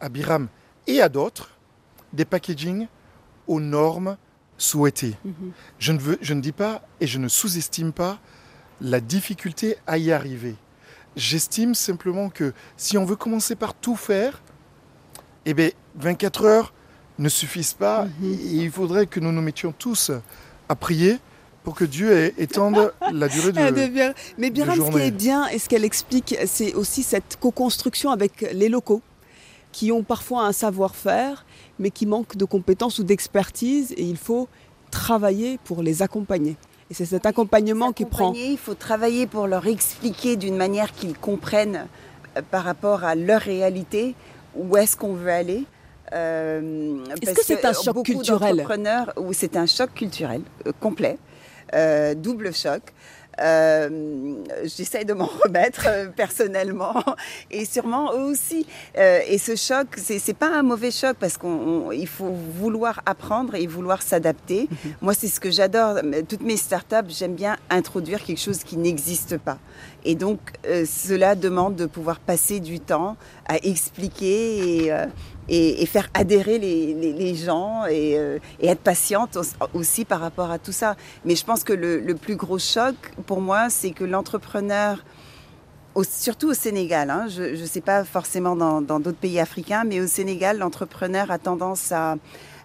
à, 0.00 0.08
Biram 0.08 0.48
et 0.86 1.00
à 1.00 1.08
d'autres 1.08 1.50
des 2.12 2.24
packaging 2.24 2.86
aux 3.46 3.60
normes 3.60 4.16
souhaitées. 4.56 5.16
Mhm. 5.24 5.52
je, 5.78 5.92
ne 5.92 5.98
veux, 5.98 6.18
je 6.20 6.34
ne 6.34 6.40
dis 6.40 6.52
pas 6.52 6.82
et 7.00 7.06
je 7.06 7.18
ne 7.18 7.28
sous-estime 7.28 7.92
pas 7.92 8.18
la 8.80 9.00
difficulté 9.00 9.76
à 9.86 9.98
y 9.98 10.12
arriver. 10.12 10.56
J'estime 11.16 11.74
simplement 11.74 12.28
que 12.28 12.52
si 12.76 12.96
on 12.98 13.04
veut 13.04 13.16
commencer 13.16 13.56
par 13.56 13.74
tout 13.74 13.96
faire, 13.96 14.42
eh 15.46 15.54
bien, 15.54 15.70
24 15.96 16.44
heures, 16.44 16.72
ne 17.18 17.28
suffisent 17.28 17.74
pas. 17.74 18.04
Mhm. 18.04 18.38
il 18.52 18.70
faudrait 18.70 19.06
que 19.06 19.20
nous 19.20 19.32
nous 19.32 19.42
mettions 19.42 19.72
tous 19.72 20.12
à 20.68 20.76
prier 20.76 21.18
pour 21.68 21.74
que 21.74 21.84
Dieu 21.84 22.32
étende 22.40 22.94
la 23.12 23.28
durée 23.28 23.52
de, 23.52 23.58
ah, 23.58 24.14
Mais 24.38 24.48
bien, 24.48 24.74
ce 24.74 24.90
qui 24.90 25.00
est 25.00 25.10
bien 25.10 25.46
et 25.48 25.58
ce 25.58 25.68
qu'elle 25.68 25.84
explique, 25.84 26.34
c'est 26.46 26.72
aussi 26.72 27.02
cette 27.02 27.36
co-construction 27.38 28.10
avec 28.10 28.40
les 28.54 28.70
locaux 28.70 29.02
qui 29.70 29.92
ont 29.92 30.02
parfois 30.02 30.46
un 30.46 30.52
savoir-faire, 30.52 31.44
mais 31.78 31.90
qui 31.90 32.06
manquent 32.06 32.38
de 32.38 32.46
compétences 32.46 33.00
ou 33.00 33.04
d'expertise, 33.04 33.92
et 33.98 34.02
il 34.02 34.16
faut 34.16 34.48
travailler 34.90 35.58
pour 35.64 35.82
les 35.82 36.00
accompagner. 36.00 36.56
Et 36.90 36.94
c'est 36.94 37.04
cet 37.04 37.26
accompagnement 37.26 37.92
qui 37.92 38.06
prend. 38.06 38.32
Il 38.32 38.56
faut 38.56 38.72
travailler 38.72 39.26
pour 39.26 39.46
leur 39.46 39.66
expliquer 39.66 40.36
d'une 40.36 40.56
manière 40.56 40.94
qu'ils 40.94 41.18
comprennent 41.18 41.86
euh, 42.38 42.40
par 42.50 42.64
rapport 42.64 43.04
à 43.04 43.14
leur 43.14 43.42
réalité 43.42 44.14
où 44.56 44.74
est-ce 44.78 44.96
qu'on 44.96 45.12
veut 45.12 45.32
aller. 45.32 45.64
Euh, 46.14 47.04
Est-ce 47.20 47.34
que 47.34 47.44
c'est 47.44 47.64
un 47.66 47.74
choc 47.74 48.02
culturel 48.04 48.66
ou 49.18 49.34
c'est 49.34 49.56
un 49.56 49.66
choc 49.66 49.92
culturel 49.92 50.40
euh, 50.66 50.72
complet, 50.80 51.18
euh, 51.74 52.14
double 52.14 52.54
choc. 52.54 52.82
Euh, 53.40 54.34
J'essaye 54.64 55.04
de 55.04 55.12
m'en 55.12 55.26
remettre 55.44 55.86
euh, 55.86 56.06
personnellement 56.08 56.94
et 57.50 57.64
sûrement 57.64 58.12
eux 58.12 58.30
aussi. 58.30 58.66
Euh, 58.96 59.20
et 59.26 59.38
ce 59.38 59.56
choc, 59.56 59.86
c'est 59.96 60.36
pas 60.36 60.48
un 60.48 60.62
mauvais 60.62 60.90
choc 60.90 61.16
parce 61.18 61.38
qu'il 61.38 62.08
faut 62.08 62.32
vouloir 62.32 63.00
apprendre 63.06 63.54
et 63.54 63.66
vouloir 63.66 64.02
s'adapter. 64.02 64.68
Mhm. 64.70 64.92
Moi, 65.02 65.14
c'est 65.14 65.28
ce 65.28 65.40
que 65.40 65.50
j'adore. 65.50 65.96
Toutes 66.28 66.42
mes 66.42 66.56
startups, 66.56 67.08
j'aime 67.08 67.34
bien 67.34 67.56
introduire 67.70 68.22
quelque 68.22 68.40
chose 68.40 68.64
qui 68.64 68.76
n'existe 68.76 69.38
pas. 69.38 69.58
Et 70.04 70.14
donc, 70.14 70.38
cela 70.64 71.34
demande 71.34 71.76
de 71.76 71.86
pouvoir 71.86 72.20
passer 72.20 72.60
du 72.60 72.80
temps 72.80 73.16
à 73.46 73.56
expliquer 73.56 74.86
et, 74.86 74.92
et, 75.48 75.86
faire 75.86 76.08
adhérer 76.14 76.58
les, 76.58 77.34
gens 77.34 77.82
euh, 77.90 78.38
et, 78.60 78.68
être 78.68 78.80
patiente 78.80 79.38
aussi 79.74 80.04
par 80.04 80.20
rapport 80.20 80.50
à 80.50 80.58
tout 80.58 80.72
ça. 80.72 80.96
Mais 81.24 81.36
je 81.36 81.44
pense 81.44 81.64
que 81.64 81.72
le, 81.72 82.14
plus 82.14 82.36
gros 82.36 82.58
choc 82.58 82.94
pour 83.26 83.40
moi, 83.40 83.70
c'est 83.70 83.90
que 83.90 84.04
l'entrepreneur, 84.04 85.04
surtout 86.02 86.50
au 86.50 86.54
Sénégal, 86.54 87.10
hein, 87.10 87.26
je 87.28 87.60
ne 87.60 87.66
sais 87.66 87.80
pas 87.80 88.04
forcément 88.04 88.56
dans 88.56 89.00
d'autres 89.00 89.18
pays 89.18 89.40
africains, 89.40 89.84
mais 89.84 90.00
au 90.00 90.06
Sénégal, 90.06 90.58
l'entrepreneur 90.58 91.30
a 91.30 91.38
tendance 91.38 91.92
à, 91.92 92.16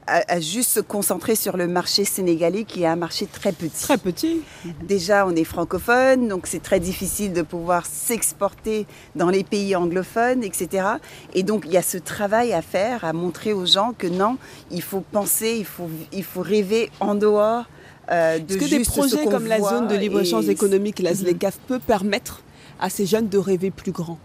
à, 0.07 0.39
juste 0.39 0.71
se 0.71 0.79
concentrer 0.79 1.35
sur 1.35 1.57
le 1.57 1.67
marché 1.67 2.05
sénégalais 2.05 2.63
qui 2.63 2.83
est 2.83 2.87
un 2.87 2.95
marché 2.95 3.25
très 3.25 3.51
petit. 3.51 3.83
Très 3.83 3.97
petit. 3.97 4.41
Déjà, 4.83 5.25
on 5.25 5.35
est 5.35 5.43
francophone, 5.43 6.27
donc 6.27 6.47
c'est 6.47 6.61
très 6.61 6.79
difficile 6.79 7.33
de 7.33 7.41
pouvoir 7.41 7.85
s'exporter 7.85 8.85
dans 9.15 9.29
les 9.29 9.43
pays 9.43 9.75
anglophones, 9.75 10.43
etc. 10.43 10.85
Et 11.33 11.43
donc, 11.43 11.63
il 11.65 11.71
y 11.71 11.77
a 11.77 11.81
ce 11.81 11.97
travail 11.97 12.53
à 12.53 12.61
faire, 12.61 13.05
à 13.05 13.13
montrer 13.13 13.53
aux 13.53 13.65
gens 13.65 13.93
que 13.97 14.07
non, 14.07 14.37
il 14.71 14.81
faut 14.81 15.01
penser, 15.11 15.55
il 15.57 15.65
faut, 15.65 15.89
il 16.11 16.23
faut 16.23 16.41
rêver 16.41 16.89
en 16.99 17.15
dehors. 17.15 17.65
Euh, 18.11 18.39
de 18.39 18.55
Est-ce 18.55 18.57
que 18.57 18.69
des 18.69 18.83
projets 18.83 19.25
comme 19.25 19.47
la 19.47 19.61
zone 19.61 19.87
de 19.87 19.95
libre-échange 19.95 20.49
économique, 20.49 20.99
la 20.99 21.13
ZLECAF, 21.13 21.57
peut 21.67 21.79
permettre 21.79 22.41
à 22.79 22.89
ces 22.89 23.05
jeunes 23.05 23.29
de 23.29 23.37
rêver 23.37 23.71
plus 23.71 23.91
grand 23.91 24.19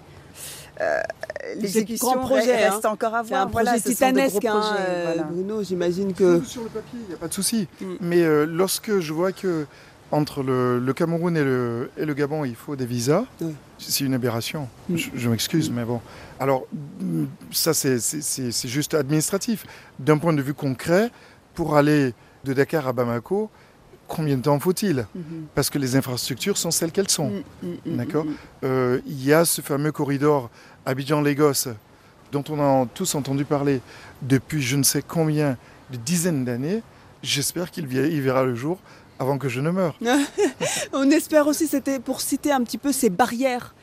euh, 0.81 1.01
l'exécution 1.57 2.19
projet, 2.19 2.65
hein. 2.65 2.71
reste 2.71 2.85
encore 2.85 3.15
à 3.15 3.23
voir. 3.23 3.49
C'est 3.53 3.59
un 3.59 3.65
projet 3.65 3.81
titanesque, 3.81 4.45
hein, 4.45 4.77
euh, 4.79 5.23
Bruno, 5.31 5.63
j'imagine 5.63 6.13
que... 6.13 6.43
Sur 6.43 6.63
le 6.63 6.69
papier, 6.69 6.99
il 7.03 7.09
n'y 7.09 7.15
a 7.15 7.17
pas 7.17 7.29
de 7.29 7.35
souci. 7.35 7.69
Mm. 7.81 7.85
Mais 8.01 8.23
euh, 8.23 8.45
lorsque 8.45 8.99
je 8.99 9.13
vois 9.13 9.33
que 9.33 9.67
entre 10.11 10.43
le, 10.43 10.93
Cameroun 10.95 11.37
et 11.37 11.45
le, 11.45 11.91
et 11.99 12.05
le, 12.05 12.15
Gabon, 12.15 12.45
il 12.45 12.55
faut 12.55 12.77
des 12.77 12.87
visas, 12.87 13.25
c'est 13.79 14.05
une 14.05 14.15
aberration. 14.15 14.69
Mm. 14.89 14.97
Je, 15.15 15.29
m'excuse, 15.29 15.71
mais 15.71 15.85
bon. 15.85 16.01
Alors, 16.41 16.67
ça, 17.53 17.75
c'est 17.75 18.69
juste 18.69 18.95
administratif. 18.95 19.67
D'un 19.99 20.19
point 20.19 20.33
de 20.33 20.43
vue 20.43 20.55
concret, 20.55 21.11
pour 21.55 21.77
aller 21.77 22.15
de 22.45 22.53
Dakar 22.53 22.87
à 22.89 22.93
Bamako, 22.93 23.51
combien 24.07 24.37
de 24.39 24.43
temps 24.43 24.59
faut-il? 24.59 25.01
Mm-hmm. 25.01 25.23
Parce 25.55 25.69
que 25.69 25.79
les 25.79 25.97
infrastructures 25.97 26.57
sont 26.57 26.71
celles 26.71 26.93
qu'elles 26.93 27.11
sont. 27.11 27.43
Mm, 27.63 27.97
D'accord? 27.97 28.25
Il 28.63 29.25
y 29.25 29.33
a 29.33 29.45
ce 29.45 29.61
fameux 29.61 29.93
corridor 29.93 30.51
Abidjan-Lagos, 30.89 31.69
dont 32.33 32.45
on 32.49 32.61
a 32.61 32.87
tous 32.95 33.15
entendu 33.15 33.45
parler 33.45 33.83
depuis 34.23 34.63
je 34.63 34.75
ne 34.75 34.83
sais 34.83 35.03
combien 35.07 35.59
de 35.91 35.99
dizaines 35.99 36.47
d'années, 36.47 36.83
j'espère 37.23 37.71
qu'il 37.71 37.87
verra 37.87 38.45
le 38.45 38.55
jour 38.55 38.79
avant 39.19 39.37
que 39.37 39.51
je 39.51 39.61
ne 39.61 39.71
meure. 39.71 39.99
on 40.95 41.11
espère 41.11 41.47
aussi, 41.47 41.67
c'était 41.67 42.01
pour 42.01 42.23
citer 42.23 42.53
un 42.53 42.63
petit 42.63 42.79
peu 42.79 42.93
ces 42.93 43.11
barrières 43.11 43.75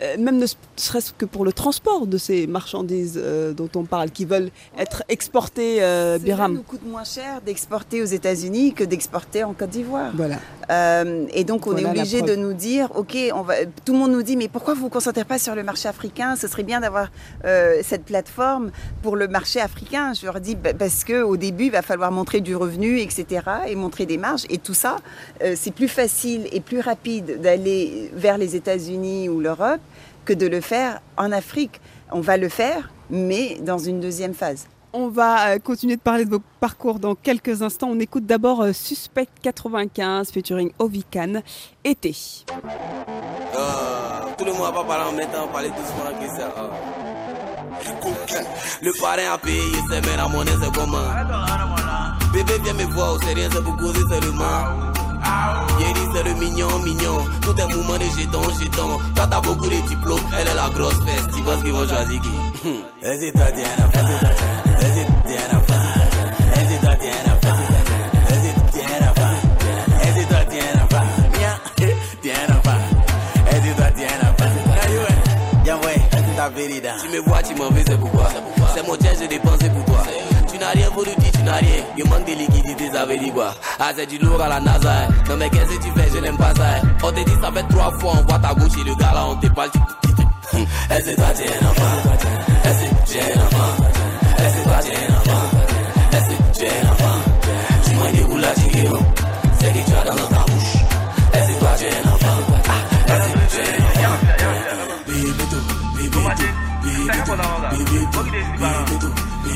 euh, 0.00 0.16
même 0.18 0.38
ne 0.38 0.46
serait-ce 0.76 1.12
que 1.12 1.24
pour 1.24 1.44
le 1.44 1.52
transport 1.52 2.06
de 2.06 2.18
ces 2.18 2.46
marchandises 2.46 3.20
euh, 3.22 3.52
dont 3.52 3.68
on 3.76 3.84
parle, 3.84 4.10
qui 4.10 4.24
veulent 4.24 4.50
être 4.78 5.04
exportées, 5.08 5.82
euh, 5.82 6.18
Biram. 6.18 6.52
Ça 6.52 6.56
nous 6.58 6.62
coûte 6.64 6.86
moins 6.86 7.04
cher 7.04 7.40
d'exporter 7.44 8.02
aux 8.02 8.06
États-Unis 8.06 8.72
que 8.72 8.84
d'exporter 8.84 9.44
en 9.44 9.52
Côte 9.52 9.70
d'Ivoire. 9.70 10.12
Voilà. 10.14 10.36
Euh, 10.70 11.26
et 11.32 11.44
donc 11.44 11.66
on 11.66 11.76
est 11.76 11.84
obligé 11.84 12.22
de 12.22 12.34
nous 12.34 12.54
dire, 12.54 12.90
ok, 12.96 13.16
on 13.34 13.42
va, 13.42 13.54
tout 13.84 13.92
le 13.92 13.98
monde 13.98 14.12
nous 14.12 14.22
dit, 14.22 14.36
mais 14.36 14.48
pourquoi 14.48 14.74
vous 14.74 14.80
ne 14.80 14.84
vous 14.84 14.90
concentrez 14.90 15.24
pas 15.24 15.38
sur 15.38 15.54
le 15.54 15.62
marché 15.62 15.88
africain? 15.88 16.36
Ce 16.36 16.48
serait 16.48 16.62
bien 16.62 16.80
d'avoir 16.80 17.08
cette 17.82 18.04
plateforme 18.04 18.70
pour 19.02 19.16
le 19.16 19.28
marché 19.28 19.60
africain. 19.60 20.12
Je 20.14 20.24
leur 20.24 20.40
dis, 20.40 20.54
bah, 20.54 20.74
parce 20.74 21.04
qu'au 21.04 21.36
début, 21.36 21.66
il 21.66 21.70
va 21.70 21.82
falloir 21.82 22.10
montrer 22.10 22.40
du 22.40 22.56
revenu, 22.56 22.98
etc., 23.00 23.42
et 23.68 23.74
montrer 23.76 24.06
des 24.06 24.18
marges. 24.18 24.44
Et 24.50 24.58
tout 24.58 24.74
ça, 24.74 24.96
c'est 25.54 25.72
plus 25.72 25.88
facile 25.88 26.48
et 26.52 26.60
plus 26.60 26.80
rapide 26.80 27.40
d'aller 27.40 28.10
vers 28.14 28.38
les 28.38 28.56
États-Unis 28.56 29.28
ou 29.28 29.40
que 30.24 30.32
de 30.32 30.46
le 30.46 30.60
faire 30.60 31.00
en 31.16 31.32
Afrique. 31.32 31.80
On 32.10 32.20
va 32.20 32.36
le 32.36 32.48
faire, 32.48 32.90
mais 33.10 33.58
dans 33.60 33.78
une 33.78 34.00
deuxième 34.00 34.34
phase. 34.34 34.66
On 34.96 35.08
va 35.08 35.48
euh, 35.48 35.58
continuer 35.58 35.96
de 35.96 36.00
parler 36.00 36.24
de 36.24 36.30
vos 36.30 36.42
parcours 36.60 37.00
dans 37.00 37.16
quelques 37.16 37.62
instants. 37.62 37.88
On 37.90 37.98
écoute 37.98 38.26
d'abord 38.26 38.62
euh, 38.62 38.72
Suspect 38.72 39.26
95 39.42 40.30
featuring 40.30 40.70
Ovican, 40.78 41.42
été. 41.82 42.14
Euh, 43.56 44.20
tout 44.38 44.44
le 44.44 44.52
monde 44.52 44.62
va 44.62 44.72
pas 44.72 44.84
parler 44.84 45.10
en 45.10 45.12
même 45.16 45.28
temps, 45.30 45.48
parler 45.48 45.70
doucement 45.70 46.04
que 46.20 46.28
ça. 46.38 46.54
Le 48.82 48.92
parrain 49.00 49.34
a 49.34 49.38
payé, 49.38 49.60
c'est 49.90 50.00
mais 50.00 50.16
la 50.16 50.28
monnaie 50.28 50.52
c'est 50.62 50.72
comment? 50.72 50.98
Bébé 52.32 52.52
viens 52.62 52.74
me 52.74 52.84
voir, 52.92 53.18
c'est 53.22 53.34
rien, 53.34 53.48
c'est 53.52 53.62
pour 53.64 53.76
causer 53.76 54.00
seulement. 54.08 54.92
Yeri 55.80 56.08
c'est 56.14 56.22
le 56.22 56.34
mignon, 56.34 56.78
mignon. 56.80 57.24
Tout 57.42 57.58
est 57.58 57.66
mouvement 57.68 57.98
de 57.98 58.04
jetons, 58.04 58.50
jetons. 58.60 58.98
Toi 59.14 59.26
t'as 59.30 59.40
beaucoup 59.40 59.68
de 59.68 59.88
diplômes, 59.88 60.20
elle 60.38 60.48
est 60.48 60.54
la 60.54 60.68
grosse 60.70 61.00
fesse. 61.04 61.26
Tu 61.34 61.42
penses 61.42 61.62
qu'ils 61.62 61.72
vont 61.72 61.86
choisir 61.88 62.20
qui. 62.20 62.30
Diana, 62.62 63.14
hésite-toi, 63.14 63.50
Diana, 63.52 63.88
Diana, 65.26 65.62
hésite-toi, 66.56 66.94
Diana, 67.00 67.34
hésite-toi, 68.32 68.64
Diana, 68.72 69.04
Diana, 69.62 69.84
hésite-toi, 73.52 73.84
Diana, 73.90 74.24
Y'a 75.64 75.76
ouais, 75.78 75.96
ta 76.36 76.48
vérité. 76.50 76.88
Tu 77.00 77.08
me 77.08 77.20
vois, 77.20 77.42
tu 77.42 77.54
m'en 77.54 77.70
veux, 77.70 77.82
c'est 77.86 77.98
pourquoi? 77.98 78.28
C'est 78.74 78.86
mon 78.86 78.96
tiers, 78.96 79.14
j'ai 79.18 79.28
dépensé 79.28 79.70
pour 79.70 79.84
toi. 79.86 79.93
Tu 80.54 80.60
n'as 80.60 80.70
rien 80.70 80.88
voulu 80.90 81.10
dire, 81.18 81.32
tu 81.32 81.42
n'as 81.42 81.56
rien. 81.56 81.82
Il 81.98 82.04
manque 82.08 82.24
de 82.26 82.32
liquidité, 82.32 82.88
ça 82.92 83.04
veut 83.04 83.18
dire 83.18 83.34
quoi? 83.34 83.52
Ah, 83.80 83.90
c'est 83.96 84.06
du 84.06 84.18
lourd 84.18 84.40
à 84.40 84.48
la 84.48 84.60
NASA. 84.60 84.88
hein. 84.88 85.08
Non, 85.28 85.36
mais 85.36 85.50
qu'est-ce 85.50 85.64
que 85.76 85.82
tu 85.82 85.90
fais, 85.96 86.08
je 86.14 86.18
n'aime 86.20 86.36
pas 86.36 86.54
ça. 86.54 86.62
hein. 86.76 86.82
On 87.02 87.10
te 87.10 87.24
dit, 87.24 87.32
ça 87.42 87.50
fait 87.50 87.64
trois 87.68 87.90
fois, 87.98 88.12
on 88.18 88.22
voit 88.22 88.38
ta 88.38 88.54
gauche 88.54 88.78
et 88.80 88.84
le 88.84 88.94
gars 88.94 89.10
là, 89.14 89.26
on 89.30 89.34
te 89.34 89.48
parle. 89.48 89.70
tu- 89.72 89.78
Est-ce 90.94 91.10
que 91.10 91.16
toi, 91.16 91.24
t'es 91.34 91.46
un 91.60 91.66
enfant? 91.68 91.82
Est-ce 92.64 93.12
que 93.12 93.18
es 93.18 93.32
un 93.34 93.40
enfant? 93.40 93.72
Est-ce 94.38 94.56
que 94.56 94.62
toi, 94.62 94.78
t'es 94.80 94.94
un 94.94 95.16
enfant? 95.16 95.44
Est-ce 96.12 96.60
que 96.60 96.64
es 96.64 96.68
un 96.68 96.90
enfant? 96.92 97.18
Tu 97.84 97.90
m'as 97.96 98.10
des 98.12 98.40
là, 98.40 98.48
tu 98.54 98.78
es 98.78 98.88
C'est 99.58 99.72
que 99.72 99.90
tu 99.90 99.96
as 99.96 100.04
dans 100.04 100.14
ta 100.14 100.44
bouche. 100.44 100.53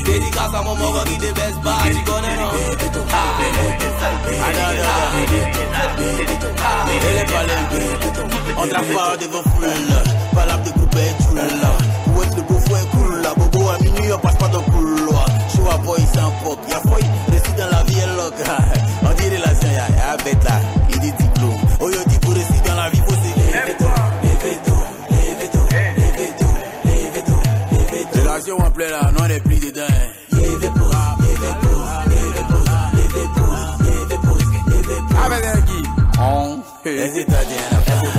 Dédicace 0.05 0.53
à 0.53 0.61
mon 0.61 0.75
moron 0.75 1.03
qui 1.03 1.17
pas, 1.17 1.77
tu 1.85 2.03
connais 2.03 2.35
non 2.35 2.49
ah, 3.11 3.15
ah, 3.15 4.71
ah. 4.83 6.69
On 9.31 9.43
foule, 9.43 9.67
palabre 10.33 10.63
de 10.63 10.69
groupe 10.71 10.95
est 10.95 11.15
cool 11.23 11.39
Où 12.15 12.21
est-ce 12.21 12.35
le 12.35 12.41
beau 12.41 12.59
fou 12.59 12.75
est 12.75 12.89
cool 12.91 13.21
là 13.21 13.33
Bobo 13.37 13.69
à 13.69 13.77
minuit, 13.83 14.11
on 14.13 14.19
passe 14.19 14.35
pas 14.37 14.47
dans 14.47 14.59
le 14.59 14.71
couloir 14.71 15.25
Je 15.53 15.61
vois 15.61 15.77
boy 15.77 15.99
sans 16.13 16.31
pop, 16.43 16.59
y'a 16.69 16.79
foy, 16.81 17.01
récit 17.31 17.53
dans 17.57 17.69
la 17.69 17.83
vie 17.83 17.99
est 17.99 18.15
loc 18.15 18.33
On 19.03 19.07
relation, 19.07 19.69
y'a 19.69 19.87
y'a 19.95 20.17
bête 20.23 20.43
là, 20.43 20.59
On 36.89 37.03
Hésite 37.03 37.29
à 37.29 38.18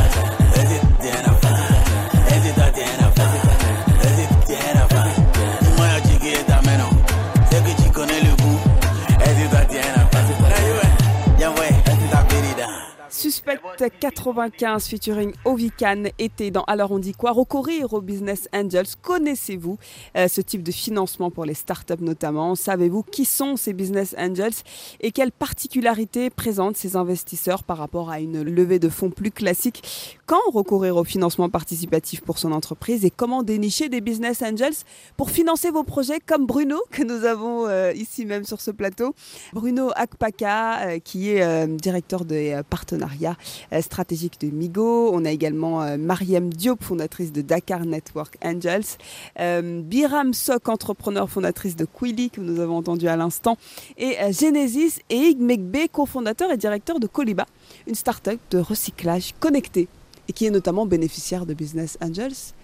95 13.88 14.86
featuring 14.88 15.32
Ovican 15.44 16.04
était 16.18 16.50
dans 16.50 16.64
Alors 16.64 16.90
on 16.90 16.98
dit 16.98 17.12
quoi 17.12 17.30
Recourir 17.30 17.94
aux 17.94 18.00
Business 18.00 18.48
Angels. 18.52 18.86
Connaissez-vous 19.00 19.78
euh, 20.16 20.28
ce 20.28 20.40
type 20.40 20.62
de 20.62 20.72
financement 20.72 21.30
pour 21.30 21.44
les 21.44 21.54
startups 21.54 22.02
notamment? 22.02 22.54
Savez-vous 22.54 23.02
qui 23.02 23.24
sont 23.24 23.56
ces 23.56 23.72
Business 23.72 24.14
Angels? 24.18 24.52
Et 25.00 25.12
quelles 25.12 25.32
particularités 25.32 26.28
présentent 26.28 26.76
ces 26.76 26.96
investisseurs 26.96 27.62
par 27.64 27.78
rapport 27.78 28.10
à 28.10 28.20
une 28.20 28.42
levée 28.42 28.78
de 28.78 28.88
fonds 28.88 29.10
plus 29.10 29.30
classique? 29.30 30.18
Quand 30.26 30.50
recourir 30.52 30.96
au 30.96 31.04
financement 31.04 31.48
participatif 31.48 32.20
pour 32.20 32.38
son 32.38 32.52
entreprise 32.52 33.04
et 33.04 33.10
comment 33.10 33.42
dénicher 33.42 33.88
des 33.88 34.00
Business 34.00 34.42
Angels 34.42 34.76
pour 35.16 35.30
financer 35.30 35.70
vos 35.70 35.84
projets 35.84 36.20
comme 36.20 36.46
Bruno 36.46 36.78
que 36.90 37.02
nous 37.02 37.24
avons 37.24 37.66
euh, 37.66 37.92
ici 37.94 38.26
même 38.26 38.44
sur 38.44 38.60
ce 38.60 38.70
plateau? 38.70 39.14
Bruno 39.54 39.90
Akpaka, 39.96 40.80
euh, 40.80 40.98
qui 40.98 41.30
est 41.30 41.66
directeur 41.68 42.24
des 42.24 42.60
partenariats 42.68 43.36
euh, 43.72 43.80
stratégiques 43.82 44.40
de 44.40 44.48
Migo. 44.48 45.10
On 45.12 45.24
a 45.24 45.30
également 45.30 45.82
euh, 45.82 45.96
Mariam 45.96 46.52
Diop, 46.52 46.82
fondatrice 46.82 47.32
de 47.32 47.42
Dakar 47.42 47.84
Network 47.84 48.36
Angels. 48.44 48.96
Euh, 49.38 49.80
Biram 49.82 50.34
Sok, 50.34 50.68
entrepreneur 50.68 51.28
fondatrice 51.28 51.76
de 51.76 51.86
Quilly, 51.86 52.30
que 52.30 52.40
nous 52.40 52.60
avons 52.60 52.76
entendu 52.76 53.08
à 53.08 53.16
l'instant. 53.16 53.56
Et 53.96 54.16
Genesis 54.32 55.00
et 55.10 55.16
Ig 55.16 55.40
Megbe, 55.40 55.88
cofondateur 55.92 56.50
et 56.50 56.56
directeur 56.56 57.00
de 57.00 57.06
Coliba, 57.06 57.46
une 57.86 57.94
start-up 57.94 58.40
de 58.50 58.58
recyclage 58.58 59.34
connecté 59.40 59.88
et 60.28 60.32
qui 60.32 60.46
est 60.46 60.50
notamment 60.50 60.86
bénéficiaire 60.86 61.46
de 61.46 61.54
Business 61.54 61.98
Angels. 62.00 62.54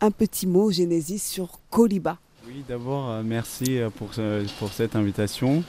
Un 0.00 0.10
petit 0.10 0.46
mot, 0.46 0.70
Genesis, 0.70 1.20
sur 1.20 1.60
Coliba. 1.70 2.18
Oui, 2.46 2.64
d'abord, 2.68 3.22
merci 3.24 3.80
pour, 3.96 4.10
pour 4.58 4.72
cette 4.72 4.94
invitation. 4.94 5.64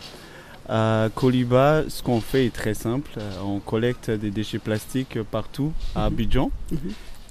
À 0.69 1.07
Coliba, 1.15 1.83
ce 1.87 2.03
qu'on 2.03 2.19
fait 2.19 2.47
est 2.47 2.53
très 2.53 2.73
simple. 2.73 3.11
Euh, 3.17 3.31
On 3.45 3.59
collecte 3.59 4.11
des 4.11 4.31
déchets 4.31 4.59
plastiques 4.59 5.17
partout 5.31 5.71
à 5.95 6.05
Abidjan 6.05 6.51
Mhm. 6.71 6.77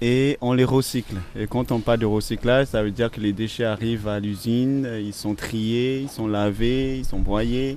et 0.01 0.39
on 0.41 0.55
les 0.55 0.65
recycle. 0.65 1.17
Et 1.39 1.47
quand 1.47 1.71
on 1.71 1.81
parle 1.81 1.99
de 2.01 2.07
recyclage, 2.07 2.69
ça 2.69 2.83
veut 2.83 2.91
dire 2.91 3.11
que 3.11 3.21
les 3.21 3.33
déchets 3.35 3.65
arrivent 3.65 4.09
à 4.09 4.21
l'usine, 4.21 4.87
euh, 4.87 5.01
ils 5.01 5.13
sont 5.13 5.35
triés, 5.35 6.01
ils 6.01 6.09
sont 6.09 6.27
lavés, 6.27 6.99
ils 6.99 7.05
sont 7.05 7.19
broyés 7.19 7.77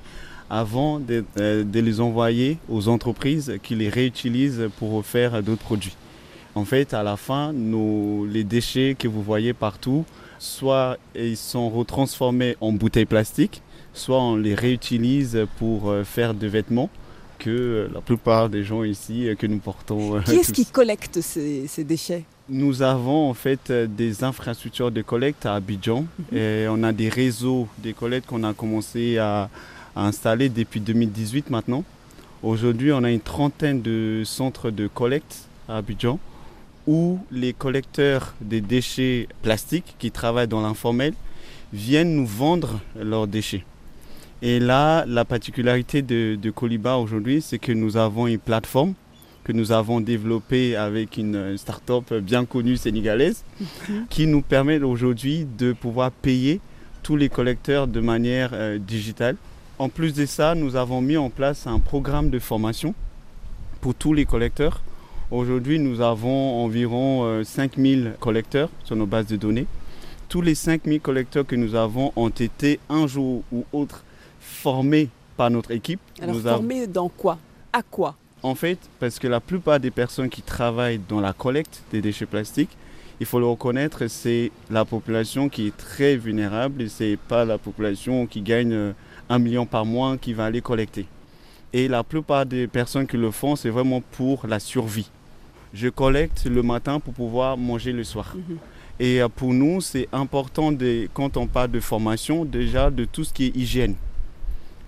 avant 0.50 0.98
de, 1.00 1.26
euh, 1.40 1.64
de 1.66 1.80
les 1.82 2.00
envoyer 2.00 2.58
aux 2.70 2.88
entreprises 2.88 3.54
qui 3.62 3.76
les 3.76 3.90
réutilisent 3.90 4.70
pour 4.80 5.06
faire 5.06 5.44
d'autres 5.44 5.62
produits. 5.62 5.96
En 6.56 6.64
fait, 6.66 6.94
à 6.94 7.04
la 7.04 7.18
fin, 7.18 7.52
nos, 7.54 8.26
les 8.26 8.44
déchets 8.46 8.96
que 8.98 9.08
vous 9.10 9.22
voyez 9.22 9.54
partout, 9.54 10.06
soit 10.40 10.98
ils 11.16 11.38
sont 11.38 11.70
retransformés 11.70 12.56
en 12.62 12.72
bouteilles 12.72 13.06
plastiques, 13.06 13.62
soit 13.94 14.22
on 14.22 14.36
les 14.36 14.56
réutilise 14.56 15.46
pour 15.58 15.90
euh, 15.90 16.04
faire 16.04 16.34
des 16.34 16.48
vêtements 16.48 16.90
que 17.38 17.50
euh, 17.50 17.88
la 17.94 18.02
plupart 18.02 18.50
des 18.50 18.64
gens 18.64 18.84
ici 18.84 19.28
euh, 19.28 19.36
que 19.36 19.48
nous 19.48 19.60
portons. 19.60 20.22
Qui 20.22 20.36
est-ce 20.36 20.54
qui 20.54 20.66
collecte 20.66 21.22
ces, 21.22 21.68
ces 21.68 21.84
déchets? 21.84 22.24
Nous 22.50 22.82
avons 22.82 23.30
en 23.30 23.34
fait 23.34 23.72
des 23.72 24.24
infrastructures 24.24 24.92
de 24.92 25.02
collecte 25.04 25.46
à 25.46 25.56
Abidjan 25.56 26.06
et 26.34 26.66
on 26.68 26.82
a 26.82 26.92
des 26.92 27.08
réseaux 27.08 27.68
de 27.84 27.92
collecte 27.92 28.28
qu'on 28.28 28.44
a 28.44 28.54
commencé 28.56 29.20
à, 29.20 29.50
à 29.96 30.06
installer 30.06 30.50
depuis 30.50 30.80
2018 30.80 31.52
maintenant. 31.52 31.84
Aujourd'hui, 32.42 32.92
on 32.92 33.04
a 33.04 33.12
une 33.12 33.20
trentaine 33.20 33.82
de 33.84 34.24
centres 34.26 34.72
de 34.72 34.88
collecte 34.88 35.48
à 35.68 35.78
Abidjan 35.78 36.18
où 36.88 37.20
les 37.32 37.54
collecteurs 37.54 38.34
des 38.42 38.62
déchets 38.62 39.28
plastiques 39.44 39.96
qui 40.00 40.10
travaillent 40.10 40.48
dans 40.48 40.62
l'informel 40.62 41.14
viennent 41.72 42.16
nous 42.16 42.26
vendre 42.26 42.80
leurs 43.00 43.28
déchets. 43.28 43.64
Et 44.42 44.60
là, 44.60 45.06
la 45.06 45.26
particularité 45.26 46.02
de, 46.02 46.36
de 46.42 46.50
Coliba 46.50 46.98
aujourd'hui, 46.98 47.42
c'est 47.42 47.60
que 47.60 47.74
nous 47.74 47.98
avons 47.98 48.26
une 48.28 48.40
plateforme 48.40 48.94
que 49.44 49.52
nous 49.52 49.72
avons 49.72 50.00
développée 50.00 50.76
avec 50.76 51.18
une 51.18 51.36
euh, 51.36 51.58
start-up 51.58 52.14
bien 52.14 52.46
connue 52.46 52.78
sénégalaise 52.78 53.44
qui 54.10 54.28
nous 54.28 54.42
permet 54.42 54.80
aujourd'hui 54.80 55.48
de 55.58 55.74
pouvoir 55.74 56.12
payer 56.12 56.62
tous 57.04 57.16
les 57.16 57.30
collecteurs 57.30 57.88
de 57.88 58.00
manière 58.00 58.52
euh, 58.54 58.78
digitale. 58.78 59.36
En 59.78 59.90
plus 59.90 60.14
de 60.14 60.26
ça, 60.26 60.56
nous 60.56 60.76
avons 60.76 61.02
mis 61.02 61.18
en 61.18 61.30
place 61.30 61.68
un 61.68 61.80
programme 61.80 62.30
de 62.30 62.40
formation 62.40 62.94
pour 63.82 63.96
tous 63.96 64.14
les 64.14 64.26
collecteurs. 64.26 64.82
Aujourd'hui, 65.32 65.80
nous 65.80 66.00
avons 66.00 66.64
environ 66.64 67.24
euh, 67.24 67.44
5000 67.44 68.14
collecteurs 68.20 68.70
sur 68.84 68.96
nos 68.96 69.06
bases 69.06 69.28
de 69.28 69.36
données. 69.36 69.68
Tous 70.28 70.42
les 70.42 70.54
5000 70.56 71.02
collecteurs 71.02 71.46
que 71.46 71.56
nous 71.56 71.76
avons 71.76 72.14
ont 72.16 72.30
été 72.30 72.80
un 72.90 73.08
jour 73.08 73.44
ou 73.52 73.66
autre 73.74 74.04
formés 74.60 75.10
par 75.38 75.50
notre 75.50 75.72
équipe. 75.72 76.02
Alors 76.22 76.36
Nous 76.36 76.42
formés 76.42 76.88
dans 76.88 77.10
quoi? 77.10 77.38
À 77.72 77.82
quoi? 77.82 78.16
En 78.44 78.56
fait, 78.56 78.78
parce 79.00 79.20
que 79.20 79.28
la 79.28 79.40
plupart 79.40 79.80
des 79.80 79.92
personnes 79.92 80.30
qui 80.30 80.42
travaillent 80.42 81.02
dans 81.08 81.22
la 81.22 81.34
collecte 81.34 81.84
des 81.92 82.02
déchets 82.02 82.26
plastiques, 82.26 82.76
il 83.20 83.26
faut 83.26 83.40
le 83.40 83.46
reconnaître, 83.46 84.08
c'est 84.08 84.52
la 84.70 84.86
population 84.86 85.50
qui 85.50 85.68
est 85.68 85.78
très 85.78 86.16
vulnérable 86.16 86.82
et 86.82 86.88
c'est 86.90 87.18
pas 87.28 87.44
la 87.44 87.58
population 87.58 88.28
qui 88.28 88.42
gagne 88.42 88.74
euh, 88.74 88.92
un 89.30 89.40
million 89.40 89.66
par 89.66 89.86
mois 89.86 90.18
qui 90.18 90.34
va 90.34 90.46
aller 90.46 90.62
collecter. 90.62 91.06
Et 91.74 91.88
la 91.88 92.04
plupart 92.04 92.46
des 92.46 92.68
personnes 92.68 93.08
qui 93.08 93.18
le 93.18 93.32
font, 93.32 93.56
c'est 93.58 93.70
vraiment 93.70 94.02
pour 94.02 94.48
la 94.48 94.60
survie. 94.60 95.10
Je 95.74 95.90
collecte 95.90 96.46
le 96.46 96.64
matin 96.64 97.00
pour 97.00 97.14
pouvoir 97.14 97.58
manger 97.58 97.92
le 97.92 98.04
soir. 98.04 98.36
Mhm. 98.36 98.58
Et 99.02 99.22
euh, 99.22 99.28
pour 99.30 99.54
nous, 99.54 99.82
c'est 99.82 100.08
important, 100.12 100.72
de, 100.72 101.08
quand 101.14 101.38
on 101.38 101.46
parle 101.46 101.72
de 101.72 101.80
formation, 101.80 102.46
déjà 102.46 102.90
de 102.90 103.06
tout 103.06 103.24
ce 103.24 103.34
qui 103.34 103.46
est 103.48 103.56
hygiène. 103.56 103.96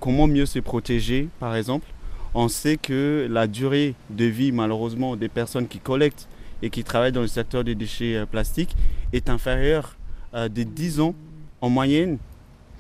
Comment 0.02 0.26
mieux 0.26 0.48
se 0.48 0.58
protéger, 0.58 1.30
par 1.40 1.56
exemple. 1.56 1.86
On 2.34 2.48
sait 2.48 2.78
que 2.78 3.28
la 3.30 3.46
durée 3.46 3.94
de 4.10 4.26
vie, 4.26 4.52
malheureusement, 4.52 5.16
des 5.16 5.30
personnes 5.30 5.68
qui 5.68 5.78
collectent 5.78 6.28
et 6.64 6.72
qui 6.72 6.84
travaillent 6.84 7.12
dans 7.12 7.22
le 7.22 7.28
secteur 7.28 7.64
des 7.64 7.76
déchets 7.76 8.16
euh, 8.16 8.26
plastiques 8.26 8.76
est 9.14 9.30
inférieure 9.30 9.96
à 10.34 10.50
de 10.50 10.64
10 10.64 11.02
ans 11.02 11.14
en 11.62 11.70
moyenne 11.70 12.18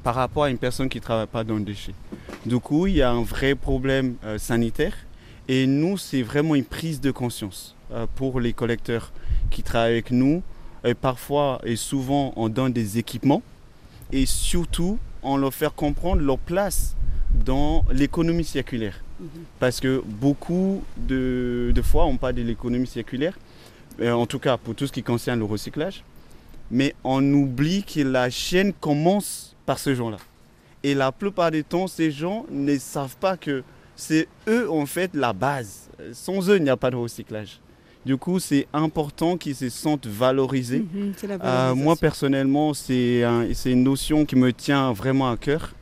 par 0.01 0.15
rapport 0.15 0.45
à 0.45 0.49
une 0.49 0.57
personne 0.57 0.89
qui 0.89 0.97
ne 0.97 1.03
travaille 1.03 1.27
pas 1.27 1.43
dans 1.43 1.57
le 1.57 1.61
déchet. 1.61 1.93
Du 2.43 2.57
coup, 2.57 2.87
il 2.87 2.95
y 2.95 3.03
a 3.03 3.11
un 3.11 3.21
vrai 3.21 3.53
problème 3.53 4.15
euh, 4.23 4.39
sanitaire 4.39 4.97
et 5.47 5.67
nous, 5.67 5.99
c'est 5.99 6.23
vraiment 6.23 6.55
une 6.55 6.65
prise 6.65 6.99
de 7.01 7.11
conscience 7.11 7.75
pour 8.15 8.39
les 8.39 8.53
collecteurs 8.53 9.11
qui 9.51 9.61
travaillent 9.61 9.91
avec 9.91 10.09
nous 10.11 10.41
parfois 11.01 11.59
et 11.65 11.75
souvent 11.75 12.31
on 12.37 12.47
donne 12.47 12.71
des 12.71 12.97
équipements 12.97 13.43
et 14.13 14.25
surtout 14.25 14.97
on 15.23 15.37
leur 15.37 15.53
fait 15.53 15.73
comprendre 15.73 16.21
leur 16.21 16.37
place 16.37 16.95
dans 17.33 17.85
l'économie 17.91 18.43
circulaire. 18.43 19.01
Mhm. 19.19 19.27
Parce 19.59 19.79
que 19.79 20.01
beaucoup 20.05 20.83
de, 20.97 21.73
fois 21.83 22.05
on 22.05 22.17
parle 22.17 22.33
de 22.33 22.41
l'économie 22.41 22.87
circulaire, 22.87 23.37
euh, 23.99 24.11
en 24.11 24.25
tout 24.25 24.39
cas 24.39 24.57
pour 24.57 24.75
tout 24.75 24.87
ce 24.87 24.91
qui 24.91 25.03
concerne 25.03 25.39
le 25.39 25.45
recyclage, 25.45 26.03
mais 26.69 26.95
on 27.03 27.23
oublie 27.33 27.83
que 27.83 28.01
la 28.01 28.29
chaîne 28.29 28.73
commence 28.73 29.55
par 29.65 29.79
ce 29.79 29.93
gens-là. 29.93 30.17
Et 30.83 30.95
la 30.95 31.11
plupart 31.11 31.51
du 31.51 31.63
temps, 31.63 31.87
ces 31.87 32.09
gens 32.11 32.45
ne 32.49 32.75
savent 32.77 33.17
pas 33.17 33.37
que 33.37 33.63
c'est 33.95 34.27
eux 34.47 34.69
en 34.71 34.85
fait 34.85 35.11
la 35.13 35.33
base. 35.33 35.89
Sans 36.13 36.49
eux, 36.49 36.57
il 36.57 36.63
n'y 36.63 36.69
a 36.69 36.77
pas 36.77 36.89
de 36.89 36.95
recyclage. 36.95 37.59
Du 38.05 38.17
coup, 38.17 38.39
c'est 38.39 38.67
important 38.73 39.37
qu'ils 39.37 39.55
se 39.55 39.69
sentent 39.69 40.07
valorisés. 40.07 40.79
Mhm, 40.93 41.13
euh, 41.43 41.75
moi, 41.75 41.95
personnellement, 41.95 42.73
c'est 42.73 43.23
une 43.65 43.83
notion 43.83 44.25
qui 44.25 44.35
me 44.35 44.51
tient 44.51 44.91
vraiment 44.91 45.29
à 45.29 45.37
cœur. 45.37 45.73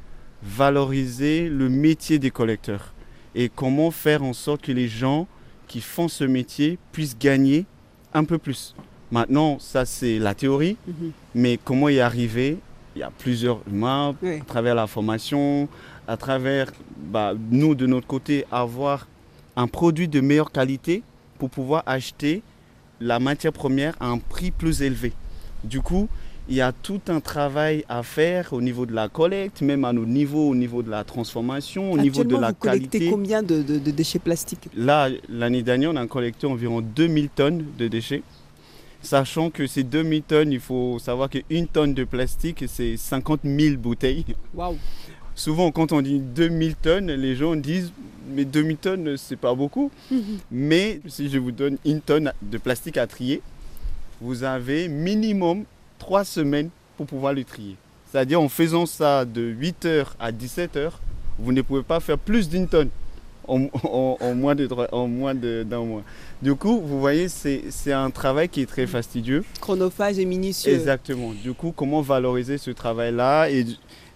Valoriser 0.44 1.50
le 1.50 1.70
métier 1.70 2.20
des 2.20 2.32
collecteurs. 2.32 2.94
Et 3.36 3.50
comment 3.50 3.92
faire 3.92 4.24
en 4.24 4.34
sorte 4.34 4.62
que 4.62 4.72
les 4.72 4.88
gens 4.88 5.28
qui 5.68 5.82
font 5.82 6.08
ce 6.08 6.24
métier 6.24 6.78
puissent 6.92 7.18
gagner 7.18 7.66
un 8.14 8.24
peu 8.24 8.38
plus. 8.38 8.76
Maintenant, 9.12 9.58
ça, 9.60 9.86
c'est 9.86 10.20
la 10.20 10.34
théorie. 10.34 10.78
Mhm. 10.88 11.12
Mais 11.36 11.60
comment 11.64 11.90
y 11.90 12.00
arriver? 12.00 12.58
Il 12.96 13.00
y 13.00 13.04
a 13.04 13.12
plusieurs 13.18 13.62
mains 13.70 14.16
à 14.24 14.44
travers 14.46 14.76
la 14.76 14.88
formation, 14.88 15.70
à 16.08 16.18
travers, 16.18 16.72
bah, 16.98 17.34
nous, 17.50 17.76
de 17.76 17.86
notre 17.86 18.08
côté, 18.08 18.46
avoir 18.52 19.08
un 19.56 19.68
produit 19.68 20.08
de 20.08 20.20
meilleure 20.22 20.52
qualité 20.52 21.04
pour 21.40 21.50
pouvoir 21.50 21.82
acheter 21.88 22.44
la 23.00 23.20
matière 23.20 23.54
première 23.54 23.96
à 24.00 24.08
un 24.08 24.20
prix 24.20 24.52
plus 24.52 24.84
élevé. 24.84 25.14
Du 25.64 25.82
coup, 25.82 26.08
il 26.50 26.56
y 26.56 26.62
a 26.62 26.72
tout 26.72 27.02
un 27.08 27.20
travail 27.20 27.86
à 27.90 28.04
faire 28.04 28.54
au 28.54 28.62
niveau 28.62 28.86
de 28.86 28.94
la 28.94 29.08
collecte, 29.08 29.62
même 29.62 29.86
à 29.86 29.94
nos 29.94 30.06
niveaux, 30.06 30.50
au 30.50 30.56
niveau 30.56 30.82
de 30.84 30.90
la 30.90 31.04
transformation, 31.04 31.92
au 31.92 31.98
niveau 31.98 32.24
de 32.24 32.36
la 32.36 32.50
vous 32.50 32.56
qualité. 32.56 33.10
combien 33.10 33.44
de, 33.44 33.62
déchets 33.62 34.20
plastiques? 34.20 34.68
Là, 34.76 35.10
l'année 35.30 35.64
dernière, 35.64 35.92
on 35.92 35.96
a 35.96 36.08
collecté 36.08 36.48
environ 36.48 36.82
2000 36.82 37.30
tonnes 37.30 37.66
de 37.78 37.88
déchets. 37.88 38.24
Sachant 39.02 39.50
que 39.50 39.66
ces 39.66 39.84
2000 39.84 40.24
tonnes, 40.24 40.52
il 40.52 40.60
faut 40.60 41.00
savoir 41.00 41.30
qu'une 41.30 41.68
tonne 41.68 41.94
de 41.94 42.04
plastique, 42.04 42.66
c'est 42.68 42.98
50 42.98 43.42
000 43.46 43.78
bouteilles. 43.78 44.26
Waouh 44.54 44.76
Souvent, 45.36 45.72
quand 45.72 45.92
on 45.92 46.02
dit 46.02 46.20
2000 46.20 46.76
tonnes, 46.76 47.12
les 47.12 47.36
gens 47.36 47.56
disent 47.56 47.92
mais 48.30 48.46
2000 48.46 48.78
tonnes, 48.78 49.18
c'est 49.18 49.36
pas 49.36 49.54
beaucoup. 49.54 49.92
mais 50.52 51.02
si 51.08 51.30
je 51.30 51.38
vous 51.38 51.52
donne 51.52 51.78
une 51.86 52.02
tonne 52.02 52.32
de 52.42 52.58
plastique 52.58 52.98
à 52.98 53.08
trier, 53.08 53.42
vous 54.22 54.44
avez 54.44 54.88
minimum 54.88 55.64
3 55.98 56.24
semaines 56.24 56.70
pour 56.98 57.06
pouvoir 57.06 57.34
le 57.34 57.44
trier. 57.44 57.76
C'est-à-dire 58.12 58.42
en 58.42 58.50
faisant 58.50 58.86
ça 58.86 59.26
de 59.26 59.54
8h 59.54 60.08
à 60.20 60.32
17h, 60.32 60.92
vous 61.38 61.52
ne 61.52 61.62
pouvez 61.62 61.84
pas 61.84 62.00
faire 62.00 62.18
plus 62.18 62.50
d'une 62.50 62.68
tonne 62.68 62.90
en, 63.48 64.36
moins 64.36 64.56
d'un 65.36 65.80
mois. 65.80 66.04
Du 66.42 66.56
coup, 66.56 66.80
vous 66.82 67.00
voyez, 67.00 67.28
c'est 67.30 67.92
un 67.92 68.10
travail 68.12 68.50
qui 68.50 68.62
est 68.62 68.66
très 68.66 68.88
fastidieux. 68.88 69.44
Chronophage 69.60 70.20
et 70.20 70.26
minutieux. 70.26 70.74
Exactement. 70.74 71.34
Du 71.34 71.54
coup, 71.54 71.74
comment 71.76 72.02
valoriser 72.02 72.58
ce 72.58 72.72
travail-là 72.72 73.50
et 73.50 73.66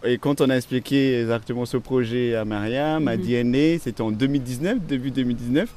et 0.06 0.18
quand 0.18 0.42
on 0.42 0.50
a 0.50 0.56
expliqué 0.56 1.22
exactement 1.22 1.66
ce 1.66 1.78
projet 1.78 2.36
à 2.36 2.46
Mariam, 2.46 3.08
à 3.08 3.18
DNA, 3.18 3.80
c'était 3.80 4.02
en 4.02 4.12
2019, 4.12 4.80
début 4.82 5.12
2019, 5.12 5.70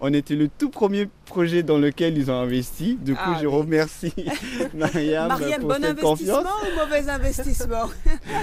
on 0.00 0.12
était 0.14 0.34
le 0.34 0.48
tout 0.48 0.70
premier 0.70 1.08
projet 1.26 1.62
dans 1.62 1.78
lequel 1.78 2.16
ils 2.16 2.30
ont 2.30 2.40
investi. 2.40 2.98
Du 3.00 3.14
coup, 3.14 3.20
ah 3.22 3.38
je 3.40 3.46
remercie 3.46 4.14
Mariam, 4.74 5.28
Mariam 5.28 5.60
pour 5.60 5.68
bon 5.68 5.84
investissement 5.84 6.40
ou 6.40 6.78
mauvais 6.78 7.08
investissement? 7.08 7.90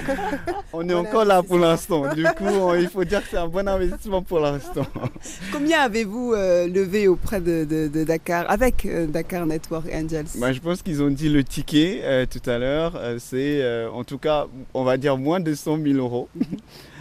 On 0.72 0.88
est 0.88 0.94
encore 0.94 1.24
là 1.24 1.42
pour 1.42 1.58
l'instant. 1.58 2.14
Du 2.14 2.22
coup, 2.22 2.74
il 2.78 2.88
faut 2.88 3.04
dire 3.04 3.22
que 3.22 3.28
c'est 3.30 3.36
un 3.38 3.48
bon 3.48 3.66
investissement 3.68 4.22
pour 4.22 4.40
l'instant. 4.40 4.86
Combien 5.52 5.80
avez-vous 5.80 6.32
euh, 6.34 6.68
levé 6.68 7.08
auprès 7.08 7.40
de, 7.40 7.64
Dakar, 8.04 8.48
avec 8.48 8.86
euh, 8.86 9.06
Dakar 9.06 9.44
Network 9.44 9.86
Angels? 9.92 10.26
Bah, 10.36 10.52
Je 10.52 10.60
pense 10.60 10.82
qu'ils 10.82 11.02
ont 11.02 11.10
dit 11.10 11.28
le 11.28 11.42
ticket 11.42 12.00
euh, 12.04 12.26
tout 12.26 12.48
à 12.48 12.58
l'heure. 12.58 12.98
c'est 13.18 13.48
en 13.92 14.04
tout 14.04 14.18
cas, 14.18 14.46
on 14.74 14.84
va 14.84 14.96
dire 14.96 15.16
moins 15.18 15.40
de 15.40 15.54
100 15.54 15.78
000 15.82 15.98
euros. 15.98 16.28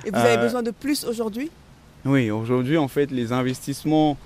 Et 0.06 0.10
vous 0.10 0.18
avez 0.18 0.38
besoin 0.38 0.64
de 0.64 0.72
plus 0.72 1.06
aujourd'hui? 1.06 1.52
Oui, 2.06 2.32
aujourd'hui, 2.32 2.78
en 2.78 2.88
fait, 2.88 3.12
les 3.12 3.32
investissements 3.32 4.18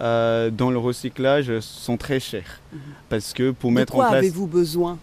euh, 0.00 0.50
dans 0.50 0.70
le 0.70 0.78
recyclage 0.78 1.60
sont 1.60 1.96
très 1.98 2.20
chers. 2.20 2.60
Mhm. 2.72 2.80
Parce 3.10 3.32
que 3.34 3.50
pour 3.50 3.70
mettre 3.70 3.96
en 3.96 3.98
place. 3.98 4.14
avez-vous 4.14 4.46
besoin? 4.46 4.98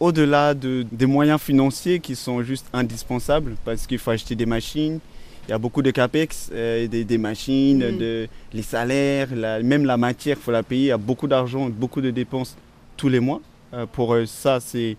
Au-delà 0.00 0.52
de, 0.52 0.84
des 0.90 1.06
moyens 1.06 1.40
financiers 1.40 2.00
qui 2.00 2.16
sont 2.16 2.42
juste 2.42 2.66
indispensables, 2.72 3.54
parce 3.64 3.86
qu'il 3.86 3.98
faut 3.98 4.10
acheter 4.10 4.34
des 4.34 4.46
machines, 4.46 4.98
il 5.46 5.52
y 5.52 5.54
a 5.54 5.58
beaucoup 5.58 5.80
de 5.80 5.92
capex, 5.92 6.50
euh, 6.52 6.88
des, 6.88 7.18
machines, 7.18 7.92
mhm. 7.92 7.98
de, 7.98 8.28
les 8.52 8.62
salaires, 8.62 9.28
même 9.62 9.84
la 9.84 9.96
matière, 9.96 10.36
il 10.38 10.42
faut 10.42 10.50
la 10.50 10.64
payer. 10.64 10.86
Il 10.86 10.88
y 10.88 10.92
a 10.92 10.98
beaucoup 10.98 11.28
d'argent, 11.28 11.70
beaucoup 11.70 12.00
de 12.00 12.10
dépenses 12.10 12.56
tous 12.96 13.08
les 13.08 13.20
mois. 13.20 13.40
Euh, 13.74 13.86
pour 13.86 14.16
ça, 14.26 14.58
c'est 14.58 14.96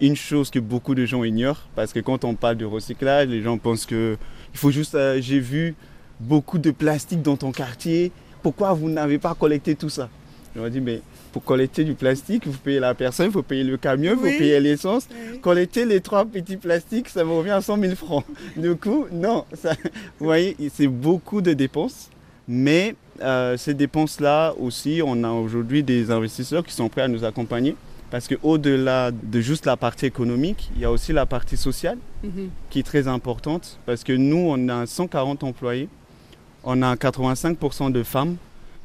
une 0.00 0.16
chose 0.16 0.50
que 0.50 0.58
beaucoup 0.58 0.96
de 0.96 1.06
gens 1.06 1.22
ignorent, 1.22 1.68
parce 1.76 1.92
que 1.92 2.00
quand 2.00 2.24
on 2.24 2.34
parle 2.34 2.56
de 2.56 2.64
recyclage, 2.64 3.28
les 3.28 3.42
gens 3.42 3.58
pensent 3.58 3.86
que 3.86 4.16
il 4.52 4.58
faut 4.58 4.72
juste. 4.72 4.98
J'ai 5.20 5.38
vu 5.38 5.76
beaucoup 6.20 6.58
de 6.58 6.70
plastique 6.70 7.22
dans 7.22 7.36
ton 7.36 7.52
quartier. 7.52 8.12
Pourquoi 8.42 8.72
vous 8.72 8.88
n'avez 8.88 9.18
pas 9.18 9.34
collecté 9.34 9.74
tout 9.74 9.88
ça? 9.88 10.08
Je 10.54 10.60
leur 10.60 10.70
dit, 10.70 10.80
mais 10.80 11.00
pour 11.32 11.44
collecter 11.44 11.84
du 11.84 11.94
plastique, 11.94 12.46
vous 12.46 12.58
payez 12.58 12.80
la 12.80 12.94
personne, 12.94 13.26
il 13.26 13.32
faut 13.32 13.42
payer 13.42 13.62
le 13.62 13.76
camion, 13.76 14.12
il 14.12 14.18
faut 14.18 14.38
payer 14.38 14.58
l'essence. 14.60 15.08
Collecter 15.40 15.84
les 15.84 16.00
trois 16.00 16.24
petits 16.24 16.56
plastiques, 16.56 17.08
ça 17.08 17.24
me 17.24 17.30
revient 17.30 17.50
à 17.50 17.60
100 17.60 17.78
000 17.78 17.94
francs. 17.94 18.24
Du 18.56 18.74
coup, 18.74 19.06
non, 19.12 19.44
ça, 19.54 19.72
vous 20.18 20.26
voyez, 20.26 20.56
c'est 20.74 20.88
beaucoup 20.88 21.40
de 21.40 21.52
dépenses. 21.52 22.10
Mais 22.48 22.96
euh, 23.22 23.56
ces 23.56 23.74
dépenses-là 23.74 24.54
aussi, 24.58 25.02
on 25.04 25.22
a 25.22 25.30
aujourd'hui 25.30 25.84
des 25.84 26.10
investisseurs 26.10 26.64
qui 26.64 26.74
sont 26.74 26.88
prêts 26.88 27.02
à 27.02 27.08
nous 27.08 27.24
accompagner. 27.24 27.76
Parce 28.10 28.26
qu'au-delà 28.26 29.12
de 29.12 29.40
juste 29.40 29.66
la 29.66 29.76
partie 29.76 30.06
économique, 30.06 30.68
il 30.74 30.82
y 30.82 30.84
a 30.84 30.90
aussi 30.90 31.12
la 31.12 31.26
partie 31.26 31.56
sociale 31.56 31.98
mhm. 32.24 32.50
qui 32.68 32.80
est 32.80 32.82
très 32.82 33.06
importante. 33.06 33.78
Parce 33.86 34.02
que 34.02 34.12
nous, 34.12 34.46
on 34.48 34.68
a 34.68 34.84
140 34.84 35.44
employés 35.44 35.88
on 36.64 36.82
a 36.82 36.94
85% 36.94 37.92
de 37.92 38.02
femmes. 38.02 38.36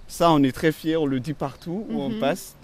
Ça, 0.08 0.32
on 0.32 0.44
est 0.44 0.52
très 0.52 0.72
fiers, 0.72 0.98
on 0.98 1.06
le 1.06 1.20
dit 1.20 1.34
partout 1.34 1.86
où 1.90 2.02
on 2.02 2.10
mhm. 2.10 2.20
passe. 2.20 2.56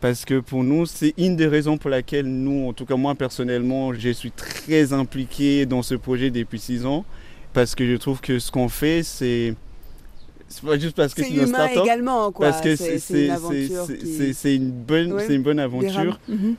Parce 0.00 0.24
que 0.24 0.38
pour 0.40 0.62
nous, 0.62 0.86
c'est 0.86 1.14
une 1.18 1.36
des 1.36 1.46
raisons 1.46 1.76
pour 1.76 1.90
laquelle 1.90 2.26
nous, 2.26 2.68
en 2.68 2.72
tout 2.72 2.86
cas 2.86 2.96
moi 2.96 3.14
personnellement, 3.14 3.92
je 3.94 4.10
suis 4.10 4.30
très 4.30 4.92
impliqué 4.92 5.66
dans 5.66 5.82
ce 5.82 5.96
projet 5.96 6.30
depuis 6.30 6.60
six 6.60 6.86
ans. 6.86 7.04
Parce 7.52 7.74
que 7.74 7.84
je 7.86 7.96
trouve 7.96 8.20
que 8.20 8.38
ce 8.38 8.52
qu'on 8.52 8.68
fait, 8.68 9.02
c'est 9.02 9.54
c'est 10.48 10.64
pas 10.64 10.78
juste 10.78 10.96
parce 10.96 11.12
que 11.12 11.22
c'est 11.22 11.28
une 11.28 11.48
humain 11.48 11.66
également, 11.66 12.32
quoi. 12.32 12.50
Parce 12.50 12.62
que 12.62 12.74
c'est 12.76 14.54
une 14.54 14.70
bonne, 14.70 15.20
une 15.28 15.42
bonne 15.42 15.58
aventure. 15.58 16.18
Mhm. 16.26 16.56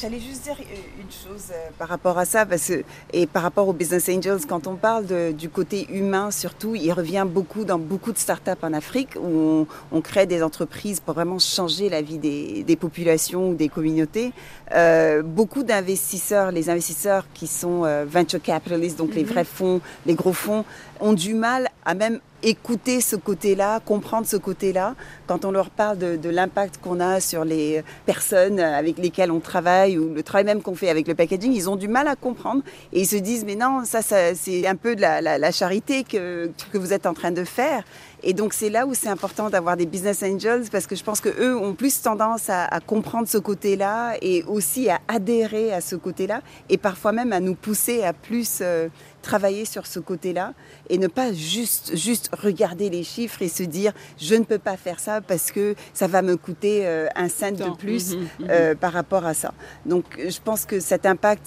J'allais 0.00 0.18
juste 0.18 0.42
dire 0.44 0.56
une 0.58 1.10
chose 1.10 1.50
euh, 1.52 1.68
par 1.78 1.88
rapport 1.88 2.18
à 2.18 2.24
ça, 2.24 2.46
parce 2.46 2.66
que, 2.66 2.82
et 3.12 3.26
par 3.26 3.42
rapport 3.42 3.68
aux 3.68 3.72
Business 3.72 4.08
Angels, 4.08 4.40
quand 4.48 4.66
on 4.66 4.74
parle 4.74 5.06
de, 5.06 5.32
du 5.32 5.48
côté 5.48 5.86
humain, 5.92 6.30
surtout, 6.30 6.74
il 6.74 6.90
revient 6.92 7.26
beaucoup 7.28 7.64
dans 7.64 7.78
beaucoup 7.78 8.12
de 8.12 8.18
startups 8.18 8.50
en 8.62 8.72
Afrique 8.72 9.10
où 9.16 9.66
on, 9.92 10.00
crée 10.00 10.26
des 10.26 10.42
entreprises 10.42 11.00
pour 11.00 11.14
vraiment 11.14 11.38
changer 11.38 11.88
la 11.88 12.02
vie 12.02 12.18
des, 12.18 12.64
des 12.64 12.76
populations 12.76 13.50
ou 13.50 13.54
des 13.54 13.68
communautés. 13.68 14.32
Euh, 14.74 15.22
beaucoup 15.22 15.62
d'investisseurs, 15.62 16.50
les 16.50 16.70
investisseurs 16.70 17.26
qui 17.34 17.46
sont 17.46 17.84
euh, 17.84 18.04
venture 18.08 18.40
capitalists, 18.40 18.98
donc 18.98 19.14
les 19.14 19.22
mhm. 19.22 19.28
vrais 19.28 19.44
fonds, 19.44 19.80
les 20.06 20.14
gros 20.14 20.32
fonds, 20.32 20.64
ont 21.00 21.12
du 21.12 21.34
mal 21.34 21.68
à 21.84 21.94
même 21.94 22.20
écouter 22.42 23.00
ce 23.00 23.16
côté-là, 23.16 23.80
comprendre 23.80 24.26
ce 24.26 24.36
côté-là. 24.36 24.94
Quand 25.26 25.44
on 25.44 25.50
leur 25.50 25.70
parle 25.70 25.98
de, 25.98 26.28
l'impact 26.28 26.78
qu'on 26.82 27.00
a 27.00 27.20
sur 27.20 27.44
les 27.44 27.82
personnes 28.06 28.60
avec 28.60 28.98
lesquelles 28.98 29.30
on 29.30 29.40
travaille 29.40 29.98
ou 29.98 30.12
le 30.12 30.22
travail 30.22 30.44
même 30.44 30.62
qu'on 30.62 30.74
fait 30.74 30.90
avec 30.90 31.08
le 31.08 31.14
packaging, 31.14 31.52
ils 31.52 31.68
ont 31.68 31.76
du 31.76 31.88
mal 31.88 32.06
à 32.06 32.16
comprendre 32.16 32.62
et 32.92 33.00
ils 33.00 33.06
se 33.06 33.16
disent 33.16 33.44
mais 33.44 33.56
non, 33.56 33.82
ça, 33.84 34.02
c'est 34.02 34.66
un 34.66 34.76
peu 34.76 34.94
de 34.94 35.00
la, 35.00 35.50
charité 35.50 36.04
que, 36.04 36.50
que 36.72 36.78
vous 36.78 36.92
êtes 36.92 37.06
en 37.06 37.14
train 37.14 37.30
de 37.30 37.44
faire. 37.44 37.82
Et 38.22 38.32
donc 38.32 38.52
c'est 38.52 38.70
là 38.70 38.86
où 38.86 38.94
c'est 38.94 39.08
important 39.08 39.48
d'avoir 39.48 39.76
des 39.76 39.86
business 39.86 40.22
angels 40.22 40.64
parce 40.72 40.86
que 40.86 40.96
je 40.96 41.04
pense 41.04 41.20
que 41.20 41.28
eux 41.40 41.56
ont 41.56 41.74
plus 41.74 42.02
tendance 42.02 42.50
à, 42.50 42.68
comprendre 42.84 43.28
ce 43.28 43.38
côté-là 43.38 44.14
et 44.22 44.42
aussi 44.44 44.88
à 44.88 45.00
adhérer 45.06 45.72
à 45.72 45.80
ce 45.80 45.94
côté-là 45.94 46.40
et 46.68 46.78
parfois 46.78 47.12
même 47.12 47.32
à 47.32 47.40
nous 47.40 47.54
pousser 47.54 48.02
à 48.02 48.12
plus 48.12 48.58
euh, 48.60 48.88
travailler 49.28 49.66
sur 49.74 49.84
ce 49.86 50.00
côté-là 50.00 50.54
et 50.88 50.96
ne 50.98 51.08
pas 51.18 51.32
juste 51.32 51.86
juste 52.06 52.30
regarder 52.46 52.88
les 52.96 53.04
chiffres 53.12 53.42
et 53.42 53.48
se 53.48 53.62
dire 53.78 53.92
je 54.18 54.34
ne 54.34 54.44
peux 54.50 54.62
pas 54.68 54.76
faire 54.76 55.00
ça 55.00 55.20
parce 55.20 55.48
que 55.52 55.74
ça 55.92 56.06
va 56.06 56.22
me 56.22 56.36
coûter 56.36 56.86
euh, 56.86 57.06
un 57.14 57.28
cent 57.28 57.52
de 57.52 57.68
plus 57.82 58.04
mhm, 58.14 58.20
mhm. 58.20 58.28
Euh, 58.48 58.74
par 58.74 58.92
rapport 58.92 59.24
à 59.26 59.34
ça. 59.34 59.52
Donc 59.84 60.04
je 60.18 60.40
pense 60.42 60.64
que 60.64 60.80
cet 60.80 61.04
impact 61.04 61.46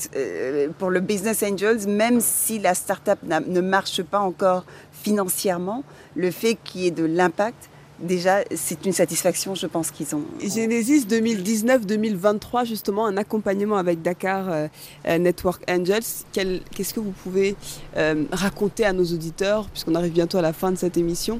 pour 0.77 0.89
le 0.89 0.99
business 0.99 1.41
angels, 1.43 1.88
même 1.88 2.19
si 2.21 2.59
la 2.59 2.75
startup 2.75 3.19
ne 3.57 3.61
marche 3.61 4.01
pas 4.03 4.19
encore 4.19 4.63
financièrement, 4.91 5.84
le 6.15 6.29
fait 6.29 6.55
qu'il 6.63 6.82
y 6.82 6.88
ait 6.88 6.91
de 6.91 7.05
l'impact, 7.05 7.70
déjà, 8.02 8.43
c'est 8.56 8.86
une 8.86 8.91
satisfaction, 8.91 9.56
je 9.56 9.68
pense 9.68 9.91
qu'ils 9.91 10.16
ont. 10.16 10.24
Genesis 10.39 11.06
2019-2023, 11.06 12.66
justement, 12.66 13.06
un 13.06 13.18
accompagnement 13.18 13.78
avec 13.78 14.02
Dakar 14.02 14.49
euh, 14.49 14.68
euh, 15.08 15.18
Network 15.18 15.64
Angels. 15.70 16.04
Qu'est-ce 16.32 16.93
que 16.93 16.99
vous 16.99 17.12
pouvez 17.12 17.56
euh, 17.97 18.26
raconter 18.32 18.86
à 18.86 18.93
nos 18.93 19.06
auditeurs, 19.06 19.68
puisqu'on 19.70 19.95
arrive 19.95 20.14
bientôt 20.14 20.38
à 20.38 20.41
la 20.41 20.54
fin 20.54 20.72
de 20.72 20.78
cette 20.78 20.97
émission, 20.97 21.39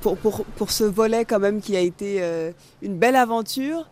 pour, 0.00 0.16
pour, 0.16 0.44
pour, 0.44 0.70
ce 0.70 0.84
volet 0.84 1.24
quand 1.24 1.40
même 1.40 1.60
qui 1.60 1.76
a 1.76 1.80
été 1.80 2.22
une 2.82 2.96
belle 2.96 3.16
aventure, 3.16 3.88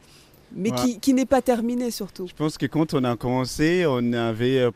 mais 0.54 0.70
qui, 0.70 1.00
qui 1.00 1.14
n'est 1.14 1.26
pas 1.26 1.42
terminé 1.42 1.90
surtout? 1.90 2.26
Je 2.28 2.34
pense 2.34 2.58
que 2.58 2.66
quand 2.66 2.94
on 2.94 3.04
a 3.04 3.16
commencé, 3.16 3.84
on 3.86 4.12
avait. 4.12 4.68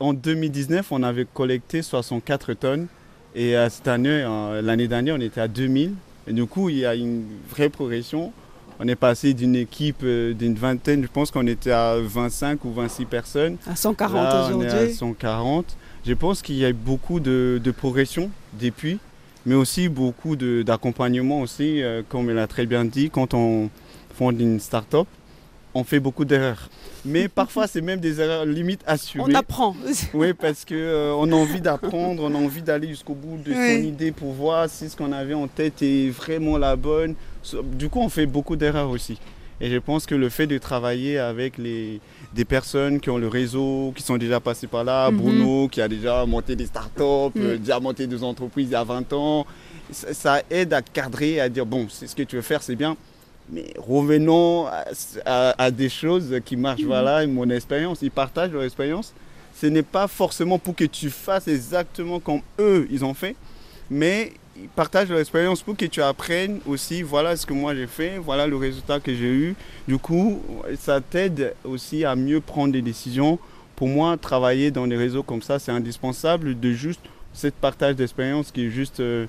En 0.00 0.12
2019, 0.12 0.92
on 0.92 1.02
avait 1.02 1.26
collecté 1.32 1.82
64 1.82 2.54
tonnes 2.54 2.86
et 3.34 3.56
euh, 3.56 3.68
cette 3.68 3.88
année, 3.88 4.22
l'année 4.62 4.88
dernière, 4.88 5.14
on 5.16 5.20
était 5.20 5.40
à 5.40 5.48
2000. 5.48 5.94
Et 6.28 6.32
du 6.32 6.46
coup, 6.46 6.68
il 6.68 6.78
y 6.78 6.86
a 6.86 6.94
une 6.94 7.24
vraie 7.48 7.68
progression. 7.68 8.32
On 8.80 8.86
est 8.86 8.96
passé 8.96 9.34
d'une 9.34 9.56
équipe 9.56 10.02
euh, 10.04 10.34
d'une 10.34 10.54
vingtaine, 10.54 11.02
je 11.02 11.08
pense 11.08 11.32
qu'on 11.32 11.46
était 11.48 11.72
à 11.72 11.96
25 12.00 12.64
ou 12.64 12.72
26 12.72 13.06
personnes. 13.06 13.56
À 13.66 13.74
140 13.74 14.50
aujourd'hui. 14.50 14.68
à 14.70 14.88
140. 14.88 15.76
Je 16.06 16.12
pense 16.12 16.42
qu'il 16.42 16.56
y 16.56 16.64
a 16.64 16.72
beaucoup 16.72 17.18
de, 17.18 17.60
progression 17.76 18.30
depuis, 18.60 18.98
mais 19.46 19.56
aussi 19.56 19.88
beaucoup 19.88 20.36
d'accompagnement 20.36 21.40
aussi, 21.40 21.82
euh, 21.82 22.02
comme 22.08 22.30
elle 22.30 22.38
a 22.38 22.46
très 22.46 22.66
bien 22.66 22.84
dit, 22.84 23.10
quand 23.10 23.34
on 23.34 23.68
fonde 24.14 24.40
une 24.40 24.60
start-up, 24.60 25.08
on 25.78 25.84
fait 25.84 26.00
beaucoup 26.00 26.24
d'erreurs. 26.24 26.68
Mais 27.04 27.28
parfois, 27.28 27.66
c'est 27.66 27.80
même 27.80 28.00
des 28.00 28.20
erreurs 28.20 28.44
limite 28.44 28.80
assumées. 28.86 29.24
On 29.28 29.34
apprend. 29.34 29.76
oui, 30.14 30.32
parce 30.34 30.64
qu'on 30.64 30.74
euh, 30.74 31.12
on 31.16 31.30
a 31.30 31.34
envie 31.34 31.60
d'apprendre, 31.60 32.24
on 32.24 32.34
a 32.34 32.38
envie 32.38 32.62
d'aller 32.62 32.88
jusqu'au 32.88 33.14
bout 33.14 33.38
de 33.38 33.52
son 33.52 33.82
idée 33.82 34.10
pour 34.10 34.32
voir 34.32 34.68
si 34.68 34.88
ce 34.88 34.96
qu'on 34.96 35.12
avait 35.12 35.34
en 35.34 35.46
tête 35.46 35.80
est 35.82 36.10
vraiment 36.10 36.58
la 36.58 36.74
bonne. 36.74 37.14
Du 37.74 37.88
coup, 37.88 38.00
on 38.00 38.08
fait 38.08 38.26
beaucoup 38.26 38.56
d'erreurs 38.56 38.90
aussi. 38.90 39.18
Et 39.60 39.70
je 39.70 39.78
pense 39.78 40.06
que 40.06 40.14
le 40.14 40.28
fait 40.28 40.46
de 40.46 40.58
travailler 40.58 41.18
avec 41.18 41.58
les, 41.58 42.00
des 42.32 42.44
personnes 42.44 43.00
qui 43.00 43.10
ont 43.10 43.18
le 43.18 43.26
réseau, 43.28 43.92
qui 43.96 44.02
sont 44.02 44.16
déjà 44.16 44.38
passées 44.38 44.68
par 44.68 44.84
là, 44.84 45.10
mhm. 45.10 45.16
Bruno 45.16 45.68
qui 45.68 45.80
a 45.80 45.88
déjà 45.88 46.24
monté 46.26 46.54
des 46.54 46.66
startups, 46.66 47.02
mm. 47.02 47.32
euh, 47.38 47.56
déjà 47.58 47.80
monté 47.80 48.06
des 48.06 48.22
entreprises 48.22 48.68
il 48.68 48.72
y 48.72 48.76
a 48.76 48.84
20 48.84 49.12
ans, 49.14 49.46
ça, 49.90 50.14
ça 50.14 50.42
aide 50.48 50.72
à 50.72 50.80
cadrer, 50.82 51.40
à 51.40 51.48
dire 51.48 51.66
bon, 51.66 51.88
c'est 51.90 52.06
ce 52.06 52.14
que 52.14 52.22
tu 52.22 52.36
veux 52.36 52.42
faire, 52.42 52.62
c'est 52.62 52.76
bien 52.76 52.96
mais 53.50 53.72
revenons 53.76 54.66
à, 55.24 55.70
des 55.70 55.88
choses 55.88 56.40
qui 56.44 56.56
marchent. 56.56 56.80
Mhm. 56.80 56.86
Voilà 56.86 57.26
mon 57.26 57.48
expérience. 57.50 58.00
Ils 58.02 58.10
partagent 58.10 58.52
leur 58.52 58.62
expérience. 58.62 59.12
Ce 59.54 59.66
n'est 59.66 59.82
pas 59.82 60.06
forcément 60.06 60.58
pour 60.58 60.74
que 60.76 60.84
tu 60.84 61.10
fasses 61.10 61.48
exactement 61.48 62.20
comme 62.20 62.42
eux, 62.60 62.86
ils 62.90 63.04
ont 63.04 63.14
fait, 63.14 63.34
mais 63.90 64.32
ils 64.56 64.68
partagent 64.68 65.08
leur 65.08 65.18
expérience 65.18 65.62
pour 65.62 65.76
que 65.76 65.86
tu 65.86 66.00
apprennes 66.00 66.60
aussi, 66.66 67.02
voilà 67.02 67.36
ce 67.36 67.44
que 67.44 67.52
moi 67.52 67.74
j'ai 67.74 67.86
fait, 67.88 68.18
voilà 68.18 68.46
le 68.46 68.56
résultat 68.56 69.00
que 69.00 69.12
j'ai 69.12 69.32
eu. 69.32 69.56
Du 69.88 69.98
coup, 69.98 70.40
ça 70.78 71.00
t'aide 71.00 71.54
aussi 71.64 72.04
à 72.04 72.14
mieux 72.14 72.40
prendre 72.40 72.72
des 72.72 72.82
décisions. 72.82 73.38
Pour 73.74 73.88
moi, 73.88 74.16
travailler 74.16 74.70
dans 74.70 74.86
des 74.86 74.96
réseaux 74.96 75.22
comme 75.22 75.42
ça, 75.42 75.58
c'est 75.58 75.72
indispensable 75.72 76.58
de 76.58 76.72
juste 76.72 77.00
cette 77.32 77.54
partage 77.54 77.96
d'expérience 77.96 78.50
qui 78.50 78.66
est 78.66 78.70
juste 78.70 79.00
euh, 79.00 79.26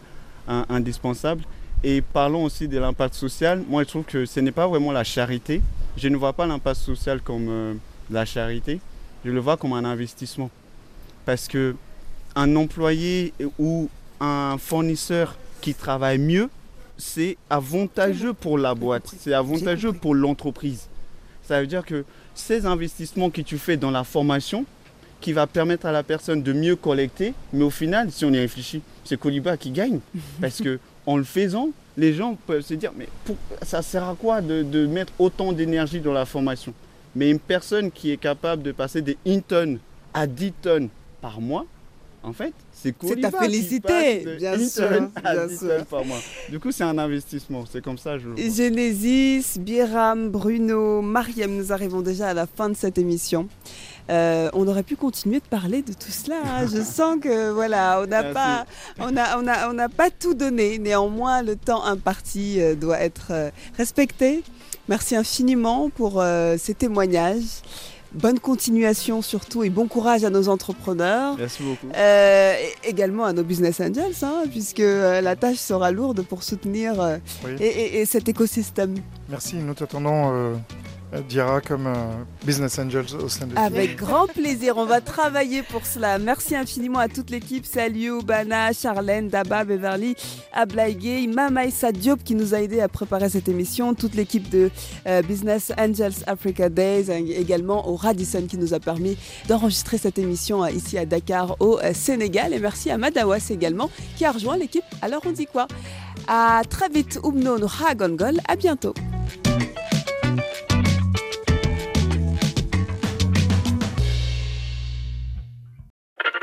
indispensable. 0.48 1.44
Et 1.84 2.02
parlons 2.02 2.44
aussi 2.44 2.68
de 2.68 2.78
l'impact 2.78 3.16
social. 3.16 3.64
Moi, 3.68 3.84
je 3.84 3.88
trouve 3.90 4.04
que 4.04 4.26
ce 4.26 4.40
n'est 4.40 4.52
pas 4.52 4.68
vraiment 4.68 4.92
la 4.92 5.04
charité. 5.04 5.62
Je 5.96 6.10
ne 6.10 6.18
vois 6.18 6.34
pas 6.34 6.46
l'impact 6.46 6.78
social 6.82 7.22
comme 7.22 7.48
euh, 7.50 7.74
la 8.12 8.26
charité. 8.26 8.82
Je 9.24 9.32
le 9.32 9.40
vois 9.40 9.58
comme 9.58 9.74
un 9.74 9.86
investissement. 9.86 10.50
Parce 11.26 11.48
que 11.48 11.76
un 12.36 12.56
employé 12.56 13.34
ou 13.58 13.90
un 14.20 14.58
fournisseur 14.58 15.36
qui 15.62 15.74
travaille 15.74 16.18
mieux, 16.18 16.50
c'est 16.98 17.38
avantageux 17.50 18.34
pour 18.34 18.58
la 18.58 18.76
boîte, 18.76 19.14
c'est 19.18 19.34
avantageux 19.34 19.94
pour 19.94 20.14
l'entreprise. 20.14 20.88
Ça 21.44 21.62
veut 21.62 21.68
dire 21.68 21.86
que 21.86 22.04
ces 22.36 22.66
investissements 22.66 23.30
que 23.30 23.42
tu 23.42 23.58
fais 23.58 23.78
dans 23.78 23.92
la 23.92 24.04
formation, 24.04 24.66
qui 25.22 25.34
va 25.34 25.48
permettre 25.48 25.86
à 25.86 25.92
la 25.92 26.04
personne 26.04 26.42
de 26.42 26.54
mieux 26.54 26.76
collecter, 26.76 27.34
mais 27.54 27.64
au 27.64 27.70
final, 27.70 28.12
si 28.12 28.26
on 28.26 28.32
y 28.32 28.40
réfléchit, 28.40 28.82
c'est 29.04 29.20
Coliba 29.20 29.58
qui 29.58 29.72
gagne. 29.72 30.00
Parce 30.42 30.62
que 30.62 30.80
en 31.06 31.18
le 31.18 31.24
faisant, 31.24 31.70
les 31.98 32.14
gens 32.14 32.38
peuvent 32.48 32.62
se 32.62 32.74
dire, 32.74 32.92
mais 32.96 33.08
ça 33.64 33.82
sert 33.82 34.04
à 34.04 34.16
quoi 34.16 34.42
de, 34.42 34.86
mettre 34.88 35.12
autant 35.20 35.52
d'énergie 35.52 36.00
dans 36.00 36.14
la 36.14 36.26
formation? 36.26 36.74
Mais 37.16 37.30
une 37.30 37.40
personne 37.40 37.92
qui 37.92 38.12
est 38.12 38.18
capable 38.18 38.62
de 38.64 38.72
passer 38.72 39.02
des 39.02 39.18
1 39.26 39.40
tonnes 39.40 39.80
à 40.14 40.28
10 40.28 40.54
tonnes 40.62 40.90
par 41.22 41.42
mois, 41.42 41.66
en 42.22 42.34
fait, 42.34 42.54
c'est 42.72 42.94
C'est 43.02 43.20
ta 43.20 43.32
félicité, 43.32 44.26
bien 44.38 44.58
sûr. 44.68 45.10
Par 45.90 46.06
mois. 46.06 46.18
Du 46.50 46.60
coup, 46.60 46.72
c'est 46.72 46.84
un 46.84 46.98
investissement. 46.98 47.64
C'est 47.70 47.82
comme 47.82 47.98
ça, 47.98 48.18
je 48.18 48.28
le 48.28 48.36
vois. 48.36 48.44
Genesis, 48.44 49.58
Biram, 49.58 50.30
Bruno, 50.30 51.02
Mariam, 51.02 51.52
nous 51.52 51.72
arrivons 51.72 52.02
déjà 52.02 52.30
à 52.30 52.34
la 52.34 52.46
fin 52.46 52.70
de 52.70 52.76
cette 52.76 52.98
émission. 52.98 53.48
Euh, 54.10 54.50
on 54.54 54.68
aurait 54.68 54.84
pu 54.84 54.96
continuer 54.96 55.40
de 55.40 55.46
parler 55.46 55.82
de 55.82 55.94
tout 55.94 56.12
cela. 56.12 56.38
Hein. 56.44 56.68
Je 56.68 56.82
sens 56.84 57.18
que 57.22 57.52
voilà, 57.52 58.02
on 58.04 58.08
n'a 58.08 58.24
pas, 58.24 58.66
on 59.00 59.16
a, 59.16 59.38
on 59.38 59.48
a, 59.48 59.70
on 59.70 59.74
n'a 59.74 59.90
pas 59.90 60.10
tout 60.10 60.34
donné. 60.34 60.80
Néanmoins, 60.80 61.44
le 61.44 61.56
temps 61.56 61.84
imparti 61.84 62.60
euh, 62.60 62.76
doit 62.76 63.00
être 63.00 63.28
euh, 63.32 63.50
respecté. 63.78 64.44
Merci 64.88 65.16
infiniment 65.16 65.90
pour 65.92 66.24
ces 66.58 66.74
témoignages. 66.74 67.62
Bonne 68.12 68.40
continuation 68.40 69.22
surtout 69.22 69.64
et 69.64 69.70
bon 69.70 69.88
courage 69.88 70.24
à 70.24 70.32
nos 70.32 70.50
entrepreneurs. 70.50 71.36
Merci 71.38 71.62
beaucoup. 71.62 71.90
également 72.84 73.26
à 73.26 73.34
nos 73.34 73.44
business 73.44 73.80
angels, 73.82 74.16
hein, 74.24 74.46
puisque 74.50 74.80
la 74.80 75.36
tâche 75.36 75.58
sera 75.58 75.92
lourde 75.92 76.24
pour 76.24 76.42
soutenir 76.42 77.20
et, 77.60 78.00
et, 78.02 78.06
cet 78.06 78.28
écosystème. 78.30 78.96
Merci, 79.30 79.58
nous 79.58 79.76
t'attendons 79.76 80.58
Dira 81.28 81.60
comme 81.60 81.88
euh, 81.88 82.24
Business 82.46 82.78
Angels 82.78 83.16
au 83.20 83.30
sein 83.30 83.48
de 83.48 83.58
Avec 83.58 83.96
grand 83.96 84.28
plaisir, 84.28 84.78
on 84.78 84.86
va 84.86 85.02
travailler 85.02 85.64
pour 85.64 85.86
cela. 85.86 86.20
Merci 86.20 86.56
infiniment 86.56 87.00
à 87.00 87.08
toute 87.08 87.32
l'équipe. 87.32 87.66
Salut 87.66 88.22
Bana, 88.24 88.74
Charlène, 88.74 89.28
Daba, 89.28 89.64
Beverly, 89.64 90.16
Ablaïgé, 90.54 91.26
Mamaïsa 91.26 91.92
Diop 91.92 92.24
qui 92.24 92.36
nous 92.36 92.54
a 92.54 92.62
aidé 92.62 92.80
à 92.80 92.88
préparer 92.88 93.28
cette 93.30 93.50
émission, 93.50 93.96
toute 93.96 94.14
l'équipe 94.14 94.50
de 94.50 94.70
euh, 95.08 95.24
Business 95.24 95.72
Angels 95.80 96.14
Africa 96.28 96.70
Days, 96.70 97.10
également 97.10 97.90
au 97.90 97.96
Radisson 97.96 98.46
qui 98.48 98.58
nous 98.58 98.76
a 98.76 98.80
permis 98.80 99.18
d'enregistrer 99.48 99.98
cette 99.98 100.20
émission 100.20 100.64
euh, 100.64 100.70
ici 100.70 100.98
à 101.00 101.06
Dakar 101.08 101.56
au 101.60 101.80
Sénégal. 101.94 102.54
Et 102.54 102.60
merci 102.60 102.92
à 102.92 103.00
Madawas 103.00 103.50
également 103.50 103.90
qui 104.16 104.26
a 104.26 104.32
rejoint 104.32 104.58
l'équipe. 104.58 104.84
Alors 105.02 105.22
on 105.26 105.32
dit 105.32 105.48
quoi? 105.48 105.68
À 106.28 106.62
très 106.70 106.90
vite, 106.90 107.20
Oumnon 107.24 107.58
Ragongol, 107.64 108.38
à 108.48 108.56
bientôt. 108.56 108.94